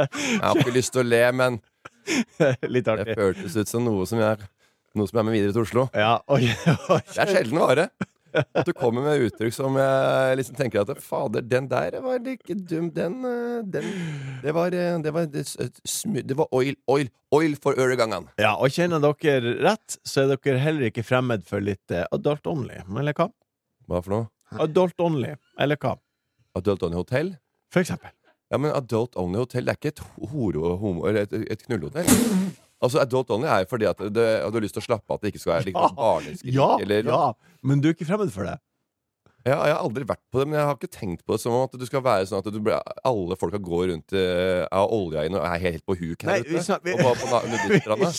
Jeg 0.00 0.40
har 0.40 0.60
ikke 0.62 0.72
lyst 0.72 0.94
til 0.94 1.02
å 1.02 1.06
le, 1.06 1.20
men 1.36 1.58
Litt 2.74 2.88
artig. 2.88 3.10
det 3.10 3.18
føltes 3.18 3.58
ut 3.60 3.68
som 3.68 3.84
noe 3.84 4.06
som 4.08 4.22
er, 4.24 4.40
noe 4.96 5.10
som 5.10 5.20
er 5.20 5.26
med 5.28 5.36
videre 5.36 5.52
til 5.52 5.66
Oslo. 5.66 5.84
Ja, 5.92 6.14
oi, 6.32 6.46
oi. 6.94 7.00
Det 7.12 7.20
er 7.26 7.32
sjelden 7.34 7.60
vare. 7.60 7.90
At 8.36 8.68
du 8.68 8.72
kommer 8.76 9.04
med 9.06 9.24
uttrykk 9.26 9.54
som 9.56 9.76
jeg 9.80 10.38
liksom 10.40 10.58
tenker 10.58 10.82
at 10.82 11.02
Fader, 11.02 11.44
den 11.44 11.68
der 11.70 11.98
var 12.04 12.20
ikke 12.32 12.56
dum. 12.58 12.90
Den, 12.96 13.18
eh, 13.24 13.62
den 13.64 13.88
Det 14.42 14.54
var 14.56 14.74
eh, 14.76 14.98
Det 15.02 15.12
var, 15.14 15.26
det, 15.32 15.44
det 16.26 16.36
var 16.38 16.48
oil, 16.54 16.76
oil, 16.86 17.10
oil 17.34 17.56
for 17.62 17.78
øregangene. 17.78 18.32
Ja, 18.40 18.54
og 18.56 18.72
kjenner 18.74 19.02
dere 19.02 19.56
rett, 19.64 19.98
så 20.06 20.24
er 20.24 20.34
dere 20.36 20.60
heller 20.62 20.90
ikke 20.90 21.04
fremmed 21.06 21.46
for 21.48 21.64
litt 21.64 21.90
eh, 21.94 22.06
adult 22.12 22.46
only, 22.50 22.82
eller 22.86 23.16
hva? 23.16 23.30
Hva 23.86 24.02
for 24.02 24.14
noe? 24.16 24.28
Adult 24.62 25.00
only, 25.02 25.34
eller 25.60 25.78
hva? 25.82 25.96
Adult 26.56 26.82
Only 26.86 26.96
Hotel? 26.96 27.34
For 27.72 27.82
eksempel. 27.84 28.12
Ja, 28.48 28.58
men 28.62 28.70
Adult 28.72 29.16
Only 29.18 29.42
Hotel 29.42 29.66
det 29.66 29.74
er 29.74 29.80
ikke 29.80 29.90
et 29.92 30.04
horo, 30.30 30.76
homo, 30.80 31.08
et, 31.10 31.32
et 31.34 31.64
knullehotell. 31.66 32.08
Altså, 32.86 33.02
Adult 33.02 33.34
Only 33.34 33.50
er 33.50 33.64
jo 33.64 33.70
fordi 33.72 33.90
at 33.90 34.00
det, 34.06 34.28
at 34.40 34.54
du 34.54 34.60
har 34.60 34.64
lyst 34.64 34.78
til 34.78 34.84
å 34.84 34.88
slappe 34.88 35.10
av, 35.10 35.18
at 35.18 35.26
det 35.26 35.34
ikke 35.34 35.42
skal 35.42 35.54
være 35.56 35.68
liksom, 35.70 35.98
barneskrik. 35.98 36.54
Ja, 36.56 36.70
eller, 36.82 37.12
ja, 37.12 37.26
men 37.66 37.82
du 37.82 37.90
er 37.90 37.98
ikke 37.98 38.08
fremmed 38.08 38.32
for 38.34 38.48
det? 38.48 38.56
Ja, 39.46 39.60
jeg 39.68 39.76
har 39.76 39.84
aldri 39.84 40.02
vært 40.08 40.22
på 40.34 40.40
det, 40.40 40.46
men 40.50 40.56
jeg 40.58 40.66
har 40.66 40.74
ikke 40.74 40.88
tenkt 40.90 41.20
på 41.22 41.36
det 41.36 41.38
som 41.38 41.54
om 41.54 41.68
at 41.68 41.74
du 41.78 41.84
skal 41.86 42.02
være 42.02 42.26
sånn 42.26 42.40
at 42.42 42.48
du, 42.50 42.70
alle 43.06 43.36
folka 43.38 43.60
går 43.62 43.84
rundt 43.92 44.14
uh, 44.18 44.64
av 44.74 44.90
olja 44.96 45.22
inn 45.28 45.36
og 45.38 45.44
er 45.46 45.60
helt 45.62 45.84
på 45.86 45.94
huk 46.00 46.24
her 46.26 46.32
Nei, 46.32 46.40
ute. 46.42 46.78
vi 46.82 46.96
Og 46.96 47.02
bare 47.04 47.20
på 47.20 47.42
nudiststranda. 47.52 48.10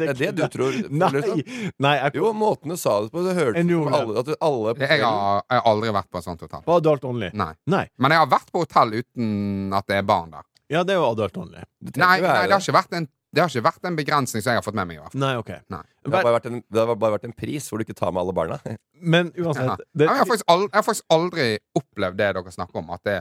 Det 0.00 0.08
er 0.08 0.16
det 0.22 0.30
du 0.38 0.42
tror? 0.54 0.78
Nei, 0.88 1.10
liksom? 1.18 1.44
nei 1.84 1.92
jeg, 1.98 2.14
Jo, 2.16 2.32
måten 2.36 2.72
du 2.72 2.78
sa 2.80 2.96
det 3.04 3.12
på, 3.12 3.26
det 3.26 3.36
hørtes 3.36 3.60
ut 3.60 3.74
som 3.74 3.98
alle, 4.00 4.24
at 4.24 4.32
alle 4.48 4.74
på 4.78 4.86
Jeg 4.86 5.04
har, 5.04 5.44
jeg 5.44 5.60
har 5.60 5.70
aldri 5.74 5.94
vært 5.98 6.08
på 6.08 6.22
et 6.22 6.28
sånt 6.30 6.46
hotell. 6.46 6.64
på 6.64 6.80
adult 6.80 7.04
only. 7.12 7.32
Nei. 7.36 7.52
Nei. 7.76 7.84
Men 8.00 8.16
jeg 8.16 8.24
har 8.24 8.32
vært 8.38 8.52
på 8.54 8.64
hotell 8.64 8.96
uten 9.02 9.76
at 9.76 9.90
det 9.90 10.00
er 10.00 10.08
barn 10.08 10.32
der. 10.32 10.48
Ja, 10.72 10.86
det 10.86 10.96
er 10.96 11.02
jo 11.02 11.10
adult 11.10 11.36
only. 11.44 11.66
Nei, 11.92 11.92
nei 12.00 12.18
det 12.22 12.54
har 12.54 12.62
ikke 12.62 12.78
vært 12.78 12.96
en 12.96 13.10
Det 13.30 13.42
har 13.42 13.50
ikke 13.52 13.62
vært 13.62 13.84
en 13.86 13.96
begrensning 13.98 14.42
som 14.42 14.50
jeg 14.50 14.58
har 14.58 14.64
fått 14.66 14.74
med 14.74 14.88
meg. 14.90 14.96
i 14.96 15.00
hvert 15.00 15.12
fall 15.14 15.22
Nei, 15.22 15.34
ok. 15.38 15.50
Nei. 15.70 15.82
Det 16.02 16.14
har 16.16 16.24
bare 16.26 16.36
vært 16.38 16.48
en, 16.50 16.62
det 16.66 16.80
har 16.82 16.94
bare 16.94 17.14
vært 17.14 17.26
en 17.28 17.34
pris 17.36 17.68
hvor 17.70 17.78
du 17.78 17.84
ikke 17.86 17.94
tar 17.98 18.10
med 18.14 18.24
alle 18.24 18.34
barna. 18.34 18.58
Men 19.14 19.30
uansett 19.38 19.68
Ja, 19.68 19.76
det, 19.78 20.08
jeg, 20.08 20.16
har 20.18 20.26
faktisk 20.26 20.48
aldri, 20.50 20.70
jeg 20.72 20.78
har 20.80 20.86
faktisk 20.88 21.14
aldri 21.16 21.46
opplevd 21.78 22.18
det 22.18 22.32
dere 22.38 22.54
snakker 22.56 22.82
om. 22.82 22.90
At 22.96 23.04
det, 23.06 23.20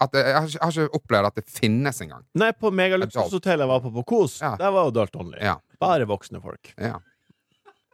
at 0.00 0.14
det, 0.16 0.24
jeg, 0.24 0.36
har 0.38 0.48
ikke, 0.48 0.56
jeg 0.56 0.64
har 0.64 0.76
ikke 0.88 1.00
opplevd 1.02 1.28
at 1.30 1.38
det 1.42 1.46
finnes 1.60 2.02
engang. 2.06 2.24
Nei, 2.40 2.50
på 2.56 2.72
megaluksushotellet 2.72 3.66
jeg 3.66 3.72
var 3.74 3.84
på 3.84 3.92
på 3.98 4.06
Kos, 4.14 4.40
Ja. 4.40 4.54
der 4.56 4.72
var 4.72 4.88
jo 4.88 4.94
adult 4.94 5.20
only. 5.20 5.40
Ja. 5.44 5.58
Bare 5.80 6.08
voksne 6.08 6.40
folk. 6.40 6.72
Ja. 6.80 6.96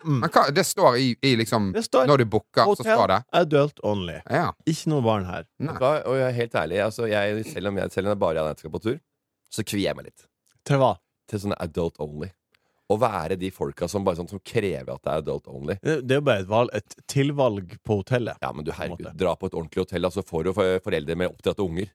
Mm. 0.05 0.21
Men 0.23 0.31
hva, 0.31 0.45
det 0.55 0.63
står 0.69 0.99
i, 1.01 1.07
i 1.25 1.33
liksom 1.41 1.71
Det 1.75 1.83
står 1.87 2.07
Når 2.07 2.21
du 2.21 2.25
booker, 2.31 2.69
så 2.77 2.85
står 2.85 3.09
det 3.11 3.17
adult 3.41 3.81
only. 3.83 4.21
Ja. 4.31 4.53
Ikke 4.69 4.93
noe 4.93 5.03
barn 5.03 5.27
her. 5.27 5.49
Hva? 5.59 5.97
Og 6.07 6.19
jeg 6.21 6.29
er 6.29 6.37
helt 6.37 6.55
ærlig, 6.63 6.79
altså, 6.85 7.09
jeg, 7.11 7.43
selv 7.51 7.73
om 7.73 7.81
jeg 7.81 7.91
selv 7.95 8.07
om 8.07 8.15
jeg 8.15 8.21
bare 8.23 8.45
er 8.45 8.61
skal 8.61 8.75
på 8.77 8.83
tur, 8.85 8.99
så 9.51 9.65
kvier 9.67 9.89
jeg 9.89 9.99
meg 9.99 10.11
litt. 10.13 10.29
Til 10.69 10.79
hva? 10.83 10.93
Til 11.31 11.43
sånne 11.43 11.59
adult 11.61 11.99
only. 12.03 12.31
Å 12.87 12.97
være 13.03 13.35
de 13.41 13.49
folka 13.51 13.89
som 13.91 14.05
bare 14.07 14.15
sånn, 14.21 14.29
som 14.31 14.39
krever 14.47 14.93
at 14.95 15.03
det 15.03 15.11
er 15.13 15.23
adult 15.25 15.49
only. 15.51 15.75
Det 15.83 15.97
det 16.07 16.15
er 16.17 16.21
jo 16.21 16.27
bare 16.29 16.45
et, 16.45 16.51
valg, 16.51 16.71
et 16.73 16.95
tilvalg 17.11 17.73
på 17.83 17.97
hotellet. 18.03 18.39
Ja, 18.43 18.53
men 18.55 18.65
du 18.65 18.71
herregud, 18.71 19.09
dra 19.19 19.33
på 19.35 19.49
et 19.51 19.57
ordentlig 19.59 19.83
hotell, 19.83 20.07
altså 20.07 20.23
får 20.23 20.45
du 20.45 20.53
for- 20.55 20.79
foreldre 20.85 21.17
med 21.19 21.33
oppdratte 21.35 21.65
unger. 21.67 21.91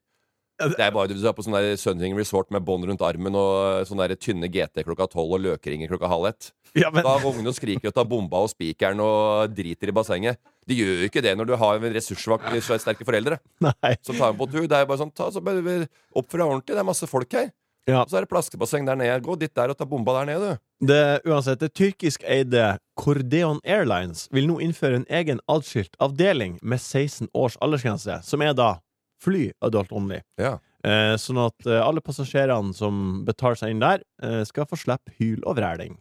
Det 0.62 0.78
er 0.78 0.92
bare 0.94 1.08
Du 1.08 1.16
er 1.26 1.32
på 1.32 1.42
sånn 1.42 1.56
der 1.56 1.76
Sunning 1.80 2.14
Resort 2.14 2.50
med 2.52 2.62
bånd 2.62 2.84
rundt 2.86 3.00
armen 3.02 3.34
og 3.34 3.86
sånn 3.88 3.98
der 3.98 4.14
tynne 4.14 4.46
GT 4.52 4.84
klokka 4.84 5.08
tolv 5.10 5.32
og 5.32 5.40
løkringer 5.40 5.88
klokka 5.88 6.06
halv 6.12 6.26
ett. 6.28 6.52
Ja, 6.76 6.90
men, 6.92 7.02
Da 7.02 7.16
ungene 7.18 7.48
og 7.48 7.56
skriker 7.56 7.88
og 7.88 7.94
tar 7.96 8.04
bomba 8.04 8.36
og 8.44 8.50
spikeren 8.52 9.00
og 9.00 9.50
driter 9.56 9.88
i 9.88 9.92
bassenget. 9.96 10.38
De 10.68 10.76
gjør 10.76 11.00
jo 11.02 11.08
ikke 11.08 11.22
det 11.24 11.32
når 11.36 11.46
du 11.50 11.56
har 11.56 11.80
ressurssterke 11.80 13.04
foreldre 13.04 13.40
nei. 13.60 13.96
som 14.02 14.14
tar 14.14 14.30
dem 14.32 14.38
på 14.38 14.50
tur. 14.52 14.68
Det 14.68 14.76
er 14.78 14.86
bare 14.86 15.00
sånn, 15.00 15.12
ta, 15.14 15.30
så 15.32 15.42
bare 15.42 15.88
Oppfør 16.14 16.38
deg 16.38 16.46
ordentlig. 16.46 16.76
Det 16.76 16.78
er 16.84 16.88
masse 16.92 17.08
folk 17.08 17.32
her. 17.32 17.50
Ja. 17.90 18.04
Så 18.06 18.18
er 18.18 18.24
det 18.24 18.30
plaskebasseng 18.30 18.86
der 18.86 18.98
nede. 18.98 19.18
Gå 19.24 19.34
dit 19.40 19.52
der 19.58 19.72
og 19.72 19.78
ta 19.78 19.86
bomba 19.88 20.14
der 20.20 20.28
nede, 20.30 20.52
du. 20.52 20.86
Det, 20.86 21.02
uansett, 21.26 21.60
det 21.62 21.72
tyrkiskeide 21.78 22.76
Cordeon 22.98 23.60
Airlines 23.64 24.28
vil 24.34 24.48
nå 24.50 24.58
innføre 24.62 25.00
en 25.00 25.08
egen 25.10 25.42
adskilt 25.50 25.96
avdeling 26.02 26.58
med 26.62 26.82
16 26.82 27.30
års 27.34 27.58
aldersgrense, 27.62 28.20
som 28.26 28.42
er 28.42 28.54
da 28.58 28.76
fly 29.22 29.48
adult 29.62 29.92
only. 29.94 30.20
Ja. 30.42 30.56
Eh, 30.82 31.14
sånn 31.22 31.38
at 31.42 31.66
eh, 31.70 31.78
alle 31.78 32.02
passasjerene 32.02 32.74
som 32.74 33.22
betaler 33.26 33.58
seg 33.58 33.74
inn 33.74 33.82
der, 33.82 34.02
eh, 34.22 34.42
skal 34.46 34.66
få 34.70 34.78
slippe 34.78 35.14
hyl 35.20 35.42
og 35.46 35.58
vræling. 35.60 35.98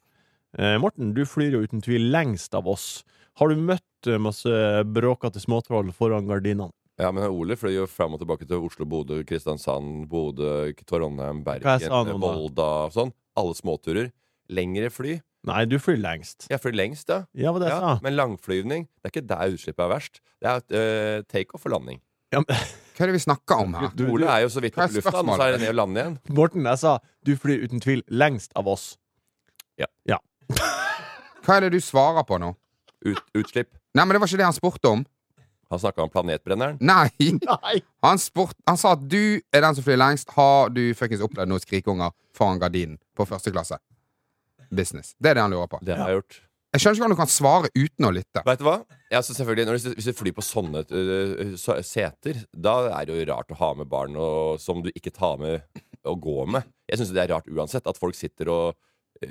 Eh, 0.58 0.78
Morten, 0.82 1.14
du 1.14 1.22
flyr 1.30 1.54
jo 1.56 1.64
uten 1.66 1.84
tvil 1.86 2.10
lengst 2.14 2.58
av 2.58 2.70
oss. 2.70 3.04
Har 3.40 3.50
du 3.50 3.62
møtt 3.62 4.10
eh, 4.10 4.22
masse 4.22 4.52
bråkete 4.90 5.42
småtroll 5.42 5.94
foran 5.96 6.30
gardinene? 6.30 6.74
Ja, 7.02 7.10
men 7.16 7.26
Ole 7.34 7.58
fløy 7.58 7.74
jo 7.74 7.88
fram 7.90 8.14
og 8.14 8.22
tilbake 8.22 8.46
til 8.46 8.62
Oslo, 8.62 8.86
Bodø, 8.86 9.24
Kristiansand, 9.26 10.06
Bodø, 10.12 10.70
Trondheim, 10.86 11.42
Bergen? 11.46 12.20
Volda 12.22 12.68
og 12.86 12.94
sånn. 12.94 13.14
Alle 13.40 13.58
småturer. 13.58 14.12
Lengre 14.52 14.92
fly. 14.94 15.16
Nei, 15.50 15.64
du 15.66 15.80
flyr 15.82 15.98
lengst. 15.98 16.46
Jeg 16.52 16.62
flyr 16.62 16.76
lengst, 16.78 17.10
ja. 17.10 17.24
Ja, 17.34 17.54
det 17.58 17.72
ja. 17.72 17.80
sa? 17.82 17.94
Men 18.06 18.14
langflyvning, 18.20 18.86
det 19.02 19.10
er 19.10 19.14
ikke 19.16 19.26
der 19.32 19.56
utslippet 19.56 19.86
er 19.88 19.90
verst. 19.90 20.22
Det 20.38 20.52
er 20.52 20.62
uh, 20.62 21.24
takeoff 21.32 21.66
og 21.66 21.74
landing. 21.74 22.02
Ja, 22.32 22.44
men, 22.44 22.62
Hva 22.96 23.08
er 23.08 23.10
det 23.10 23.16
vi 23.18 23.24
snakker 23.24 23.64
om 23.64 23.74
her? 23.80 23.90
Du- 23.98 24.06
Ole 24.14 24.30
er 24.30 24.44
jo 24.46 24.52
så 24.54 24.62
vidt 24.62 24.78
oppe 24.78 24.94
i 24.94 25.00
lufta, 25.00 25.24
nå 25.26 25.38
så 25.40 25.48
er 25.48 25.56
det 25.56 25.64
ned 25.64 25.74
og 25.74 25.80
lande 25.80 26.04
igjen. 26.04 26.18
Morten, 26.38 26.68
jeg 26.70 26.82
sa 26.84 26.98
du 27.26 27.34
flyr 27.40 27.66
uten 27.66 27.82
tvil 27.82 28.04
lengst 28.14 28.54
av 28.60 28.70
oss. 28.70 28.92
Ja 29.82 30.20
Hva 31.42 31.56
er 31.58 31.66
det 31.66 31.72
du 31.74 31.82
svarer 31.82 32.22
på 32.28 32.38
nå? 32.38 32.52
Ut, 33.02 33.22
utslipp. 33.34 33.72
Nei, 33.98 34.04
men 34.06 34.14
Det 34.14 34.22
var 34.22 34.30
ikke 34.30 34.42
det 34.44 34.46
han 34.46 34.54
spurte 34.54 34.92
om. 34.92 35.02
Han 35.72 35.80
snakka 35.80 36.04
om 36.04 36.12
planetbrenneren. 36.12 36.78
Nei! 36.84 37.10
Nei! 37.48 37.78
Han, 38.04 38.20
spurt, 38.20 38.56
han 38.68 38.78
sa 38.78 38.92
at 38.98 39.04
du 39.08 39.40
er 39.56 39.64
den 39.64 39.76
som 39.78 39.86
flyr 39.86 39.98
lengst. 40.02 40.30
Har 40.36 40.70
du 40.76 40.84
fuckings 40.98 41.24
opplevd 41.24 41.48
noen 41.52 41.64
skrikeunger 41.64 42.12
foran 42.36 42.60
gardinen 42.62 42.98
på 43.18 43.26
første 43.30 43.54
klasse? 43.56 43.80
Business. 44.72 45.14
Det 45.20 45.32
er 45.34 45.40
det 45.40 45.44
han 45.46 45.52
lurer 45.56 45.68
på. 45.72 45.80
Det 45.84 45.96
har 46.00 46.12
jeg 46.12 46.22
gjort. 46.22 46.38
Jeg 46.72 46.80
skjønner 46.80 46.96
ikke 46.96 47.04
hvordan 47.04 47.16
du 47.18 47.20
kan 47.20 47.32
svare 47.32 47.70
uten 47.76 48.06
å 48.08 48.12
lytte. 48.16 48.42
Vet 48.48 48.62
du 48.62 48.64
hva? 48.64 48.78
Ja, 49.12 49.20
så 49.28 49.34
selvfølgelig, 49.36 49.66
når 49.68 49.80
du, 49.84 49.88
Hvis 49.98 50.08
du 50.08 50.14
flyr 50.16 50.36
på 50.38 50.44
sånne 50.48 50.84
så- 51.60 51.82
seter, 51.84 52.38
da 52.56 52.76
er 53.02 53.10
det 53.10 53.18
jo 53.18 53.26
rart 53.34 53.52
å 53.52 53.58
ha 53.60 53.74
med 53.76 53.90
barn 53.92 54.16
og, 54.16 54.60
som 54.64 54.80
du 54.86 54.88
ikke 54.96 55.12
tar 55.12 55.36
med 55.42 55.66
å 56.08 56.16
gå 56.16 56.46
med. 56.48 56.64
Jeg 56.88 57.02
syns 57.02 57.12
det 57.12 57.26
er 57.26 57.34
rart 57.36 57.50
uansett 57.52 57.88
at 57.92 58.00
folk 58.00 58.16
sitter 58.16 58.48
og, 58.54 58.76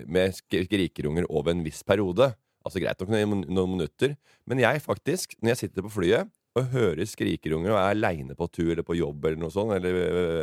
med 0.06 0.36
sk- 0.36 0.66
skrikerunger 0.68 1.24
over 1.30 1.50
en 1.54 1.64
viss 1.64 1.80
periode. 1.82 2.34
Altså 2.66 2.82
Greit 2.82 3.00
nok 3.00 3.12
noen, 3.12 3.44
noen 3.48 3.74
minutter, 3.76 4.14
men 4.48 4.60
jeg 4.60 4.82
faktisk, 4.84 5.36
når 5.40 5.54
jeg 5.54 5.60
sitter 5.62 5.86
på 5.86 5.92
flyet 5.94 6.28
og 6.58 6.72
hører 6.74 7.06
skrikerunger 7.08 7.72
og 7.72 7.78
er 7.78 7.94
aleine 7.94 8.36
på 8.36 8.48
tur 8.52 8.72
eller 8.72 8.84
på 8.84 8.98
jobb 8.98 9.24
eller 9.24 9.40
noe 9.40 9.54
sånt, 9.54 9.72
eller, 9.78 9.96
øh, 9.96 10.42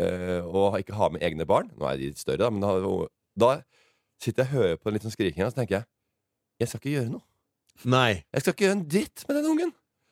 øh, 0.00 0.46
og 0.46 0.78
ikke 0.78 0.96
har 0.96 1.10
med 1.12 1.24
egne 1.26 1.44
barn 1.48 1.72
Nå 1.76 1.88
er 1.88 1.98
de 1.98 2.12
litt 2.12 2.22
større, 2.22 2.44
da, 2.44 2.50
men 2.54 2.62
da, 2.64 3.08
da 3.44 3.50
sitter 4.22 4.46
jeg 4.46 4.48
og 4.48 4.56
hører 4.56 4.80
på 4.80 4.88
en 4.88 4.96
liten 4.96 5.12
skriking, 5.12 5.44
og 5.44 5.52
så 5.52 5.60
tenker 5.60 5.80
jeg 5.80 5.88
jeg 6.60 6.68
skal 6.68 6.80
ikke 6.80 6.92
gjøre 6.92 7.12
noe. 7.14 7.24
Nei. 7.88 8.20
Jeg 8.34 8.42
skal 8.42 8.52
ikke 8.52 8.64
gjøre 8.66 8.76
en 8.76 8.88
dritt 8.92 9.22
med 9.24 9.38
den 9.38 9.46
ungen. 9.48 9.70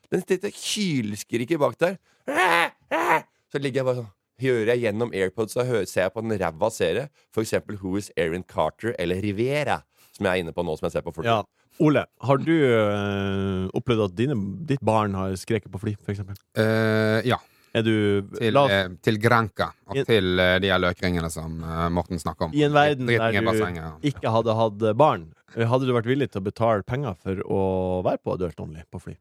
Den 0.08 0.22
sitter 0.24 0.54
hylskriker 0.54 1.60
bak 1.60 1.74
der. 1.80 1.98
Så 3.52 3.60
ligger 3.60 3.82
jeg 3.82 3.88
bare 3.88 4.00
sånn 4.02 4.14
Hører 4.38 4.68
jeg 4.70 4.84
gjennom 4.84 5.10
AirPods 5.18 5.56
og 5.58 5.66
hører, 5.66 5.86
ser 5.90 6.04
jeg 6.04 6.12
på 6.14 6.22
en 6.22 6.34
ræva 6.38 6.68
serie, 6.70 7.08
eksempel 7.42 7.80
Who 7.80 7.96
is 7.98 8.12
Erin 8.14 8.44
Carter 8.46 8.92
eller 8.94 9.18
Riviera, 9.18 9.80
som 10.18 10.26
jeg 10.28 10.32
er 10.34 10.42
inne 10.44 10.52
på 10.56 10.64
nå, 10.66 10.74
som 10.78 10.88
jeg 10.88 10.96
ser 10.98 11.04
på 11.06 11.14
fly. 11.16 11.24
Ja. 11.28 11.38
Ole, 11.80 12.02
har 12.26 12.40
du 12.42 12.50
øh, 12.52 13.68
opplevd 13.78 14.08
at 14.08 14.16
dine, 14.18 14.34
ditt 14.66 14.82
barn 14.84 15.14
har 15.14 15.36
skreket 15.38 15.70
på 15.70 15.78
fly, 15.78 15.94
for 16.02 16.10
eksempel? 16.14 16.34
Eh, 16.58 17.22
ja. 17.30 17.38
Er 17.76 17.84
du 17.84 18.24
Til, 18.32 18.50
la 18.56 18.62
oss, 18.64 18.72
eh, 18.72 18.88
til 19.04 19.18
Granca 19.22 19.68
og 19.86 19.98
I- 20.00 20.04
til 20.08 20.40
eh, 20.40 20.56
de 20.64 20.70
her 20.72 20.80
løkringene 20.80 21.28
som 21.30 21.60
eh, 21.62 21.84
Morten 21.92 22.18
snakker 22.18 22.48
om. 22.48 22.54
I 22.56 22.64
en 22.66 22.72
verden 22.74 23.10
i 23.12 23.18
der 23.20 23.36
du 23.36 24.08
ikke 24.08 24.32
hadde 24.34 24.54
hatt 24.58 24.86
barn, 24.98 25.28
hadde 25.54 25.86
du 25.86 25.92
vært 25.94 26.08
villig 26.08 26.30
til 26.32 26.40
å 26.40 26.46
betale 26.48 26.82
penger 26.88 27.14
for 27.22 27.42
å 27.46 27.60
være 28.08 28.22
på 28.24 28.34
adult 28.38 28.58
only 28.64 28.82
på 28.90 29.02
fly? 29.04 29.14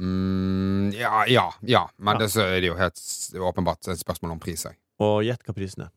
Mm, 0.00 0.90
ja, 0.96 1.24
ja, 1.30 1.46
ja. 1.62 1.84
Men 1.98 2.14
Ja. 2.16 2.18
det, 2.24 2.30
så 2.32 2.40
er 2.48 2.60
det 2.64 2.72
jo 2.72 2.74
helt 2.80 2.98
åpenbart 3.38 3.86
et 3.92 3.98
spørsmål 4.00 4.32
om 4.32 4.40
pris. 4.40 4.64
jeg. 4.64 4.74
Og 4.98 5.22
gjett 5.22 5.44
hva 5.44 5.54
prisen 5.54 5.82
er. 5.86 5.90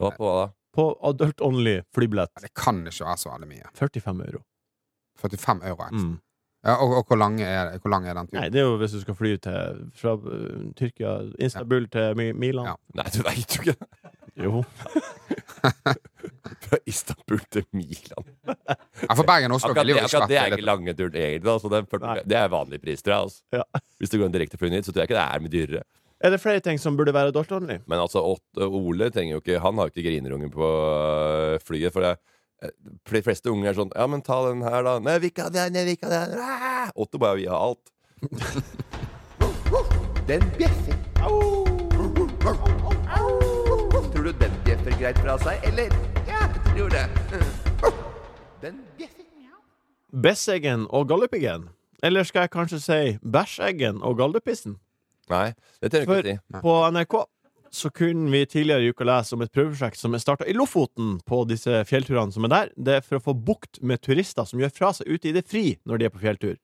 Hva 0.00 0.10
på 0.16 0.24
hva 0.24 0.46
da? 0.46 0.52
På 0.72 0.86
adult 1.04 1.40
only 1.44 1.78
flybillett 1.94 2.30
Det 2.40 2.52
kan 2.56 2.78
ikke 2.88 3.04
være 3.04 3.18
så 3.20 3.32
veldig 3.34 3.48
mye. 3.50 3.72
45 3.76 4.22
euro. 4.28 4.42
45 5.20 5.66
euro. 5.68 5.82
ekstra. 5.88 5.98
Mm. 6.08 6.20
Ja, 6.62 6.76
og, 6.78 6.92
og 7.00 7.04
hvor, 7.10 7.18
lang 7.18 7.40
er, 7.42 7.72
hvor 7.82 7.90
lang 7.90 8.04
er 8.06 8.14
den 8.14 8.28
turen? 8.30 8.38
Nei, 8.38 8.48
det 8.54 8.60
er 8.62 8.68
jo 8.68 8.76
hvis 8.78 8.92
du 8.94 9.00
skal 9.02 9.16
fly 9.18 9.32
til 9.42 9.80
fra 9.98 10.12
uh, 10.14 10.68
Tyrkia, 10.78 11.16
Istanbul 11.42 11.88
til 11.90 12.14
Mi- 12.20 12.32
Milan. 12.38 12.68
Ja. 12.70 12.76
Nei, 13.00 13.08
du 13.16 13.22
veit 13.26 13.56
jo 13.58 13.64
ikke. 13.66 13.76
Jo. 14.42 14.62
Fra 16.62 16.78
Istanbul 16.88 17.40
til 17.52 17.66
Milan. 17.76 18.24
Ja, 18.46 19.14
for 19.14 19.26
Bergen 19.28 19.52
også 19.52 19.68
Akkurat 19.68 19.86
det, 19.86 19.96
akkurat 20.00 20.30
det 20.30 20.38
er 20.40 20.54
ikke 20.54 20.64
lange 20.64 20.94
turen 20.96 21.18
egentlig. 21.18 21.50
Altså, 21.52 21.68
det, 21.68 21.82
er, 21.82 21.98
Nei. 22.00 22.14
40 22.22 22.30
det 22.30 22.38
er 22.38 22.48
vanlig 22.54 22.80
pris, 22.82 23.02
tror 23.04 23.12
jeg. 23.14 23.26
Altså. 23.26 23.42
Ja. 23.52 23.82
Hvis 24.00 24.10
du 24.14 24.16
går 24.22 24.26
en 24.30 24.36
direkteflyvning 24.38 24.80
hit, 24.80 24.88
så 24.88 24.94
tror 24.94 25.02
jeg 25.04 25.10
ikke 25.10 25.18
det 25.18 25.26
er 25.26 25.44
mye 25.44 25.52
dyrere. 25.52 25.82
Er 26.22 26.30
det 26.30 26.38
flere 26.38 26.62
ting 26.62 26.78
som 26.78 26.96
burde 26.96 27.14
være 27.14 27.32
adult 27.32 27.50
only? 27.52 27.80
Men 27.90 27.98
altså, 27.98 28.22
Ole 28.62 29.10
trenger 29.10 29.34
jo 29.36 29.40
ikke 29.42 29.58
Han 29.62 29.78
har 29.80 29.88
jo 29.88 29.94
ikke 29.94 30.04
grinerunge 30.06 30.50
på 30.54 30.68
øh, 30.68 31.56
flyet. 31.66 31.92
For 31.94 32.04
det, 32.06 32.12
eh, 32.62 32.70
de 33.10 33.22
fleste 33.26 33.50
unger 33.50 33.72
er 33.72 33.78
sånn 33.80 33.90
Ja, 33.96 34.06
men 34.06 34.22
ta 34.22 34.38
den 34.48 34.62
her, 34.62 34.82
da. 34.86 34.98
Nei, 35.02 35.16
vi 35.22 35.32
ikke 35.32 35.48
ha 35.48 35.54
den, 35.54 35.80
vi 35.82 35.96
kan 35.98 36.12
ikke 36.12 36.20
ha 36.20 36.26
den. 36.30 36.38
Ah! 36.38 36.92
Otto 36.94 37.18
bare 37.22 37.40
vil 37.40 37.50
ha 37.50 37.58
alt. 37.70 37.90
Den 40.28 40.44
bjeffer. 40.54 40.94
Tror 44.12 44.28
du 44.28 44.32
den 44.38 44.52
bjeffer 44.62 44.94
greit 45.00 45.18
fra 45.18 45.34
seg, 45.42 45.64
eller? 45.66 45.90
Ja, 46.28 46.44
jeg 46.46 46.76
tror 46.76 46.92
det. 46.94 47.02
Den 48.62 48.78
bjeffer. 48.94 49.22
Besseggen 50.12 50.84
og 50.92 51.08
Galdhøpiggen? 51.08 51.70
Eller 52.04 52.26
skal 52.28 52.44
jeg 52.44 52.52
kanskje 52.52 52.78
si 52.84 53.00
Bæsjeggen 53.24 54.02
og 54.04 54.18
Galdhøpissen? 54.18 54.76
Nei, 55.30 55.52
det 55.80 55.92
trenger 55.92 56.02
jeg 56.02 56.08
For 56.08 56.18
ikke 56.32 56.34
si. 56.34 56.62
på 56.64 56.74
NRK 56.96 57.16
så 57.72 57.88
kunne 57.94 58.28
vi 58.28 58.42
tidligere 58.44 58.84
i 58.84 58.90
uka 58.92 59.04
lese 59.08 59.32
om 59.32 59.40
et 59.46 59.52
prøveprosjekt 59.54 59.96
som 59.96 60.12
er 60.12 60.20
starta 60.20 60.44
i 60.44 60.52
Lofoten 60.52 61.14
på 61.24 61.38
disse 61.48 61.78
fjellturene 61.88 62.34
som 62.34 62.44
er 62.44 62.52
der. 62.52 62.72
Det 62.76 62.98
er 62.98 63.06
for 63.06 63.16
å 63.16 63.24
få 63.30 63.32
bukt 63.32 63.80
med 63.80 64.02
turister 64.04 64.44
som 64.44 64.60
gjør 64.60 64.74
fra 64.76 64.90
seg 64.98 65.08
ute 65.08 65.30
i 65.30 65.32
det 65.32 65.46
fri 65.48 65.78
når 65.88 66.02
de 66.02 66.08
er 66.08 66.12
på 66.12 66.20
fjelltur. 66.20 66.58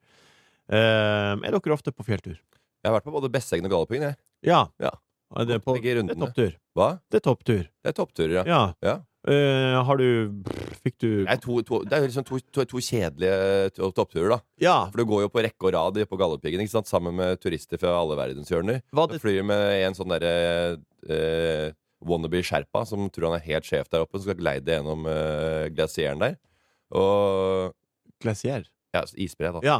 Eh, 0.69 1.33
er 1.33 1.49
dere 1.55 1.73
ofte 1.73 1.93
på 1.95 2.05
fjelltur? 2.05 2.37
Jeg 2.37 2.87
har 2.91 2.93
vært 2.99 3.07
på 3.09 3.15
både 3.15 3.31
Besseggen 3.33 3.65
og 3.65 3.73
Galdhøpiggen, 3.73 4.11
jeg. 4.11 4.19
Ja. 4.51 4.61
Ja. 4.79 4.93
Er 5.39 5.45
det, 5.49 5.59
på, 5.65 5.75
det 5.81 5.97
er 5.97 6.13
topptur. 6.13 6.53
Hva? 6.77 6.91
Det 7.09 7.19
er 7.19 7.25
topptur. 7.25 7.65
Det 7.65 7.89
er 7.91 7.97
toppturer, 7.97 8.37
ja. 8.39 8.61
Ja. 8.85 8.95
Eh, 9.27 9.75
har 9.83 9.99
du 9.99 10.43
Fikk 10.79 10.95
du 11.03 11.09
Det 11.25 11.33
er, 11.33 11.39
to, 11.43 11.57
to, 11.67 11.81
det 11.83 11.97
er 11.97 12.05
liksom 12.05 12.23
to, 12.23 12.39
to, 12.55 12.79
kjedelige 12.79 13.89
toppturer, 13.91 14.31
da. 14.31 14.39
Ja. 14.63 14.77
For 14.87 15.01
du 15.01 15.09
går 15.09 15.25
jo 15.25 15.31
på 15.33 15.43
rekke 15.43 15.67
og 15.67 15.75
rad 15.75 15.99
på 16.07 16.19
Galdhøpiggen 16.19 16.63
sammen 16.87 17.17
med 17.17 17.41
turister 17.43 17.81
fra 17.81 17.97
alle 17.99 18.15
verdenshjørner. 18.15 18.79
Du 18.87 19.01
det 19.11 19.19
flyr 19.19 19.43
med 19.43 19.83
en 19.83 19.97
sånn 19.97 20.15
derre 20.15 20.79
uh, 21.09 21.75
wannabe 21.99 22.39
sherpa 22.47 22.85
som 22.87 23.09
tror 23.11 23.27
han 23.29 23.41
er 23.41 23.47
helt 23.49 23.67
sjef 23.67 23.91
der 23.91 24.05
oppe, 24.05 24.15
som 24.17 24.29
skal 24.29 24.39
geleide 24.39 24.69
deg 24.69 24.79
gjennom 24.79 25.03
uh, 25.03 25.67
glasieren 25.75 26.23
der. 26.23 26.39
Og 26.95 27.75
Glasier? 28.23 28.65
ja, 28.95 29.03
isbre, 29.15 29.51
da. 29.59 29.59
Ja. 29.63 29.79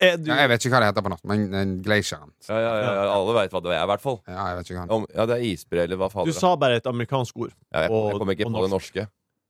Er 0.00 0.16
du, 0.16 0.28
Ja, 0.30 0.36
jeg 0.44 0.48
vet 0.52 0.62
ikke 0.64 0.70
hva 0.76 0.80
det 0.84 0.88
heter 0.92 1.02
på 1.02 1.10
norsk, 1.10 1.24
men 1.26 1.54
en 1.58 1.70
glacieren. 1.82 2.30
Ja, 2.46 2.58
ja, 2.62 2.74
ja, 2.78 2.90
ja, 3.00 3.06
alle 3.16 3.32
veit 3.34 3.50
hva 3.54 3.62
det 3.64 3.72
er, 3.74 3.80
i 3.82 3.88
hvert 3.90 4.02
fall. 4.04 4.20
Ja, 4.30 4.44
jeg 4.52 4.58
vet 4.60 4.68
ikke 4.70 4.84
hva 4.84 4.94
Om, 4.98 5.06
ja, 5.16 5.24
det 5.26 5.38
er 5.38 5.46
isbre, 5.48 5.80
eller 5.88 5.98
hva 5.98 6.08
faen 6.12 6.28
du 6.28 6.32
sa 6.36 6.52
bare 6.56 6.76
et 6.78 6.86
amerikansk 6.86 7.40
ord. 7.42 7.50
Ja, 7.74 7.86
jeg, 7.86 7.90
jeg 7.90 8.20
kom 8.22 8.30
ikke 8.34 8.46
på 8.46 8.52
på 8.54 8.62
det 8.66 8.70
norske. 8.76 9.06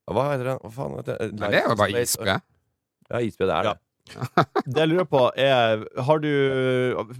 Hva 0.08 0.24
heter 0.30 0.48
det? 0.48 0.56
Hva 0.64 0.70
faen 0.78 0.96
heter 1.02 1.18
det? 1.20 1.28
Nei, 1.42 1.50
det 1.52 1.60
er 1.60 1.68
jo 1.68 1.76
bare 1.82 2.00
isbre. 2.06 2.38
Ja, 3.12 3.20
isbre, 3.28 3.50
det 3.50 3.58
er 3.58 3.68
Ja. 3.68 3.74
det. 3.76 3.84
Det 4.72 4.80
jeg 4.80 4.88
lurer 4.88 5.04
på, 5.04 5.20
er 5.36 5.82
Har 6.00 6.18
du 6.24 6.28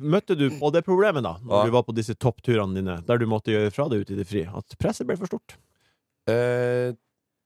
Møtte 0.01 0.33
du 0.41 0.47
på 0.57 0.71
det 0.73 0.81
problemet, 0.87 1.21
da, 1.27 1.35
når 1.45 1.59
Ja. 1.59 1.65
du 1.69 1.75
var 1.75 1.83
på 1.85 1.93
disse 1.93 2.15
toppturene 2.17 2.75
dine, 2.81 2.95
der 3.05 3.19
du 3.21 3.27
måtte 3.29 3.53
gjøre 3.53 3.69
fra 3.77 3.91
deg 3.93 4.07
ute 4.07 4.15
i 4.17 4.17
det 4.23 4.25
fri? 4.27 4.47
At 4.49 4.73
presset 4.81 5.05
ble 5.07 5.19
for 5.21 5.29
stort? 5.29 5.59
Eh, 6.33 6.95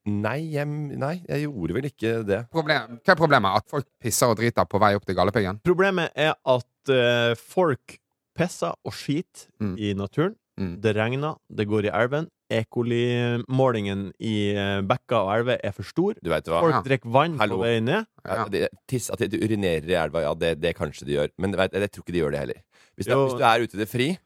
nei, 0.07 0.39
jeg, 0.55 0.67
nei, 0.99 1.15
jeg 1.29 1.45
gjorde 1.47 1.75
vel 1.77 1.89
ikke 1.91 2.13
det. 2.27 2.41
Problem, 2.51 2.99
hva 3.05 3.15
er 3.15 3.19
problemet? 3.21 3.57
At 3.63 3.69
folk 3.71 3.87
pisser 4.03 4.33
og 4.33 4.37
driter 4.41 4.65
på 4.69 4.81
vei 4.83 4.95
opp 4.99 5.05
til 5.07 5.15
Galdhøpiggen? 5.19 5.61
Problemet 5.65 6.11
er 6.19 6.35
at 6.35 6.91
uh, 6.91 7.35
folk 7.39 7.99
pisser 8.37 8.75
og 8.85 8.93
skiter 8.97 9.49
Mm. 9.63 9.75
i 9.79 9.93
naturen. 9.95 10.35
Mm. 10.59 10.81
Det 10.85 10.93
regner, 10.97 11.37
det 11.49 11.65
går 11.69 11.87
i 11.89 11.93
elven. 11.97 12.27
E. 12.53 12.65
coli-målingen 12.69 14.11
i 14.21 14.53
bekka 14.53 14.89
bekker 14.91 15.21
og 15.25 15.31
elver 15.39 15.61
er 15.65 15.73
for 15.73 15.87
stor. 15.89 16.19
Du 16.23 16.29
hva? 16.29 16.41
Folk 16.45 16.75
Ja. 16.75 16.83
drikker 16.85 17.09
vann 17.15 17.39
Hallo. 17.41 17.57
på 17.57 17.63
vei 17.65 17.79
ned. 17.81 18.05
Ja, 18.27 18.45
det, 18.49 18.69
tiss, 18.87 19.09
at 19.11 19.19
du 19.19 19.39
urinerer 19.39 19.89
i 19.89 19.95
elva, 19.97 20.21
ja, 20.21 20.35
det, 20.35 20.61
det 20.61 20.75
kanskje 20.77 21.07
de 21.07 21.15
gjør. 21.17 21.31
Men 21.39 21.53
vet, 21.57 21.73
jeg 21.73 21.91
tror 21.93 22.05
ikke 22.05 22.13
de 22.13 22.19
gjør 22.21 22.31
det 22.35 22.41
heller. 22.43 22.61
Hvis, 22.97 23.07
du 23.07 23.13
er- 23.13 23.23
hvis 23.25 23.39
du 23.39 23.45
er 23.45 23.63
ute 23.65 23.75
i 23.77 23.81
det 23.81 23.89
fri, 23.89 24.19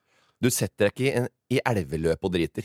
du 0.43 0.51
setter 0.51 0.89
deg 0.89 0.93
ikke 0.97 1.07
i, 1.07 1.15
en, 1.21 1.29
i 1.51 1.61
elveløp 1.65 2.19
og 2.27 2.33
driter. 2.35 2.65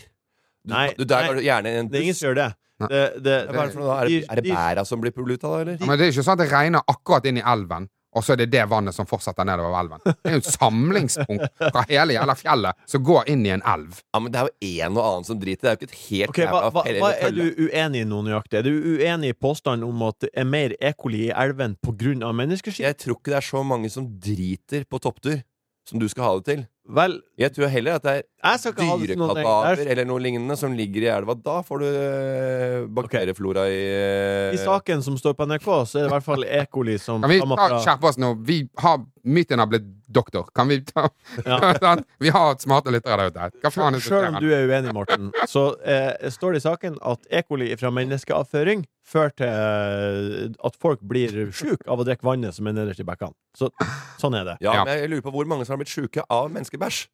Du, 0.62 0.74
Nei, 0.76 0.92
du 0.98 1.06
der 1.10 1.32
nei. 1.34 1.46
gjerne 1.48 1.72
en 1.80 1.88
Det 1.90 1.98
er 1.98 2.04
ingen 2.06 2.20
gjør 2.22 2.36
det. 2.38 2.52
Det, 2.90 3.00
det 3.22 3.38
Hva 3.50 3.64
er 3.64 3.70
det 3.70 3.74
for 3.74 3.82
noe? 3.84 3.96
Er 3.96 4.10
det, 4.10 4.20
er 4.26 4.42
det 4.42 4.52
bæra 4.52 4.84
som 4.86 5.02
blir 5.02 5.14
polluta, 5.14 5.50
da, 5.50 5.64
eller? 5.64 5.80
Ja, 5.82 5.88
men 5.90 5.98
det 5.98 6.08
er 6.08 6.14
ikke 6.14 6.26
sånn 6.26 6.38
at 6.38 6.44
det 6.44 6.52
regner 6.54 6.86
akkurat 6.90 7.28
inn 7.30 7.38
i 7.42 7.44
elven, 7.46 7.88
og 8.12 8.26
så 8.26 8.34
er 8.34 8.42
det 8.42 8.48
det 8.52 8.64
vannet 8.68 8.96
som 8.96 9.08
fortsetter 9.08 9.46
nedover 9.48 9.78
elven. 9.80 10.02
Det 10.06 10.32
er 10.32 10.36
jo 10.36 10.42
et 10.42 10.50
samlingspunkt 10.50 11.62
fra 11.62 11.84
hele 11.90 12.18
jævla 12.18 12.36
fjellet 12.40 12.82
som 12.94 13.06
går 13.08 13.30
inn 13.34 13.46
i 13.48 13.54
en 13.56 13.64
elv. 13.74 14.02
Ja, 14.12 14.22
men 14.24 14.34
det 14.34 14.42
er 14.42 14.50
jo 14.50 14.72
en 14.88 14.98
og 14.98 15.04
annen 15.06 15.30
som 15.30 15.40
driter. 15.42 15.62
Det 15.62 15.70
er 15.70 15.78
jo 15.78 15.80
ikke 15.80 15.90
et 15.92 16.02
helt 16.02 16.34
okay, 16.34 16.50
hva, 16.52 16.64
hva, 16.74 16.84
hva 17.06 17.14
er 17.16 17.38
du 17.38 17.44
uenig 17.62 18.04
i 18.04 18.10
nå 18.10 18.24
nøyaktig? 18.28 18.60
Er 18.60 18.68
du 18.68 18.98
uenig 18.98 19.32
i 19.32 19.38
påstanden 19.38 19.88
om 19.88 20.04
at 20.10 20.26
det 20.26 20.34
er 20.34 20.50
mer 20.50 20.76
ekoli 20.82 21.28
i 21.30 21.32
elven 21.46 21.78
pga. 21.86 22.34
menneskeskitt? 22.42 22.84
Jeg 22.84 23.00
tror 23.02 23.18
ikke 23.18 23.34
det 23.34 23.40
er 23.40 23.50
så 23.54 23.64
mange 23.64 23.94
som 23.94 24.10
driter 24.22 24.86
på 24.90 25.00
topptur 25.02 25.40
som 25.88 26.02
du 26.02 26.08
skal 26.12 26.28
ha 26.28 26.36
det 26.40 26.46
til. 26.50 26.66
Vel, 26.90 27.20
Jeg 27.38 27.54
tror 27.54 27.70
heller 27.70 28.00
at 28.00 28.04
det 28.04 28.14
er 28.42 28.74
dyrekadaver 28.74 29.84
eller 29.86 30.08
noe 30.10 30.22
lignende 30.24 30.56
som 30.58 30.74
ligger 30.74 31.06
i 31.06 31.10
elva. 31.14 31.36
Da 31.38 31.60
får 31.64 31.84
du 31.84 31.86
eh, 31.88 32.78
bakterieflora 32.90 33.68
i 33.70 33.78
eh, 33.86 34.56
I 34.58 34.60
saken 34.60 35.04
som 35.06 35.18
står 35.20 35.36
på 35.38 35.46
NRK, 35.46 35.68
så 35.86 36.00
er 36.00 36.08
det 36.08 36.10
i 36.10 36.14
hvert 36.16 36.26
fall 36.26 36.46
E. 36.48 36.64
coli 36.74 36.98
som 37.00 37.22
Kan 37.22 37.30
vi 37.32 37.38
skjerpe 37.86 38.10
oss 38.10 38.18
nå? 38.22 38.34
Vi 38.48 38.64
har, 38.82 38.98
Myten 39.24 39.62
har 39.62 39.70
blitt 39.70 39.86
doktor. 40.12 40.50
Kan 40.58 40.68
vi 40.74 40.82
ta 40.84 41.08
Ja. 41.46 41.96
Vi 42.20 42.30
har 42.34 42.58
smarte 42.60 42.92
lyttere 42.92 43.30
der 43.30 43.52
ute. 43.54 43.62
Hva 43.62 43.72
faen 43.72 43.94
er 43.94 44.00
det 44.02 44.04
som 44.08 44.18
Sjøl 44.18 44.28
om 44.32 44.40
du 44.42 44.50
er 44.52 44.66
uenig, 44.68 44.94
Morten, 44.98 45.30
så 45.48 45.68
eh, 45.86 46.30
står 46.34 46.58
det 46.58 46.64
i 46.64 46.66
saken 46.66 46.98
at 47.14 47.30
E. 47.30 47.44
coli 47.48 47.70
fra 47.80 47.94
menneskeavføring 47.94 48.84
fører 49.12 49.34
til 49.36 49.48
eh, 49.52 50.52
at 50.68 50.78
folk 50.82 51.02
blir 51.04 51.50
sjuke 51.56 51.88
av 51.92 52.00
å 52.02 52.06
drikke 52.08 52.26
vannet 52.28 52.56
som 52.56 52.68
er 52.72 52.78
nederst 52.78 53.04
i 53.04 53.08
bekkene. 53.08 53.36
Så 53.58 53.70
sånn 54.22 54.38
er 54.40 54.46
det. 54.54 54.58
Ja, 54.64 54.74
Ja. 54.80 54.86
men 54.86 54.98
jeg 55.02 55.12
lurer 55.12 55.26
på 55.28 55.34
hvor 55.36 55.50
mange 55.50 55.66
som 55.68 55.76
har 55.76 55.84
blitt 55.84 55.92
sjuke 55.94 56.24
av 56.30 56.52
menneskebæsj. 56.54 57.08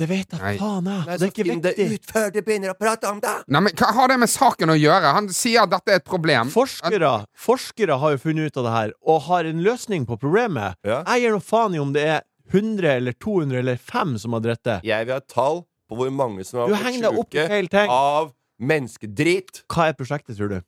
Det 0.00 0.06
vet 0.08 0.32
jeg 0.32 0.56
faen, 0.56 0.86
jeg. 0.88 1.04
Det 1.04 1.26
er 1.26 1.30
ikke 1.30 1.44
viktig. 1.44 1.62
det 1.76 1.92
ut 1.92 2.06
før 2.08 2.30
du 2.32 2.38
begynner 2.40 2.70
å 2.72 2.76
prate 2.78 3.04
om 3.10 3.18
det! 3.20 3.34
Nei, 3.52 3.60
men 3.66 3.74
Hva 3.76 3.90
har 3.92 4.08
det 4.08 4.16
med 4.22 4.30
saken 4.32 4.72
å 4.72 4.76
gjøre? 4.78 5.10
Han 5.12 5.28
sier 5.28 5.66
at 5.66 5.74
dette 5.74 5.92
er 5.92 6.00
et 6.00 6.06
problem. 6.08 6.48
Forskere, 6.48 7.10
forskere 7.36 7.98
har 8.00 8.14
jo 8.14 8.22
funnet 8.22 8.48
ut 8.48 8.56
av 8.62 8.64
det 8.64 8.72
her, 8.78 8.94
og 9.04 9.20
har 9.28 9.44
en 9.50 9.60
løsning 9.66 10.06
på 10.08 10.16
problemet. 10.22 10.78
Ja. 10.88 11.02
Jeg 11.04 11.26
gir 11.26 11.36
noe 11.36 11.44
faen 11.44 11.76
i 11.76 11.82
om 11.82 11.92
det 11.92 12.06
er 12.16 12.22
100 12.50 12.94
eller 12.96 13.12
200 13.12 13.60
eller 13.60 13.76
5 13.76 14.16
som 14.24 14.32
har 14.38 14.40
dritt 14.46 14.64
det. 14.64 14.78
Jeg 14.88 15.06
vil 15.06 15.14
ha 15.18 15.20
et 15.20 15.28
tall 15.28 15.66
på 15.90 15.98
hvor 16.00 16.10
mange 16.14 16.46
som 16.48 16.62
har 16.62 16.72
Du 16.72 16.74
blitt 16.80 17.68
sjuke 17.68 17.84
av 17.92 18.32
menneskedrit. 18.58 19.62
Hva 19.68 19.90
er 19.90 19.96
prosjektet, 19.98 20.36
tror 20.38 20.48
du? 20.56 20.60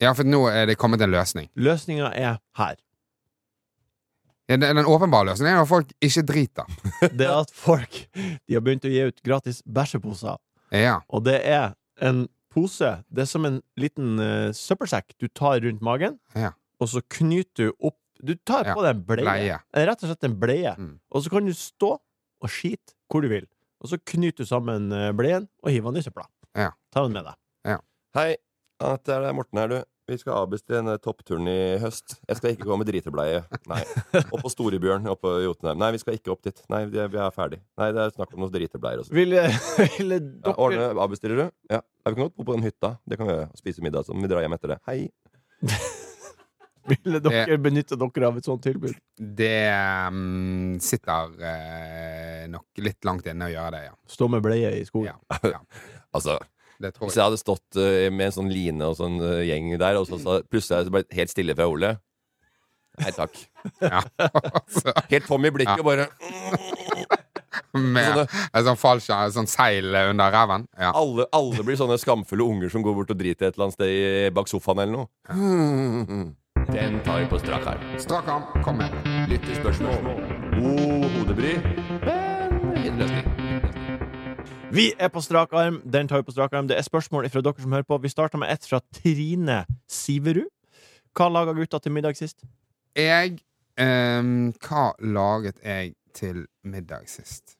Ja, 0.00 0.12
for 0.16 0.24
nå 0.24 0.46
er 0.48 0.66
det 0.70 0.78
kommet 0.80 1.02
en 1.04 1.10
løsning. 1.12 1.50
Løsninga 1.60 2.08
er 2.16 2.38
her. 2.56 2.76
Ja, 4.48 4.56
Den 4.56 4.76
den 4.76 4.86
åpenbare 4.88 5.28
løsningen 5.30 5.56
er 5.58 5.62
at 5.62 5.68
folk 5.70 5.92
ikke 6.02 6.22
driter. 6.26 6.64
Det 7.18 7.26
er 7.26 7.36
at 7.40 7.50
folk 7.54 7.98
De 8.48 8.54
har 8.56 8.60
begynt 8.64 8.84
å 8.88 8.90
gi 8.90 9.02
ut 9.06 9.20
gratis 9.26 9.60
bæsjeposer. 9.62 10.38
Ja. 10.74 11.00
Og 11.08 11.24
det 11.26 11.36
er 11.46 11.74
en 12.02 12.24
pose 12.50 12.88
Det 13.10 13.22
er 13.24 13.28
som 13.30 13.44
en 13.46 13.60
liten 13.78 14.18
uh, 14.18 14.50
søppelsekk 14.54 15.14
du 15.20 15.28
tar 15.28 15.60
rundt 15.62 15.82
magen, 15.82 16.18
Ja. 16.34 16.52
og 16.80 16.88
så 16.90 17.02
knyter 17.10 17.70
du 17.70 17.72
opp 17.90 17.96
Du 18.22 18.34
tar 18.44 18.66
Ja, 18.66 18.74
på 18.74 18.82
deg 18.84 18.96
en 18.96 19.04
bleie. 19.06 19.24
bleie. 19.24 19.60
Eh, 19.74 19.86
Rett 19.88 20.02
og 20.04 20.10
slett 20.10 20.24
en 20.28 20.34
bleie. 20.40 20.74
Mm. 20.76 20.98
Og 21.10 21.22
så 21.24 21.30
kan 21.32 21.46
du 21.46 21.52
stå 21.56 21.94
og 22.40 22.48
skite 22.50 22.92
hvor 23.08 23.22
du 23.22 23.28
vil. 23.28 23.46
Og 23.80 23.88
så 23.88 23.96
knyter 23.98 24.44
du 24.44 24.48
sammen 24.50 24.90
eh, 24.92 25.12
bleien 25.16 25.46
og 25.62 25.70
hiver 25.72 25.92
den 25.94 26.02
i 26.02 26.04
søpla. 26.04 26.26
Ja. 26.58 26.70
Ta 26.92 27.04
den 27.06 27.12
med 27.16 27.24
deg. 27.24 27.36
Hei, 28.16 28.34
det 28.80 29.14
er 29.14 29.32
Morten 29.32 29.58
her, 29.60 29.68
du. 29.70 29.78
Vi 30.10 30.16
skal 30.18 30.40
avbestille 30.40 30.80
en 30.82 30.98
toppturen 30.98 31.46
i 31.46 31.78
høst. 31.78 32.16
Jeg 32.26 32.38
skal 32.40 32.54
ikke 32.56 32.66
gå 32.66 32.78
med 32.80 32.88
dritebleie. 32.88 33.44
Nei. 33.70 33.78
Opp 34.24 34.42
på 34.42 34.50
Storebjørn 34.50 35.06
oppe 35.12 35.36
i 35.38 35.44
Jotunheim. 35.44 35.78
Nei, 35.78 35.92
vi 35.94 36.00
skal 36.02 36.16
ikke 36.18 36.32
opp 36.34 36.42
dit. 36.48 36.58
Nei, 36.72 36.80
vi 36.90 36.98
er, 36.98 37.14
er 37.14 37.30
ferdig. 37.34 37.60
Nei, 37.78 37.92
det 37.94 38.02
er 38.02 38.16
snakk 38.16 38.34
om 38.34 38.42
noen 38.42 38.50
dritebleier 38.56 39.04
og 39.04 39.06
sånn. 39.06 39.14
vil 39.14 39.30
dere... 39.36 40.18
Ja, 40.42 40.56
ordne, 40.56 40.90
avbestiller 41.06 41.44
du? 41.44 41.44
Ja. 41.70 41.78
Vi 42.08 42.16
kan 42.16 42.24
godt 42.24 42.34
bo 42.40 42.48
på 42.48 42.58
den 42.58 42.66
hytta. 42.66 42.96
Det 43.06 43.20
kan 43.20 43.30
vi 43.30 43.36
gjøre. 43.36 43.48
Spise 43.62 43.86
middag. 43.86 44.08
Sånn, 44.08 44.18
vi 44.24 44.32
drar 44.32 44.42
hjem 44.42 44.58
etter 44.58 44.74
det. 44.74 44.80
Hei. 44.90 44.98
Ville 46.90 47.22
dere 47.22 47.62
benytte 47.62 47.94
dere 48.00 48.30
av 48.32 48.38
et 48.40 48.50
sånt 48.50 48.66
tilbud? 48.66 48.98
Det 49.14 49.56
um, 50.10 50.78
sitter 50.82 51.36
uh, 51.38 52.46
nok 52.50 52.82
litt 52.82 53.06
langt 53.06 53.30
inne 53.30 53.46
å 53.46 53.54
gjøre 53.54 53.76
det, 53.76 53.88
ja. 53.92 53.98
Stå 54.10 54.26
med 54.32 54.42
bleie 54.42 54.74
i 54.80 54.86
skogen? 54.88 55.22
ja. 55.30 55.54
ja. 55.54 55.62
Altså, 56.10 56.40
Det 56.80 56.94
tror 56.96 57.06
hvis 57.08 57.16
jeg. 57.16 57.20
jeg 57.20 57.28
hadde 57.28 57.40
stått 57.42 57.76
uh, 57.76 58.06
med 58.10 58.26
en 58.30 58.36
sånn 58.38 58.52
line 58.52 58.86
og 58.88 58.94
sånn 58.96 59.18
uh, 59.20 59.40
gjeng 59.44 59.74
der, 59.80 59.98
og 60.00 60.06
så, 60.08 60.16
så 60.22 60.38
plutselig 60.48 60.86
så 60.88 60.94
ble 60.94 61.02
det 61.04 61.18
helt 61.18 61.32
stille 61.34 61.56
fra 61.58 61.68
Ole 61.70 61.96
Nei 63.00 63.12
takk. 63.16 63.36
Ja. 63.84 64.00
Altså, 64.18 64.92
Helt 65.12 65.26
tom 65.28 65.44
i 65.46 65.52
blikket, 65.54 65.78
Ja. 65.78 65.84
bare 65.86 66.08
Med 67.74 68.02
en 68.02 68.24
et 68.26 68.64
sånn 68.66 68.78
fallskjerm, 68.80 69.28
et 69.28 69.34
sånn 69.36 69.46
seil 69.50 69.94
under 69.94 70.32
ræven. 70.34 70.64
Ja. 70.74 70.90
alle, 70.98 71.26
alle 71.36 71.62
blir 71.66 71.78
sånne 71.78 71.98
skamfulle 72.02 72.42
unger 72.42 72.72
som 72.72 72.82
går 72.82 72.96
bort 72.96 73.12
og 73.14 73.20
driter 73.20 73.46
et 73.46 73.54
eller 73.54 73.68
annet 73.68 73.78
sted 73.78 74.34
bak 74.34 74.50
sofaen 74.50 74.82
eller 74.82 74.96
noe. 74.96 75.06
Den 76.74 76.98
tar 77.06 77.22
vi 77.22 77.28
på 77.30 77.38
strak 77.42 77.66
arm. 77.70 77.86
Strak 78.02 78.26
arm, 78.30 78.48
kom 78.66 78.82
med. 78.82 78.90
Lyttespørsmål. 79.30 80.10
God 80.58 81.06
hodebry. 81.16 81.54
Vi 84.72 84.92
er 84.98 85.08
på 85.10 85.20
strak 85.20 85.52
arm. 85.52 85.80
Den 85.92 86.08
tar 86.08 86.16
vi 86.22 86.22
på 86.28 86.32
strak 86.34 86.52
arm. 86.52 86.68
Det 86.68 86.76
er 86.78 86.82
spørsmål 86.86 87.28
fra 87.30 87.40
dere 87.42 87.62
som 87.62 87.72
hører 87.72 87.86
på. 87.88 87.98
Vi 87.98 88.08
starter 88.08 88.38
med 88.38 88.52
ett 88.52 88.66
fra 88.68 88.80
Trine 88.94 89.64
Siverud. 89.90 90.46
Hva 91.16 91.26
laga 91.28 91.52
gutta 91.56 91.78
til 91.82 91.92
middag 91.92 92.14
sist? 92.16 92.44
Jeg 92.96 93.38
um, 93.80 94.52
Hva 94.62 94.92
laget 95.02 95.58
jeg 95.64 95.94
til 96.14 96.44
middag 96.62 97.08
sist? 97.10 97.56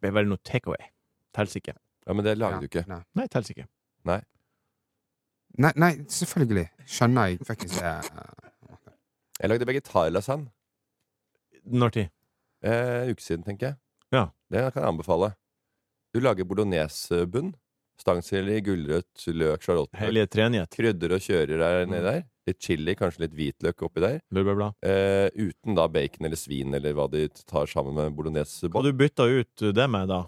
Det 0.00 0.08
er 0.08 0.14
vel 0.16 0.30
noe 0.30 0.38
takeaway. 0.46 0.86
Tels 1.34 1.56
ikke. 1.58 1.74
Ja, 2.06 2.14
men 2.14 2.24
det 2.24 2.36
lager 2.38 2.62
du 2.62 2.68
ikke. 2.70 2.84
Nei. 2.88 3.02
Nei, 3.18 3.26
tels 3.30 3.50
ikke. 3.52 3.66
Nei, 5.58 5.72
nei, 5.76 5.90
selvfølgelig. 6.08 6.68
Skjønner 6.86 7.26
jeg 7.32 7.40
fuckings 7.46 7.74
det. 7.74 7.84
eh, 7.84 8.78
Jeg 9.40 9.50
lagde 9.50 9.66
vegetarlasagne. 9.66 10.46
Når 11.66 11.88
tid? 11.96 12.08
Eh, 12.62 13.02
en 13.02 13.10
uke 13.10 13.22
siden, 13.22 13.42
tenker 13.44 13.66
jeg. 13.72 13.76
Ja. 14.14 14.24
Det 14.50 14.62
kan 14.72 14.82
jeg 14.82 14.88
anbefale. 14.94 15.32
Du 16.10 16.20
lager 16.20 16.46
bolognesebunn. 16.48 17.52
Stangselleri, 18.00 18.62
gulrøtt, 18.64 19.26
løk, 19.36 19.62
sjalottløk. 19.62 20.70
Krydder 20.72 21.12
og 21.14 21.20
kjører 21.22 21.60
der 21.60 21.82
nedi 21.86 22.04
der. 22.06 22.22
Litt 22.48 22.64
chili, 22.64 22.94
kanskje 22.96 23.26
litt 23.26 23.34
hvitløk 23.36 23.84
oppi 23.86 24.02
der. 24.02 24.16
Eh, 24.32 25.28
uten 25.36 25.76
da 25.76 25.84
bacon 25.92 26.26
eller 26.26 26.40
svin 26.40 26.74
eller 26.74 26.96
hva 26.96 27.06
de 27.12 27.26
tar 27.44 27.68
sammen 27.70 27.94
med 27.94 28.08
Hva 28.08 28.16
bolognesebånd. 28.16 28.88
du 28.88 28.96
bytta 28.96 29.28
ut 29.28 29.66
det 29.76 29.86
med, 29.92 30.08
da? 30.08 30.22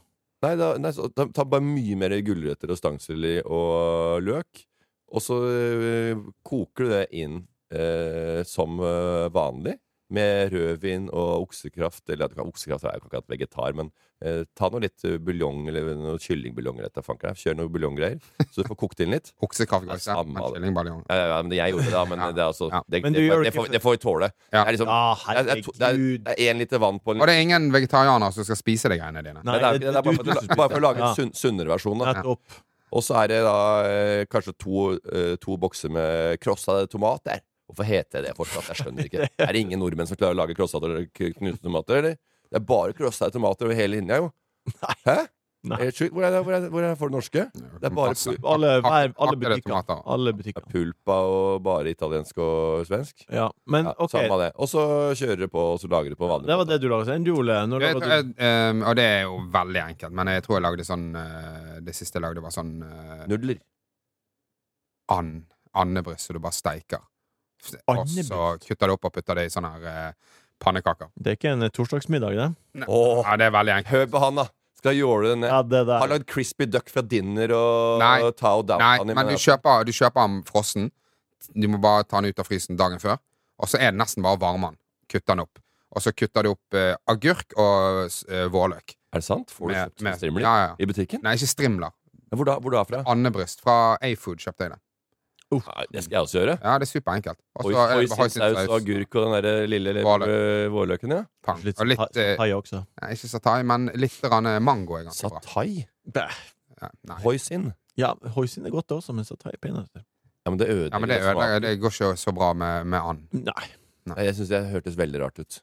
Nei, 0.45 0.53
da, 0.61 0.69
nei 0.83 0.93
så, 0.95 1.09
ta, 1.15 1.27
ta 1.33 1.47
bare 1.49 1.65
mye 1.65 1.97
mer 1.99 2.15
gulrøtter 2.27 2.75
og 2.75 2.79
stangselleri 2.79 3.43
og 3.47 4.23
løk. 4.27 4.67
Og 5.13 5.25
så 5.25 5.41
øh, 5.49 6.23
koker 6.47 6.85
du 6.85 6.93
det 6.93 7.07
inn 7.25 7.41
øh, 7.73 8.45
som 8.49 8.79
øh, 8.81 9.33
vanlig. 9.35 9.79
Med 10.13 10.51
rødvin 10.53 11.07
og 11.09 11.47
oksekraft. 11.47 12.03
Eller 12.13 12.29
oksekraft 12.45 12.85
er 12.85 12.97
jo 12.99 13.01
ikke 13.01 13.09
akkurat 13.13 13.31
vegetar, 13.33 13.73
men 13.79 13.89
eh, 14.21 14.43
ta 14.59 14.69
noe 14.69 14.83
litt 14.85 15.05
eh, 15.09 15.15
buljong 15.25 15.63
eller 15.71 15.95
noe 15.97 16.19
kyllingbuljong. 16.21 16.83
Kjør 16.93 17.57
noe 17.57 17.71
buljonggreier, 17.73 18.19
så 18.53 18.61
du 18.61 18.69
får 18.69 18.79
kokt 18.83 19.01
inn 19.01 19.15
litt. 19.17 19.31
Oksekaffe, 19.43 19.89
Ja, 19.89 20.17
av 20.19 20.29
Ja, 20.29 20.51
ja, 21.17 21.27
ja, 21.33 21.39
men 21.43 21.55
jeg 21.57 21.73
gjorde 21.73 21.87
det, 21.89 21.95
da. 21.97 22.05
Men 22.11 22.19
Ja. 22.23 22.31
det, 22.37 22.43
er 22.45 22.51
altså, 22.53 22.69
det, 22.93 23.03
Men 23.07 23.13
det, 23.17 23.23
det, 23.31 23.39
det 23.49 23.55
får, 23.57 23.71
det 23.73 23.81
får 23.83 23.97
vi 23.97 24.03
tåle. 24.05 24.29
Ja. 24.53 24.65
Det 24.65 24.67
er 24.67 24.77
liksom, 24.77 24.91
det 24.93 25.39
er, 25.39 25.49
det 25.49 25.65
to- 25.65 25.73
det 25.79 25.87
herregud. 25.89 26.25
det 26.29 26.37
én 26.51 26.61
liter 26.61 26.83
vann 26.85 27.01
på 27.01 27.15
en 27.17 27.23
Og 27.23 27.27
det 27.31 27.37
er 27.39 27.41
ingen 27.47 27.71
vegetarianer 27.73 28.31
som 28.37 28.45
skal 28.45 28.61
spise 28.61 28.93
de 28.93 28.99
greiene 29.01 29.23
dine. 29.25 29.41
Nei, 29.49 29.57
det, 29.59 29.71
er, 29.71 29.79
det 29.79 29.97
er 29.97 30.03
bare 30.03 30.19
for, 30.21 30.25
å- 30.29 30.57
bare 30.61 30.69
for 30.75 30.79
å 30.79 30.85
lage 30.91 31.09
en 31.09 31.17
sunn, 31.17 31.33
sunnere 31.33 31.73
versjon. 31.73 31.99
Da. 32.05 32.13
Nettopp. 32.21 32.61
Og 32.93 33.01
så 33.01 33.17
er 33.23 33.31
det 33.33 33.39
da 33.47 33.57
eh, 33.89 34.23
kanskje 34.29 34.53
to, 34.61 34.83
eh, 35.09 35.35
to 35.41 35.57
bokser 35.57 35.89
med 35.89 36.37
krossa 36.45 36.83
tomat 36.93 37.25
der. 37.25 37.41
Hvorfor 37.73 37.89
heter 37.89 38.21
det 38.21 38.31
det 38.31 38.37
fortsatt? 38.37 38.71
Jeg 38.73 38.85
skjønner 38.85 39.09
ikke. 39.09 39.29
Er 39.49 39.53
det 39.57 39.65
ingen 39.65 39.81
nordmenn 39.81 40.09
som 40.11 40.19
klarer 40.21 40.37
å 40.37 40.43
lage 40.45 40.57
krossete 40.59 40.89
eller 40.91 41.09
knuste 41.17 41.65
tomater, 41.65 42.03
eller? 42.03 42.19
Det 42.53 42.61
er 42.61 42.67
bare 42.69 42.93
krossete 42.97 43.33
tomater 43.39 43.69
over 43.69 43.79
hele 43.79 43.97
linja, 43.97 44.21
jo. 44.21 44.29
Hæ? 45.09 45.23
Nei. 45.63 45.79
Sjukt. 45.95 46.11
Hvor 46.11 46.25
er 46.27 46.33
det, 46.35 46.41
hvor 46.43 46.55
er 46.57 46.65
det, 46.65 46.69
hvor 46.75 46.83
er 46.83 46.91
det 46.91 46.99
for 46.99 47.11
det 47.11 47.15
norske? 47.15 47.43
Det 47.55 47.87
er 47.87 47.95
bare. 47.95 48.15
Alle, 48.51 48.71
hver, 48.83 49.13
alle 49.15 49.37
butikker. 49.39 49.93
Alle 50.11 50.33
butikker. 50.35 50.65
pulpa 50.73 51.19
og 51.31 51.63
bare 51.63 51.93
italiensk 51.95 52.41
og 52.43 52.83
svensk. 52.89 53.23
Ja, 53.31 53.47
men 53.71 53.87
Ja, 53.87 53.95
OK. 53.95 54.11
Samme 54.11 54.41
det. 54.43 54.51
Og 54.59 54.71
så 54.73 54.83
kjører 55.21 55.45
du 55.45 55.47
på, 55.53 55.63
og 55.77 55.79
så 55.79 55.91
lager 55.93 56.11
du 56.11 56.19
på 56.19 56.27
vanlig 56.27 56.51
Det 56.51 56.59
var 56.59 56.69
det 56.73 56.81
du 56.83 56.89
laget. 56.91 57.15
En 57.15 57.29
jule. 57.31 57.43
Ole? 57.43 57.61
Når 57.71 57.87
Jeg, 57.87 58.01
jeg, 58.03 58.35
jeg, 58.35 58.75
um, 58.75 58.83
og 58.83 58.99
det 58.99 59.07
er 59.07 59.23
jo 59.23 59.39
veldig 59.55 59.83
enkelt, 59.87 60.17
men 60.19 60.33
jeg 60.35 60.43
tror 60.43 60.59
jeg 60.59 60.67
lagde 60.67 60.89
sånn 60.91 61.07
eh, 61.23 61.79
Det 61.87 61.95
siste 61.95 62.19
jeg 62.19 62.27
lagde, 62.27 62.43
var 62.43 62.55
sånn 62.59 62.75
Nudler. 63.31 63.63
and, 65.15 65.47
andebryst 65.79 66.27
så 66.27 66.35
du 66.35 66.43
bare 66.43 66.59
steiker. 66.59 67.07
Og 67.89 68.09
så 68.09 68.41
kutter 68.67 68.87
det 68.91 68.95
opp 68.97 69.05
og 69.05 69.13
putter 69.15 69.35
det 69.39 69.45
i 69.47 69.53
sånne 69.55 69.71
her 69.75 69.85
eh, 69.93 70.13
pannekaker. 70.63 71.11
Det 71.19 71.33
er 71.33 71.37
ikke 71.39 71.53
en 71.57 71.63
eh, 71.63 71.71
torsdagsmiddag, 71.75 72.35
det? 72.39 72.87
Åh, 72.89 73.23
Ja, 73.27 73.37
det 73.37 73.47
er 73.47 73.55
veldig 73.55 73.75
enkelt. 73.79 73.93
hør 73.95 74.07
på 74.15 74.23
han, 74.25 74.35
da! 74.43 74.47
Skal 74.83 74.97
gjøre 74.99 75.29
det 75.31 75.37
ned. 75.39 75.49
Ja, 75.53 75.61
det 75.63 75.81
Har 75.87 76.01
der. 76.01 76.09
lagd 76.17 76.27
crispy 76.27 76.67
duck 76.67 76.89
fra 76.91 77.03
dinner 77.07 77.53
og 77.55 78.01
Nei. 78.03 78.17
Tao 78.35 78.63
down. 78.67 78.81
Nei, 78.83 79.15
men 79.15 79.27
du 79.29 79.35
er- 79.37 79.39
kjøper, 79.39 79.85
du 79.87 79.93
kjøper 79.95 80.27
den 80.27 80.43
frossen. 80.43 80.89
Du 81.55 81.69
må 81.69 81.79
bare 81.81 82.03
ta 82.03 82.21
den 82.21 82.31
ut 82.33 82.39
av 82.43 82.47
frysen 82.49 82.77
dagen 82.77 82.99
før. 82.99 83.19
Og 83.63 83.69
så 83.71 83.79
er 83.79 83.93
det 83.93 84.01
nesten 84.01 84.23
bare 84.27 84.35
å 84.37 84.41
varme 84.43 84.73
den. 84.73 84.79
Kutte 85.09 85.27
den 85.37 85.41
opp. 85.45 85.59
Og 85.95 86.03
så 86.03 86.11
kutter 86.17 86.43
du 86.43 86.51
opp 86.57 86.75
eh, 86.75 86.97
agurk 87.07 87.55
og 87.57 88.11
eh, 88.29 88.49
vårløk. 88.51 88.97
Er 89.13 89.21
det 89.21 89.25
sant? 89.25 89.51
Får 89.55 89.69
du 89.69 89.75
Med- 89.75 89.85
kjøpt 89.93 90.03
med- 90.03 90.19
strimler 90.19 90.41
ja, 90.43 90.55
ja. 90.67 90.75
i 90.81 90.87
butikken? 90.91 91.23
Nei, 91.23 91.35
ikke 91.37 91.47
strimler. 91.55 91.93
Hvor 92.33 92.45
da, 92.49 92.59
hvor 92.59 92.71
da 92.73 92.83
fra? 92.89 93.03
Andebryst. 93.07 93.61
Fra 93.63 93.97
A-Food 94.03 94.39
kjøpte 94.43 94.67
jeg 94.67 94.71
det. 94.75 94.81
Nei, 95.61 95.85
det 95.93 96.03
skal 96.05 96.17
jeg 96.17 96.23
også 96.27 96.39
gjøre. 96.41 96.55
Ja, 96.63 96.75
det 96.81 96.87
er 96.87 96.91
superenkelt. 96.93 97.39
Og 97.59 97.65
Hoi- 97.67 97.73
så 97.75 97.83
er 97.83 97.95
Hoisinsaus 97.99 98.57
og 98.69 98.75
agurk 98.81 99.15
og 99.21 99.27
den 99.27 99.45
der 99.45 99.67
lille 99.67 99.95
øh, 100.01 100.73
vårløken, 100.73 101.11
ja. 101.17 101.23
pang. 101.45 101.61
Litt 101.67 101.81
Og 101.81 101.87
litt 101.91 101.99
satai 102.01 102.37
thai 102.41 102.49
også. 102.57 102.83
nei, 103.03 103.11
Ikke 103.17 103.29
satai, 103.35 103.63
men 103.69 103.91
litt 103.95 104.19
mango 104.61 104.97
er 105.01 105.05
ganske 105.11 105.29
bra. 105.29 105.41
Satai? 105.45 105.85
Bæ. 106.13 106.27
Ja. 106.83 106.89
Hoisin? 107.23 107.73
Ja, 107.97 108.15
hoisin 108.35 108.67
er 108.67 108.71
godt 108.75 108.91
også, 108.97 109.13
men 109.15 109.25
satai 109.29 109.53
er 109.55 109.61
penere. 109.63 109.87
Ja, 110.45 110.51
men 110.51 110.59
det 110.59 110.69
Ja, 110.69 110.99
men 110.99 111.09
det, 111.09 111.21
ødelegger 111.21 111.35
ødelegger- 111.37 111.61
det 111.61 111.81
går 111.81 111.91
ikke 111.91 112.17
så 112.17 112.33
bra 112.35 112.53
med, 112.53 112.85
med 112.87 112.99
and. 112.99 113.29
Nei. 113.33 113.69
Jeg 114.25 114.35
syns 114.35 114.49
det 114.49 114.65
hørtes 114.73 114.97
veldig 114.99 115.21
rart 115.23 115.39
ut. 115.39 115.61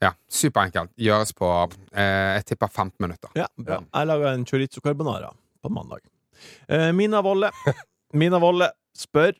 Ja, 0.00 0.10
Superenkelt. 0.28 0.90
Gjøres 0.96 1.32
på 1.36 1.48
eh, 1.92 2.34
Jeg 2.36 2.44
tipper 2.46 2.68
15 2.68 2.96
minutter. 3.00 3.28
Ja, 3.36 3.46
bra. 3.56 3.80
Jeg 3.94 4.06
lager 4.06 4.32
en 4.34 4.46
chorizo 4.46 4.80
carbonara 4.80 5.30
på 5.62 5.68
mandag. 5.72 6.00
Eh, 6.68 6.92
Mina 6.92 7.20
Volle 7.24 7.50
Mina 8.12 8.38
Volle 8.38 8.70
spør 8.98 9.32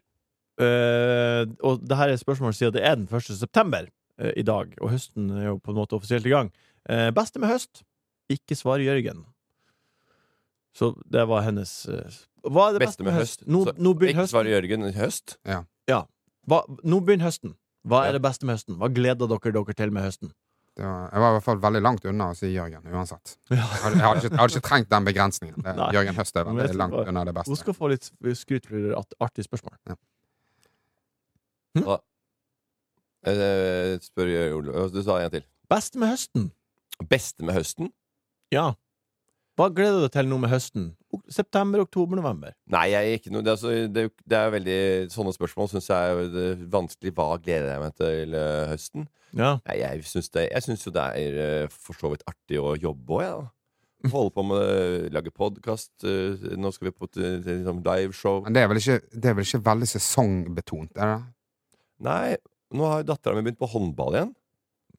uh, 0.61 1.43
Og 1.67 1.83
det 1.85 1.99
her 1.99 2.13
er 2.13 2.21
spørsmålet 2.21 2.59
siden 2.59 2.77
det 2.77 2.85
er 2.87 2.99
den 2.99 3.09
1. 3.11 3.31
september 3.39 3.89
uh, 4.21 4.33
i 4.37 4.45
dag, 4.47 4.73
og 4.81 4.93
høsten 4.95 5.31
er 5.31 5.51
jo 5.51 5.59
på 5.59 5.73
en 5.73 5.81
måte 5.81 5.97
offisielt 5.99 6.27
i 6.27 6.35
gang. 6.35 6.53
Uh, 6.89 7.11
beste 7.17 7.43
med 7.43 7.53
høst? 7.53 7.85
Ikke 8.33 8.57
svar 8.59 8.83
Jørgen. 8.83 9.25
Så 10.77 10.93
det 11.09 11.23
var 11.29 11.45
hennes 11.47 11.71
Hva 12.45 12.69
er 12.69 12.77
det 12.77 12.83
Beste 12.83 13.05
med 13.07 13.15
høst. 13.17 13.47
Nå, 13.47 13.63
Så 13.65 13.73
nå 13.79 13.95
begynner 13.97 14.27
Ikke 14.27 14.33
svare 14.35 14.51
Jørgen 14.51 14.83
Jørgen. 14.85 14.99
Høst? 14.99 15.39
Hva, 16.47 16.61
nå 16.85 16.99
begynner 17.03 17.27
høsten. 17.31 17.55
Hva 17.87 18.03
Ja. 18.03 18.09
er 18.09 18.13
det 18.19 18.23
beste 18.23 18.47
med 18.47 18.57
høsten? 18.59 18.77
Hva 18.77 18.89
gleder 18.93 19.31
dere 19.31 19.53
dere 19.53 19.75
til 19.75 19.93
med 19.93 20.03
høsten? 20.03 20.33
Det 20.77 20.85
var, 20.85 21.07
jeg 21.09 21.23
var 21.23 21.31
i 21.31 21.35
hvert 21.39 21.45
fall 21.47 21.61
veldig 21.63 21.81
langt 21.81 22.05
unna 22.05 22.27
å 22.31 22.35
si 22.37 22.51
Jørgen, 22.53 22.83
uansett. 22.93 23.39
Jeg 23.51 23.63
hadde, 23.65 23.97
jeg 23.97 24.05
hadde, 24.05 24.21
ikke, 24.21 24.29
jeg 24.35 24.41
hadde 24.43 24.53
ikke 24.59 24.69
trengt 24.69 24.91
den 24.93 25.07
begrensningen. 25.09 25.63
Det. 25.65 25.73
Jørgen 25.97 26.19
Høst 26.19 26.37
er 26.37 26.45
veldig 26.51 26.77
langt 26.77 26.99
unna 27.01 27.23
det 27.25 27.33
Hun 27.33 27.39
beste. 27.39 27.57
skal 27.63 27.77
få 27.79 27.89
litt 27.95 28.11
skryt 28.37 28.69
for 28.69 28.91
et 29.01 29.17
artig 29.25 29.47
spørsmål. 29.47 29.79
Eh, 33.27 33.97
spør 34.05 34.33
Ole. 34.59 34.89
Du 34.93 35.01
sa 35.03 35.17
en 35.25 35.33
til. 35.33 35.47
Beste 35.73 35.99
med 35.99 36.13
høsten? 36.13 36.51
Beste 37.11 37.45
med 37.45 37.57
høsten? 37.57 37.89
Ja. 38.55 38.75
Hva 39.57 39.71
gleder 39.73 40.03
du 40.03 40.05
deg 40.05 40.13
til 40.13 40.27
nå 40.29 40.37
med 40.43 40.51
høsten? 40.53 40.91
September, 41.33 41.81
oktober, 41.87 42.19
november? 42.19 42.53
Nei, 42.69 42.91
jeg 42.93 43.09
er 43.09 43.15
ikke 43.17 43.31
noe 43.33 43.41
Det 43.41 43.49
er, 43.49 43.57
altså, 43.57 43.71
det 43.89 44.03
det 44.29 44.37
er 44.37 44.51
veldig 44.53 44.81
Sånne 45.15 45.33
spørsmål 45.33 45.71
syns 45.73 45.89
jeg 45.89 46.13
er 46.13 46.29
det- 46.35 46.67
vanskelig. 46.73 47.13
Hva 47.17 47.39
gleder 47.41 47.71
jeg 47.73 47.81
meg 47.81 47.95
til 47.97 48.35
uh, 48.37 48.67
høsten? 48.69 49.07
Ja. 49.33 49.55
Nei, 49.65 49.79
jeg 49.81 50.05
syns 50.05 50.85
jo 50.85 50.93
det 50.93 51.07
er 51.23 51.39
uh, 51.65 51.69
for 51.73 51.97
så 51.97 52.13
vidt 52.13 52.27
artig 52.29 52.61
å 52.61 52.75
jobbe 52.77 53.17
òg, 53.17 53.23
jeg, 53.25 53.39
da. 53.41 54.11
Holde 54.13 54.35
på 54.37 54.45
med 54.45 54.61
å 54.61 55.15
lage 55.17 55.33
podkast. 55.35 56.05
nå 56.05 56.71
skal 56.71 56.91
vi 56.91 56.93
på 56.95 57.09
eh, 57.17 57.41
liksom, 57.43 57.81
liveshow. 57.83 58.43
Men 58.45 58.55
det 58.55 58.63
er 58.63 58.69
vel 58.71 58.79
ikke, 58.79 58.99
det 59.11 59.31
er 59.31 59.35
vel 59.35 59.49
ikke 59.49 59.63
veldig 59.67 59.89
sesongbetont, 59.91 60.93
er 61.01 61.15
det? 61.15 61.17
Nei, 62.07 62.37
nå 62.77 62.87
har 62.87 63.01
jo 63.01 63.09
dattera 63.09 63.35
mi 63.35 63.43
begynt 63.49 63.59
på 63.59 63.71
håndball 63.73 64.19
igjen. 64.19 64.35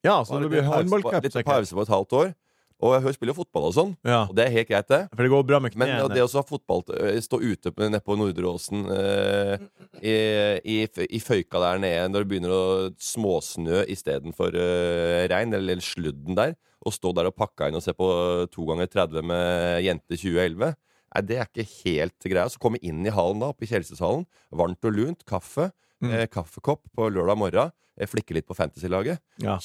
ja, 0.03 0.17
så 0.25 0.41
det 0.41 0.49
blir 0.51 0.65
håndballcup, 0.65 1.23
Litt 1.23 1.39
pause 1.45 1.77
på 1.77 1.85
et 1.85 1.93
halvt 1.93 2.17
år. 2.19 2.33
Og 2.77 2.93
hun 3.01 3.13
spiller 3.15 3.33
jo 3.33 3.39
fotball 3.39 3.63
og 3.71 3.73
sånn, 3.73 3.93
Ja, 4.05 4.19
og 4.27 4.35
det 4.37 4.43
er 4.45 4.53
helt 4.53 4.69
greit, 4.69 4.87
det. 4.91 4.99
for 5.09 5.25
det 5.25 5.31
går 5.33 5.45
bra 5.49 5.59
med 5.63 5.77
Men 5.79 5.89
ja, 5.89 6.07
det 6.11 6.21
å 6.21 6.43
fotball 6.45 6.83
øh, 6.93 7.17
Stå 7.25 7.39
ute 7.41 7.73
nede 7.73 8.01
på 8.05 8.17
Nordre 8.19 8.51
Åsen 8.51 8.85
eh, 8.93 9.55
i, 9.97 10.13
i, 10.61 10.77
i 10.85 11.21
føyka 11.23 11.61
der 11.63 11.81
nede 11.81 12.05
når 12.13 12.21
det 12.21 12.29
begynner 12.29 12.53
å 12.53 12.65
småsnø 13.01 13.81
istedenfor 13.89 14.53
uh, 14.53 15.25
regn, 15.31 15.55
eller, 15.57 15.73
eller 15.73 15.81
sludden 15.81 16.37
der, 16.37 16.53
og 16.85 16.93
stå 16.93 17.15
der 17.17 17.31
og 17.31 17.37
pakke 17.37 17.71
inn 17.71 17.79
og 17.79 17.81
se 17.81 17.95
på 17.97 18.07
to 18.53 18.67
ganger 18.69 18.91
30 18.93 19.25
med 19.25 19.81
Jente 19.87 20.13
2011 20.13 20.77
Nei, 21.17 21.23
det 21.25 21.37
er 21.39 21.47
ikke 21.47 21.67
helt 21.87 22.27
greia. 22.27 22.49
Så 22.51 22.61
komme 22.61 22.81
inn 22.85 23.05
i 23.07 23.13
hallen 23.13 23.41
da, 23.41 23.51
oppe 23.53 23.65
i 23.65 23.71
Kjelseshallen. 23.71 24.27
Varmt 24.59 24.85
og 24.85 24.93
lunt. 24.93 25.23
Kaffe. 25.25 25.71
Mm. 26.03 26.11
Eh, 26.13 26.25
kaffekopp 26.29 26.83
på 26.93 27.09
lørdag 27.09 27.39
morgen. 27.39 27.73
Eh, 27.97 28.09
flikke 28.09 28.37
litt 28.37 28.49
på 28.49 28.57
Fantasy-laget. 28.57 29.23
Ja. 29.41 29.57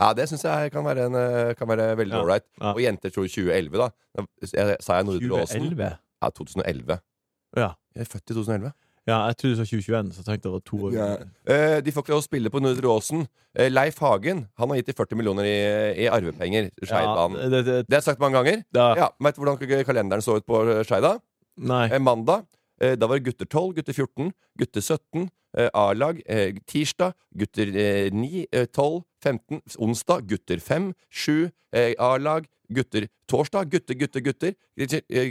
Ja, 0.00 0.12
det 0.16 0.28
syns 0.30 0.44
jeg 0.44 0.72
kan 0.74 0.84
være, 0.86 1.06
en, 1.10 1.14
eh, 1.18 1.54
kan 1.58 1.68
være 1.70 1.88
veldig 1.98 2.14
Ja, 2.16 2.22
ålreit. 2.24 2.46
ja. 2.60 2.72
Og 2.74 2.80
jenter 2.82 3.10
tror 3.14 3.26
2011, 3.28 3.78
da. 3.78 3.88
Jeg, 4.52 4.76
sa 4.80 4.96
jeg 5.00 5.04
Nordre 5.08 5.42
Åsen? 5.42 5.66
2011? 5.70 5.90
Ja, 6.22 6.30
2011. 6.30 7.00
Ja. 7.56 7.70
Jeg 7.96 8.06
er 8.06 8.10
født 8.12 8.30
i 8.30 8.34
2011. 8.34 8.72
ja, 9.08 9.16
jeg 9.26 9.36
trodde 9.40 9.56
du 9.56 9.58
sa 9.58 9.64
2021, 9.66 10.12
så 10.14 10.20
jeg 10.20 10.26
tenkte 10.28 10.46
det 10.48 10.52
var 10.52 10.64
to 10.68 10.76
år. 10.86 10.98
Eh, 11.50 11.80
de 11.82 11.92
får 11.92 12.02
ikke 12.04 12.12
lov 12.14 12.20
å 12.22 12.26
spille 12.28 12.50
på 12.52 12.60
Nordre 12.62 12.92
Åsen. 12.92 13.24
Eh, 13.58 13.68
Leif 13.72 13.98
Hagen 14.04 14.44
han 14.60 14.68
har 14.70 14.76
gitt 14.78 14.86
de 14.92 14.94
40 14.94 15.16
millioner 15.18 15.48
i, 15.48 15.56
i 16.04 16.06
arvepenger. 16.06 16.70
Ja, 16.82 16.86
Skeidbanen. 16.92 17.50
det, 17.50 17.64
det, 17.66 17.76
Det 17.88 17.96
har 17.96 18.00
jeg 18.04 18.08
sagt 18.12 18.20
mange 18.22 18.38
ganger. 18.38 18.62
Ja. 18.76 18.88
Ja, 18.96 19.08
Vet 19.24 19.34
du 19.36 19.42
hvordan 19.42 19.84
kalenderen 19.88 20.22
så 20.22 20.36
ut 20.38 20.46
på 20.46 20.62
Skeida? 20.86 21.16
Nei. 21.58 21.88
Eh, 21.90 21.98
mandag. 21.98 22.46
Eh, 22.80 22.96
da 22.96 23.06
var 23.06 23.18
det 23.18 23.28
gutter 23.28 23.46
12, 23.46 23.74
gutter 23.78 23.92
14, 23.92 24.32
gutter 24.58 24.80
17. 24.80 25.28
Eh, 25.58 25.68
A-lag 25.74 26.22
eh, 26.26 26.54
tirsdag. 26.66 27.12
Gutter 27.36 27.74
eh, 27.76 28.12
9, 28.12 28.46
eh, 28.52 28.66
12, 28.66 29.02
15. 29.24 29.60
Onsdag 29.78 30.28
gutter 30.30 30.58
5, 30.58 30.92
7. 31.10 31.50
Eh, 31.72 31.94
A-lag. 31.98 32.46
Gutter 32.70 33.08
torsdag. 33.28 33.70
Gutter, 33.70 33.94
gutter, 33.94 34.20
gutter. 34.20 34.54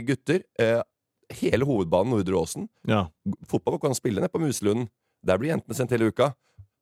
Gutter. 0.06 0.44
Hele 1.40 1.64
hovedbanen 1.64 2.12
Nordre 2.12 2.36
Åsen. 2.36 2.68
Ja. 2.88 3.06
Fotball 3.48 3.78
kan 3.80 3.94
spille 3.94 4.20
ned 4.20 4.32
på 4.32 4.42
Muselunden. 4.42 4.90
Der 5.26 5.38
blir 5.38 5.54
jentene 5.54 5.76
sendt 5.76 5.94
hele 5.94 6.10
uka. 6.10 6.32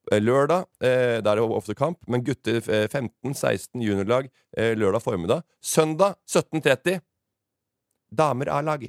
Lørdag 0.09 0.65
eh, 0.81 1.19
der 1.21 1.31
er 1.35 1.37
det 1.37 1.45
ofte 1.45 1.75
kamp, 1.77 1.99
men 2.09 2.23
gutter 2.25 2.63
eh, 2.65 2.87
15-16 2.89 3.83
juniorlag 3.85 4.31
lørdag 4.57 5.03
formiddag. 5.05 5.43
Søndag 5.61 6.17
17.30 6.27 7.03
damer 8.11 8.49
A-lag. 8.49 8.89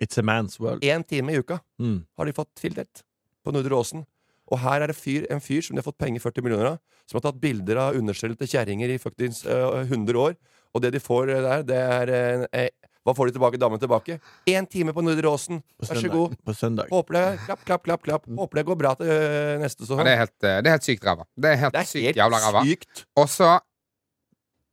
It's 0.00 0.18
a 0.18 0.22
man's 0.22 0.58
world. 0.60 0.82
Én 0.82 1.04
time 1.06 1.32
i 1.32 1.38
uka 1.38 1.60
Mm. 1.80 2.04
har 2.16 2.26
de 2.26 2.32
fått 2.32 2.54
tildelt 2.54 3.02
på 3.44 3.52
Nordre 3.52 3.76
Åsen. 3.76 4.06
Og 4.52 4.58
her 4.60 4.82
er 4.82 4.86
det 4.88 4.96
fyr, 4.96 5.26
en 5.30 5.40
fyr 5.40 5.62
som 5.62 5.76
de 5.76 5.80
har 5.80 5.90
fått 5.90 5.98
penger 5.98 6.20
40 6.20 6.42
millioner 6.42 6.66
av, 6.74 6.78
som 7.08 7.16
har 7.16 7.24
tatt 7.30 7.40
bilder 7.40 7.76
av 7.80 7.96
understellet 7.96 8.38
kjerringer 8.44 8.92
i 8.92 8.98
faktisk 9.00 9.46
uh, 9.46 9.80
100 9.86 10.18
år. 10.20 10.34
Og 10.74 10.82
det 10.82 10.90
de 10.96 11.00
får 11.02 11.30
eh, 11.30 11.44
der, 11.44 11.62
det 11.68 11.76
er 11.78 12.10
uh, 12.42 12.46
eh, 12.52 12.70
Hva 13.04 13.12
får 13.14 13.28
de 13.28 13.34
tilbake? 13.36 13.60
Damene 13.60 13.80
tilbake? 13.82 14.16
Én 14.48 14.66
time 14.66 14.94
på 14.96 15.04
Nordre 15.04 15.28
Åsen. 15.30 15.60
Vær 15.78 16.00
så 16.00 16.10
god. 16.10 16.34
På 16.44 16.54
søndag. 16.56 16.88
Håper 16.90 17.18
det 17.18 17.24
Klapp, 17.44 17.62
klapp, 17.68 17.84
klapp. 17.84 18.02
klapp 18.06 18.26
Håper 18.26 18.60
det 18.60 18.64
går 18.70 18.78
bra 18.80 18.94
til 18.98 19.12
uh, 19.12 19.60
neste 19.62 19.86
Ja, 19.86 20.00
det, 20.00 20.14
er 20.14 20.20
helt, 20.24 20.36
eh, 20.42 20.58
det 20.64 20.70
er 20.70 20.76
helt 20.78 20.88
sykt 20.88 21.06
ræva. 21.06 21.28
Det 21.36 21.52
er 21.52 21.62
helt 21.62 21.76
Det 21.76 21.82
er 21.84 21.90
sykt 21.90 22.08
helt 22.08 22.20
jævla 22.22 22.42
ræva. 22.46 22.64
Og 23.22 23.30
så 23.30 23.52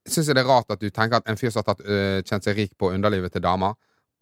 syns 0.10 0.32
jeg 0.32 0.36
det 0.40 0.42
er 0.42 0.50
rart 0.50 0.74
at 0.74 0.82
du 0.82 0.90
tenker 0.90 1.22
at 1.22 1.30
en 1.30 1.38
fyr 1.38 1.52
som 1.54 1.62
har 1.62 1.76
tatt, 1.76 1.84
kjent 2.26 2.48
seg 2.48 2.58
rik 2.58 2.72
på 2.80 2.90
underlivet 2.90 3.36
til 3.36 3.44
damer, 3.44 3.76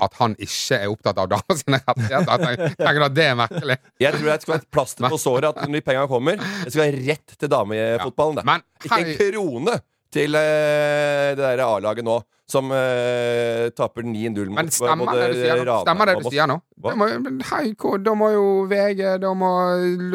at 0.05 0.17
han 0.19 0.35
ikke 0.39 0.79
er 0.79 0.87
opptatt 0.93 1.21
av 1.21 1.29
damer 1.35 1.59
sine 1.59 1.79
rettigheter. 1.83 2.47
Jeg 2.47 2.73
tenker, 2.79 3.05
at 3.05 3.15
det 3.17 3.27
er 3.27 3.37
merkelig. 3.39 3.77
Jeg 4.01 4.15
tror 4.15 4.31
det 4.31 4.39
skal 4.43 4.55
være 4.55 4.63
et 4.63 4.73
plaster 4.73 5.07
på 5.11 5.21
såret 5.21 5.51
at 5.51 5.61
når 5.67 5.79
de 5.79 5.85
pengene 5.85 6.09
kommer, 6.11 6.41
det 6.63 6.73
skal 6.73 6.85
være 6.85 7.05
rett 7.05 7.37
til 7.37 7.53
damefotballen. 7.53 8.41
Ja. 8.41 8.49
Men 8.49 8.67
Ikke 8.83 9.01
en 9.03 9.15
krone 9.19 9.79
til 10.13 10.35
uh, 10.35 11.29
det 11.37 11.45
der 11.45 11.63
A-laget 11.65 12.05
nå, 12.05 12.17
som 12.49 12.71
uh, 12.73 13.67
taper 13.77 14.07
9-0 14.07 14.49
mot 14.49 14.57
men 14.57 14.71
stemmer 14.73 15.05
både 15.05 15.19
det 15.21 15.27
du 15.35 15.37
sier 15.37 15.59
nå? 15.59 15.65
Ranheim 15.67 15.85
Stemmer 15.85 16.09
det 16.09 16.15
du 16.17 16.29
sier 16.33 16.49
nå? 16.49 16.57
Da 16.81 16.95
må, 16.97 17.09
men 17.27 17.43
hei, 17.51 17.63
da 18.07 18.15
må 18.17 18.31
jo 18.33 18.47
VG, 18.71 19.03
da 19.21 19.35
må, 19.37 19.51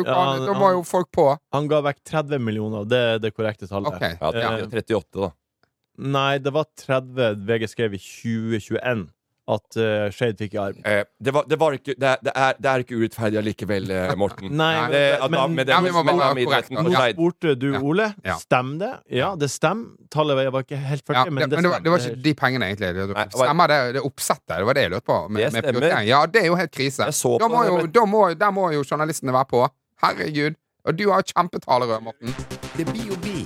lokale, 0.00 0.40
Ja, 0.40 0.48
da 0.48 0.58
må 0.58 0.72
jo 0.74 0.82
folk 0.88 1.12
på. 1.14 1.28
Han 1.54 1.70
ga 1.70 1.84
vekk 1.86 2.02
30 2.10 2.42
millioner, 2.42 2.88
det 2.90 3.02
er 3.12 3.22
det 3.22 3.34
korrekte 3.36 3.70
tallet. 3.70 3.94
Okay. 3.94 4.18
Ja, 4.18 4.34
det 4.34 4.44
er 4.48 4.66
38, 4.66 5.20
da. 5.20 5.30
Nei, 5.94 6.40
det 6.42 6.50
var 6.50 6.66
30 6.80 7.44
VG 7.46 7.68
skrev 7.70 7.94
i 7.94 8.02
2021. 8.02 9.06
at 9.44 9.76
uh, 9.76 10.08
Shade 10.14 10.38
fikk 10.40 10.54
i 10.56 10.58
arm. 10.60 10.78
Eh, 10.88 11.02
det, 11.20 11.32
var, 11.36 11.44
det, 11.48 11.58
var 11.60 11.74
ikke, 11.76 11.92
det, 12.00 12.08
er, 12.08 12.20
det, 12.24 12.32
er, 12.32 12.54
det 12.64 12.70
er 12.70 12.84
ikke 12.84 12.96
urettferdig 12.96 13.38
allikevel, 13.42 13.90
eh, 13.92 14.12
Morten. 14.16 14.48
Nei, 14.62 14.72
det, 14.92 15.02
men- 15.28 15.58
Nå 16.84 16.94
spurte 17.12 17.52
du, 17.60 17.68
Ole. 17.76 18.06
Ja. 18.24 18.38
Stemmer 18.40 18.80
det? 18.80 18.92
Ja, 19.18 19.34
det 19.36 19.50
stemmer. 19.52 19.92
Tallet 20.14 20.40
var 20.54 20.64
ikke 20.64 20.80
helt 20.80 21.04
40, 21.04 21.18
Ja, 21.18 21.24
men 21.28 21.42
det, 21.44 21.50
det 21.50 21.56
men 21.58 21.68
det 21.68 21.72
var, 21.74 21.84
det 21.84 21.92
var 21.92 21.98
ikke 22.06 22.22
de 22.24 22.34
pengene, 22.40 22.70
egentlig. 22.72 22.94
Det, 22.96 23.06
Nei, 23.12 23.26
stemmer 23.36 23.72
det, 23.74 23.78
det 23.98 24.04
oppsettet? 24.08 24.54
Det 24.54 24.64
var 24.70 24.78
det 24.80 24.86
jeg 24.86 24.94
lurte 24.96 25.08
på. 25.12 25.20
Med, 25.28 25.44
Det 25.44 25.64
stemmer. 25.64 25.88
Ja, 26.08 26.24
det 26.26 26.42
er 26.42 26.48
jo 26.48 26.58
helt 26.60 26.74
krise. 26.74 27.10
Da 27.44 27.48
må 27.52 27.64
jo, 27.68 27.78
da 27.86 28.04
må, 28.08 28.26
der 28.38 28.50
må 28.54 28.70
jo 28.72 28.84
journalistene 28.86 29.36
være 29.36 29.50
på. 29.52 29.64
Herregud. 30.04 30.56
Og 30.84 30.98
du 30.98 31.06
har 31.12 31.22
kjempetalerør, 31.24 32.00
Morten. 32.04 32.34
Det 32.76 32.84
blir 32.88 33.12
jo 33.12 33.16
bi. 33.24 33.44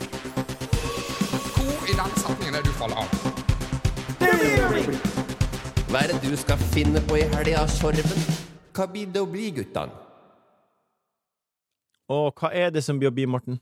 Hvor 1.59 1.87
i 1.87 1.95
denne 1.95 2.19
setningen 2.19 2.55
er 2.55 2.63
det 2.63 2.71
du 2.71 2.75
faller 2.79 2.97
av? 3.03 3.09
Hva 5.89 6.03
er 6.05 6.11
det 6.13 6.19
du 6.21 6.35
skal 6.37 6.61
finne 6.75 7.01
på 7.09 7.17
i 7.17 7.25
helga, 7.33 7.63
Sorven? 7.73 8.25
Hva 8.77 8.85
blir 8.93 9.09
det 9.13 9.23
å 9.25 9.29
bli, 9.31 9.47
guttan? 9.57 9.89
Og 12.13 12.33
hva 12.41 12.51
er 12.53 12.71
det 12.75 12.83
som 12.85 12.99
blir 13.01 13.09
å 13.11 13.15
bli, 13.17 13.25
Morten? 13.29 13.57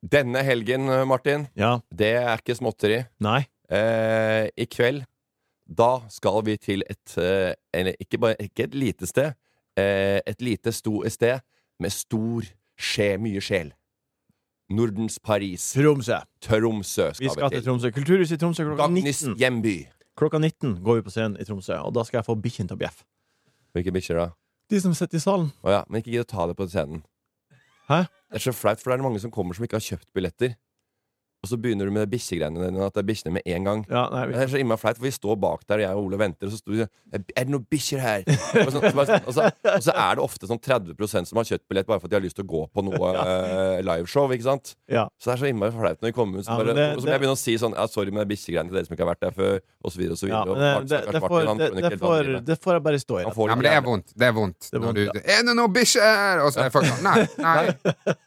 Denne 0.00 0.40
helgen, 0.46 0.86
Martin, 1.08 1.48
Ja. 1.56 1.80
det 1.92 2.14
er 2.16 2.38
ikke 2.38 2.56
småtteri. 2.56 3.02
Nei. 3.20 3.46
Eh, 3.68 4.48
I 4.56 4.64
kveld, 4.66 5.04
da 5.68 6.00
skal 6.08 6.40
vi 6.46 6.56
til 6.56 6.82
et 6.88 7.18
eh, 7.18 7.52
Eller 7.74 7.92
ikke, 8.00 8.18
bare, 8.18 8.36
ikke 8.40 8.64
et 8.64 8.74
lite 8.74 9.06
sted. 9.06 9.34
Eh, 9.76 10.20
et 10.26 10.40
lite 10.40 10.72
sto 10.72 11.02
sted 11.08 11.40
med 11.78 11.90
stor 11.92 12.48
skje, 12.78 13.18
mye 13.20 13.40
sjel. 13.40 13.74
Nordens 14.70 15.18
Paris. 15.18 15.72
Tromsø. 15.76 16.22
Tromsø 16.40 17.12
skal 17.12 17.24
Vi 17.24 17.28
skal 17.28 17.50
til 17.50 17.64
Tromsø. 17.64 17.90
Kulturhuset 17.90 18.36
i 18.36 18.40
Tromsø 18.40 18.64
klokka 18.64 18.86
Dagnis 18.86 19.22
19. 19.22 19.36
hjemby. 19.36 19.76
Klokka 20.18 20.40
19 20.42 20.80
går 20.82 20.98
vi 20.98 21.02
på 21.06 21.12
scenen 21.14 21.38
i 21.38 21.44
Tromsø, 21.46 21.76
og 21.78 21.92
da 21.94 22.02
skal 22.06 22.18
jeg 22.18 22.26
få 22.26 22.34
bikkjen 22.42 22.66
til 22.66 22.74
å 22.74 22.80
bjeffe. 22.80 23.04
Hvilke 23.76 23.92
bikkjer, 23.94 24.18
da? 24.18 24.30
De 24.68 24.80
som 24.82 24.94
sitter 24.96 25.20
i 25.20 25.22
salen. 25.22 25.52
Å 25.62 25.76
ja, 25.76 25.82
men 25.86 26.02
ikke 26.02 26.10
gidd 26.10 26.26
å 26.26 26.30
ta 26.32 26.46
det 26.50 26.56
på 26.58 26.66
scenen. 26.66 27.04
Hæ? 27.86 28.00
Det 28.26 28.40
er 28.40 28.44
så 28.48 28.54
flaut, 28.56 28.82
for 28.82 28.90
det 28.90 28.98
er 28.98 29.04
mange 29.06 29.22
som 29.22 29.32
kommer 29.32 29.54
som 29.54 29.64
ikke 29.64 29.78
har 29.78 29.86
kjøpt 29.86 30.08
billetter. 30.16 30.56
Og 31.38 31.46
så 31.52 31.54
begynner 31.62 31.86
du 31.86 31.92
med 31.94 32.10
bikkjegreiene 32.10 32.58
dine, 32.66 32.82
at 32.82 32.96
det 32.96 33.02
er 33.04 33.06
bikkjene 33.06 33.32
med 33.36 33.44
en 33.46 33.66
gang. 33.68 33.82
Ja, 33.88 34.08
nei, 34.10 34.24
vi- 34.26 34.32
Det 34.34 34.42
er 34.42 34.48
så 34.50 34.58
innmari 34.58 34.80
flaut, 34.82 34.96
for 34.98 35.04
vi 35.06 35.10
står 35.14 35.36
bak 35.38 35.60
der, 35.68 35.74
og 35.78 35.80
jeg 35.84 35.94
og 35.94 36.04
Ole 36.08 36.18
venter, 36.18 36.46
og 36.48 36.52
så 36.52 36.58
står 36.58 36.72
vi 36.74 36.86
Er 37.14 37.44
det 37.44 37.48
noen 37.48 37.66
bikkjer 37.70 38.00
her? 38.02 38.22
Og 38.26 38.72
så, 38.72 38.80
og, 38.82 39.06
så, 39.06 39.20
og, 39.22 39.32
så, 39.36 39.44
og 39.76 39.82
så 39.86 39.92
er 39.94 40.14
det 40.18 40.24
ofte 40.24 40.48
sånn 40.50 40.58
30% 40.60 41.30
som 41.30 41.38
har 41.38 41.44
kjøttbillett 41.46 41.86
bare 41.86 42.00
for 42.00 42.06
at 42.06 42.10
de 42.10 42.16
har 42.18 42.24
lyst 42.26 42.36
til 42.36 42.44
å 42.44 42.50
gå 42.50 42.62
på 42.74 42.82
noe 42.84 43.12
eh, 43.22 43.82
liveshow, 43.86 44.26
ikke 44.34 44.42
sant? 44.48 44.74
ja. 44.90 45.06
Så 45.18 45.30
det 45.30 45.36
er 45.36 45.42
så 45.44 45.48
innmari 45.52 45.70
flaut 45.72 46.02
når 46.02 46.10
vi 46.10 46.16
kommer 46.18 46.38
ut. 46.42 46.44
Så, 46.44 46.50
Ja, 46.50 46.56
bare, 46.58 46.74
det- 46.74 46.96
og 46.96 47.02
så 47.02 47.06
må 47.06 47.12
jeg 47.14 47.20
begynne 47.22 47.38
å 47.38 47.42
si 47.44 47.54
sånn 47.58 47.74
ja, 47.78 47.86
Sorry 47.86 48.10
med 48.10 48.28
bikkjegreiene 48.28 48.68
til 48.68 48.74
dere 48.80 48.86
som 48.90 48.96
ikke 48.98 49.06
har 49.06 49.14
vært 49.14 49.22
der 49.28 49.34
før, 49.38 49.60
og 49.84 49.92
så 49.94 49.98
videre 50.02 50.12
og 50.12 50.18
så 50.18 50.28
ja 50.28 50.42
videre. 50.42 50.58
det, 50.58 50.88
det, 50.90 51.12
det, 51.14 51.22
får, 51.22 52.24
det, 52.34 52.44
det 52.50 52.58
jeg 52.66 52.82
bare 52.82 52.98
stå 52.98 53.14
i. 53.14 53.22
Han 53.22 53.30
da. 53.30 53.36
får 53.38 53.48
Ja, 53.48 53.54
men 53.54 53.64
det 53.68 53.72
er 53.78 53.82
vondt. 53.86 54.10
Det 54.18 54.26
er 54.26 54.32
vondt. 54.34 54.58
Det 54.58 54.74
er 54.74 54.78
Når 54.82 54.86
vondt, 54.90 55.14
du, 55.14 55.20
er 55.22 55.42
det 55.46 55.54
noen 55.56 55.72
bikkjer? 55.72 56.42
Og 56.44 56.52
så 56.52 56.64
er 56.66 56.70
folk 56.74 56.90
sånn 56.90 57.02
Nei, 57.06 57.16
nei. 57.46 57.64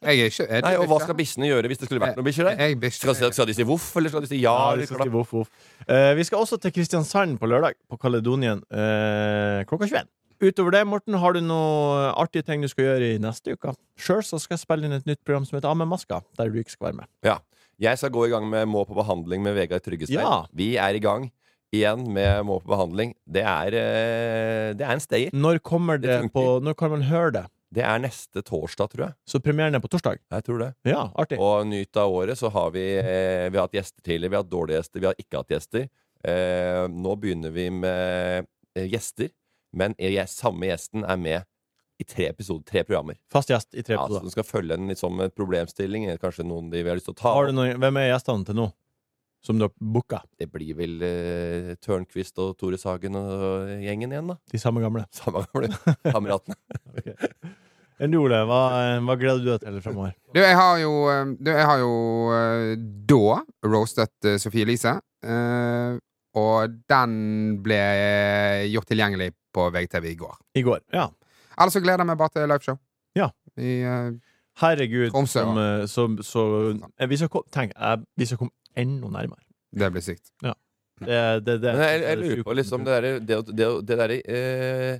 Jeg 0.08 0.16
er 0.16 0.32
ikke 0.32 0.48
er 0.48 0.62
Nei, 0.66 0.74
og 0.80 0.88
hva 0.88 1.02
skal 1.04 1.16
bikkjene 1.20 1.52
gjøre 1.52 1.68
hvis 1.72 1.84
det 1.84 1.90
skulle 1.92 2.02
vært 2.08 2.16
noen 2.18 2.26
bikkjer 2.32 2.50
der? 2.50 2.64
Skal, 3.02 3.18
skal 3.34 3.50
de 3.50 3.58
si 3.58 3.66
voff, 3.66 3.90
eller 3.98 4.14
skal 4.14 4.26
de 4.26 4.30
si 4.30 4.40
ja? 4.44 4.54
Ja, 4.54 4.72
de 4.78 4.84
vi 4.84 4.90
skal 4.92 5.08
si 5.08 5.14
voff, 5.14 5.32
voff. 5.34 5.52
Uh, 5.88 6.14
vi 6.20 6.26
skal 6.28 6.44
også 6.44 6.60
til 6.62 6.74
Kristiansand 6.76 7.40
på 7.42 7.50
lørdag, 7.50 7.80
på 7.90 7.98
Kaledonien, 8.02 8.62
uh, 8.70 9.62
klokka 9.70 9.90
21. 9.90 10.10
Utover 10.42 10.74
det, 10.74 10.82
Morten, 10.90 11.18
har 11.22 11.36
du 11.38 11.42
noen 11.46 12.08
artige 12.18 12.46
ting 12.46 12.64
du 12.66 12.70
skal 12.70 12.88
gjøre 12.88 13.12
i 13.14 13.20
neste 13.22 13.54
uke? 13.54 13.76
Sjøl 14.02 14.24
skal 14.26 14.56
jeg 14.56 14.64
spille 14.64 14.88
inn 14.88 14.96
et 14.98 15.06
nytt 15.10 15.22
program 15.26 15.46
som 15.46 15.58
heter 15.58 15.70
Av 15.70 15.78
med 15.78 15.90
maska, 15.92 16.24
der 16.40 16.50
du 16.50 16.58
ikke 16.62 16.74
skal 16.74 16.90
være 16.90 17.02
med. 17.04 17.10
Ja. 17.26 17.38
Jeg 17.82 17.98
skal 17.98 18.12
gå 18.14 18.28
i 18.28 18.32
gang 18.34 18.46
med 18.50 18.68
Må 18.70 18.84
på 18.86 18.98
behandling 18.98 19.42
med 19.46 19.56
Vegard 19.58 19.82
Tryggestein. 19.86 20.22
Ja. 20.22 20.44
Vi 20.54 20.76
er 20.82 20.98
i 20.98 21.02
gang 21.02 21.30
igjen 21.74 22.04
med 22.14 22.44
Må 22.46 22.60
på 22.62 22.74
behandling. 22.74 23.16
Det 23.26 23.42
er, 23.42 23.78
eh, 23.78 24.74
det 24.78 24.86
er 24.86 24.94
en 24.94 25.02
stayer. 25.02 25.34
Når 25.34 25.62
kommer 25.66 25.98
Det 25.98 26.10
det 26.10 26.34
på 26.34 26.60
Når 26.62 26.78
kan 26.78 26.92
man 26.94 27.06
høre 27.10 27.32
det? 27.32 27.46
Det 27.72 27.84
er 27.88 28.02
neste 28.04 28.42
torsdag, 28.44 28.92
tror 28.92 29.06
jeg. 29.06 29.16
Så 29.32 29.40
premieren 29.44 29.78
er 29.78 29.84
på 29.84 29.88
torsdag? 29.92 30.20
Jeg 30.34 30.44
tror 30.44 30.60
det. 30.60 30.72
Ja, 30.92 31.06
artig. 31.16 31.38
Og 31.40 31.64
nyt 31.70 31.96
av 31.98 32.12
året 32.12 32.40
så 32.40 32.52
har 32.52 32.74
vi 32.76 32.84
eh, 33.00 33.48
Vi 33.48 33.56
har 33.56 33.70
hatt 33.70 33.78
gjester 33.78 34.04
tidligere. 34.04 34.30
Vi 34.34 34.36
har 34.36 34.44
hatt 34.44 34.52
dårlige 34.52 34.82
gjester. 34.82 35.00
Vi 35.00 35.08
har 35.08 35.22
ikke 35.24 35.40
hatt 35.40 35.54
gjester. 35.56 35.88
Eh, 36.28 36.82
nå 36.92 37.16
begynner 37.22 37.54
vi 37.56 37.70
med 37.74 38.46
eh, 38.76 38.90
gjester, 38.92 39.32
men 39.74 39.96
eh, 39.98 40.20
samme 40.30 40.68
gjesten 40.70 41.08
er 41.08 41.18
med 41.18 41.48
i 42.02 42.06
tre 42.06 42.28
episoder, 42.30 42.66
tre 42.66 42.84
programmer. 42.84 43.18
Fast 43.32 43.50
gjest 43.54 43.74
i 43.74 43.84
tre 43.86 43.96
episoder. 43.96 44.20
Ja, 44.20 44.20
så 44.20 44.26
du 44.26 44.30
Den 44.30 44.36
skal 44.36 44.48
følge 44.48 44.78
en 44.78 44.90
litt 44.90 45.02
sånn 45.02 45.22
problemstilling, 45.38 46.08
eller 46.10 46.22
kanskje 46.22 46.46
noen 46.50 46.70
de 46.74 46.82
vi 46.82 46.90
har 46.90 46.98
lyst 46.98 47.10
til 47.10 47.16
å 47.16 47.22
ta 47.22 47.34
Har 47.38 47.50
du 47.50 47.56
noen, 47.58 47.78
hvem 47.82 48.00
er 48.02 48.12
gjestene 48.12 48.48
til 48.48 48.58
nå? 48.58 48.68
Som 49.42 49.58
du 49.58 49.66
har 49.66 49.72
booka? 49.82 50.20
Det 50.38 50.46
blir 50.54 50.76
vel 50.78 51.02
eh, 51.02 51.72
Tørnquist 51.82 52.38
og 52.44 52.54
Tore 52.60 52.78
Sagen 52.78 53.16
og 53.18 53.72
gjengen 53.82 54.12
igjen, 54.14 54.28
da. 54.30 54.38
De 54.54 54.60
samme 54.62 54.84
gamle? 54.84 55.08
Samme 55.18 55.42
gamle 55.50 55.72
kameratene. 56.14 56.58
Enn 58.02 58.14
du, 58.14 58.18
Ole, 58.24 58.38
hva, 58.50 58.60
eh, 58.82 59.00
hva 59.06 59.16
gleder 59.18 59.42
du 59.44 59.50
deg 59.52 59.64
til 59.66 59.82
fremover? 59.86 60.14
Du, 60.34 60.40
jeg 60.42 60.56
har 60.58 60.78
jo, 60.82 60.94
eh, 61.14 61.34
du, 61.38 61.50
jeg 61.54 61.68
har 61.70 61.82
jo 61.82 61.92
eh, 62.38 62.72
da 63.12 63.42
roastet 63.70 64.30
Sofie 64.42 64.66
Elise. 64.66 64.96
eh, 65.26 66.00
og 66.32 66.78
den 66.88 67.16
ble 67.60 67.78
gjort 68.72 68.88
tilgjengelig 68.88 69.34
på 69.52 69.66
VGTV 69.76 70.06
i 70.14 70.16
går. 70.16 70.38
I 70.56 70.62
går. 70.64 70.80
Ja. 70.96 71.10
Ellers 71.60 71.76
så 71.76 71.82
gleder 71.84 72.06
jeg 72.06 72.08
meg 72.14 72.22
bare 72.22 72.32
til 72.38 72.48
liveshow. 72.48 72.78
Ja. 73.20 73.28
I, 73.60 73.74
eh, 73.84 74.12
Herregud, 74.62 75.10
Tromsø, 75.12 75.44
som, 75.44 75.60
som 75.92 76.16
så 76.24 76.42
eh, 77.00 77.08
Vi 77.12 77.18
skal 77.20 77.30
komme 77.32 77.48
Tenk, 77.52 77.72
vi 78.20 78.26
skal 78.28 78.40
komme 78.40 78.52
enda 78.78 79.08
nærmere. 79.12 79.44
det 79.74 79.92
blir 79.94 80.02
sykt. 80.06 80.32
Det, 81.02 81.08
det, 81.46 81.56
det, 81.64 81.72
Men 81.74 81.82
jeg, 81.82 82.02
jeg 82.06 82.18
lurer 82.20 82.44
på 82.46 82.54
liksom 82.54 82.84
det 82.86 82.92
derre 82.94 83.12
det, 83.26 83.38
det, 83.58 83.68
det 83.90 83.96
der, 83.98 84.12
eh, 84.30 85.00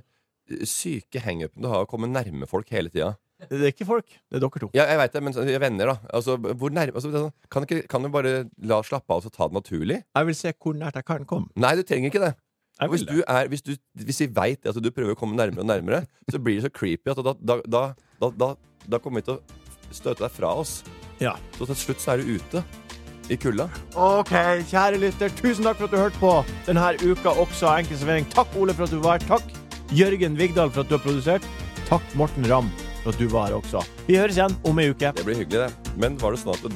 syke 0.66 1.20
hangupen 1.22 1.62
du 1.62 1.68
har 1.70 1.84
å 1.84 1.86
komme 1.86 2.08
nærme 2.10 2.48
folk 2.50 2.72
hele 2.74 2.90
tida. 2.90 3.12
det 3.50 3.60
er 3.60 3.70
ikke 3.70 3.86
folk, 3.86 4.06
det 4.30 4.38
er 4.38 4.42
dere 4.42 4.62
to. 4.64 4.70
Ja, 4.74 4.84
jeg 4.90 4.98
vet 4.98 5.12
det, 5.14 5.22
men 5.22 5.32
så- 5.36 5.44
venner, 5.62 5.86
da. 5.92 5.94
Altså, 6.12 6.36
hvor 6.38 6.70
nærme 6.74 6.94
altså, 6.98 7.10
det 7.12 7.20
er 7.20 7.24
sånn, 7.28 7.34
kan, 7.50 7.62
ikke, 7.68 7.86
kan 7.88 8.02
du 8.02 8.08
bare 8.08 8.32
la 8.58 8.80
slappe 8.82 9.10
av 9.14 9.22
og 9.22 9.22
så 9.28 9.30
ta 9.30 9.46
det 9.48 9.54
naturlig? 9.60 10.02
Jeg 10.16 10.26
vil 10.26 10.34
se 10.34 10.52
hvor 10.58 10.74
nært 10.74 10.94
jeg 10.98 11.04
kan 11.06 11.24
komme. 11.24 11.48
Nei, 11.56 11.74
du 11.78 11.82
trenger 11.86 12.10
ikke 12.10 12.24
det. 12.26 12.34
Jeg 12.80 12.88
Hvis, 12.90 13.02
det. 13.06 13.14
du 13.14 13.22
er, 13.28 13.48
hvis, 13.52 13.62
du, 13.62 13.72
hvis 13.94 14.20
vi 14.24 14.26
veit 14.34 14.66
at 14.66 14.74
du 14.82 14.90
prøver 14.90 15.14
å 15.14 15.18
komme 15.18 15.36
nærmere 15.38 15.60
og 15.62 15.66
nærmere, 15.70 16.06
så 16.30 16.38
blir 16.42 16.58
det 16.58 16.64
så 16.66 16.70
creepy 16.72 17.10
at 17.12 17.22
da, 17.22 17.34
da, 17.38 17.60
da, 17.68 17.82
da, 18.18 18.30
da, 18.42 18.54
da 18.88 18.98
kommer 18.98 19.20
vi 19.22 19.26
til 19.28 19.36
å 19.38 19.94
støte 19.94 20.24
deg 20.24 20.30
fra 20.34 20.54
oss. 20.58 20.80
Ja. 21.20 21.36
Så 21.58 21.68
til 21.70 21.76
slutt 21.78 22.00
så 22.02 22.14
er 22.16 22.22
du 22.24 22.32
ute. 22.38 22.64
I 23.30 23.36
kulda. 23.38 23.68
Ok, 23.94 24.32
kjære 24.70 24.98
lytter, 25.00 25.30
tusen 25.38 25.64
takk 25.64 25.78
for 25.78 25.86
at 25.86 25.92
du 25.94 25.98
hørte 26.00 26.18
på 26.20 26.32
denne 26.66 26.88
uka 27.02 27.30
også 27.44 27.68
av 27.70 27.78
Enkel 27.82 27.98
servering. 28.00 28.26
Takk, 28.34 28.48
Ole, 28.58 28.74
for 28.74 28.84
at 28.88 28.90
du 28.94 28.98
var 29.04 29.18
her. 29.18 29.28
Takk, 29.28 29.52
Jørgen 29.92 30.36
Vigdal, 30.38 30.70
for 30.74 30.82
at 30.82 30.88
du 30.90 30.96
har 30.98 31.04
produsert. 31.04 31.46
Takk, 31.88 32.02
Morten 32.18 32.46
Ramm, 32.50 32.68
for 33.04 33.12
at 33.12 33.18
du 33.20 33.28
var 33.32 33.46
her 33.50 33.58
også. 33.60 33.82
Vi 34.08 34.16
høres 34.18 34.36
igjen 34.40 34.56
om 34.68 34.78
ei 34.82 34.88
uke. 34.90 35.12
Det 35.16 35.24
blir 35.28 35.38
hyggelig, 35.42 35.68
det. 35.68 35.94
Men 36.02 36.18
var 36.20 36.32
det 36.34 36.42
sånn 36.42 36.54
at 36.56 36.62
du, 36.64 36.68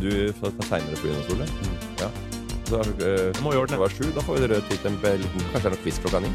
du 0.00 0.12
ta 0.40 0.68
seinere 0.70 0.98
på 1.00 1.10
Jonas 1.12 1.26
Solveig? 1.30 1.50
Ja. 2.02 2.10
Så, 2.64 2.80
øh, 2.80 3.42
Må 3.44 3.52
vi 3.52 3.58
ordne. 3.60 3.76
det 3.76 3.82
var 3.84 3.92
sju. 3.92 4.06
Da 4.16 4.22
får 4.24 4.38
vi 4.40 4.46
det 4.54 4.62
tid 4.70 4.78
til 4.80 4.90
en 4.94 5.00
be- 5.02 5.18
Kanskje 5.52 5.60
det 5.60 5.66
er 5.68 5.74
noe 5.76 5.82
quiz 5.84 5.98
klokka 6.00 6.20
ni? 6.24 6.30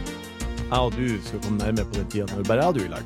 Jeg 0.70 0.78
og 0.78 0.94
du 0.94 1.08
skal 1.26 1.40
komme 1.42 1.58
nærmere 1.64 1.86
på 1.90 1.98
den 1.98 2.10
tida 2.14 2.26
når 2.36 2.46
bare 2.46 2.62
jeg 2.62 2.68
og 2.70 2.76
du 2.78 2.82
er 2.82 2.86
i 2.86 2.94
lag. 2.94 3.06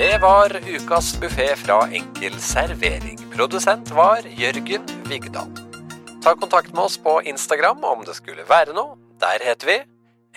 Det 0.00 0.12
var 0.20 0.52
ukas 0.76 1.14
buffé 1.20 1.48
fra 1.56 1.78
Enkel 1.92 2.36
servering. 2.40 3.19
Produsent 3.30 3.90
var 3.94 4.26
Jørgen 4.26 4.82
Vigdal. 5.06 5.50
Ta 6.22 6.34
kontakt 6.34 6.72
med 6.74 6.82
oss 6.82 6.98
på 6.98 7.20
Instagram 7.22 7.84
om 7.84 8.02
det 8.04 8.16
skulle 8.18 8.44
være 8.48 8.74
noe. 8.76 8.98
Der 9.22 9.42
heter 9.44 9.70
vi 9.70 9.78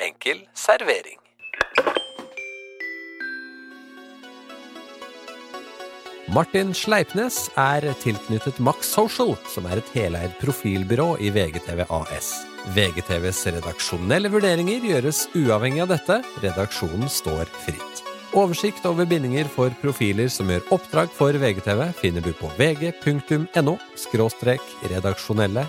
Enkel 0.07 0.45
servering. 0.53 1.17
Martin 6.33 6.71
Sleipnes 6.73 7.49
er 7.59 7.89
tilknyttet 8.01 8.61
Max 8.63 8.87
Social, 8.93 9.35
som 9.51 9.67
er 9.69 9.81
et 9.81 9.91
heleid 9.93 10.37
profilbyrå 10.39 11.17
i 11.21 11.33
VGTV 11.35 11.83
AS. 11.89 12.31
VGTVs 12.77 13.43
redaksjonelle 13.57 14.31
vurderinger 14.33 14.87
gjøres 14.87 15.27
uavhengig 15.35 15.83
av 15.83 15.93
dette. 15.97 16.21
Redaksjonen 16.45 17.11
står 17.11 17.51
fritt. 17.65 18.12
Oversikt 18.33 18.85
over 18.89 19.05
bindinger 19.05 19.45
for 19.45 19.73
profiler 19.81 20.29
som 20.33 20.49
gjør 20.49 20.63
oppdrag 20.73 21.11
for 21.13 21.37
VGTV, 21.37 21.83
finner 21.99 22.23
du 22.25 22.31
på 22.33 22.49
vg.no– 22.57 23.75
redaksjonelle 24.89 25.65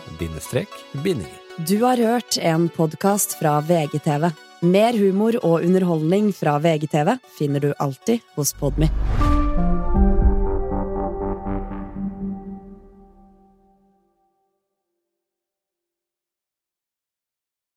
bindinger. 1.05 1.41
Du 1.69 1.77
har 1.85 2.01
hørt 2.01 2.39
en 2.41 2.71
podkast 2.73 3.37
fra 3.39 3.61
VGTV. 3.61 4.31
Mer 4.65 4.97
humor 4.97 5.37
og 5.45 5.61
underholdning 5.61 6.33
fra 6.33 6.57
VGTV 6.59 7.19
finner 7.37 7.61
du 7.61 7.75
alltid 7.79 8.25
hos 8.35 8.57
Podmy. 8.57 8.89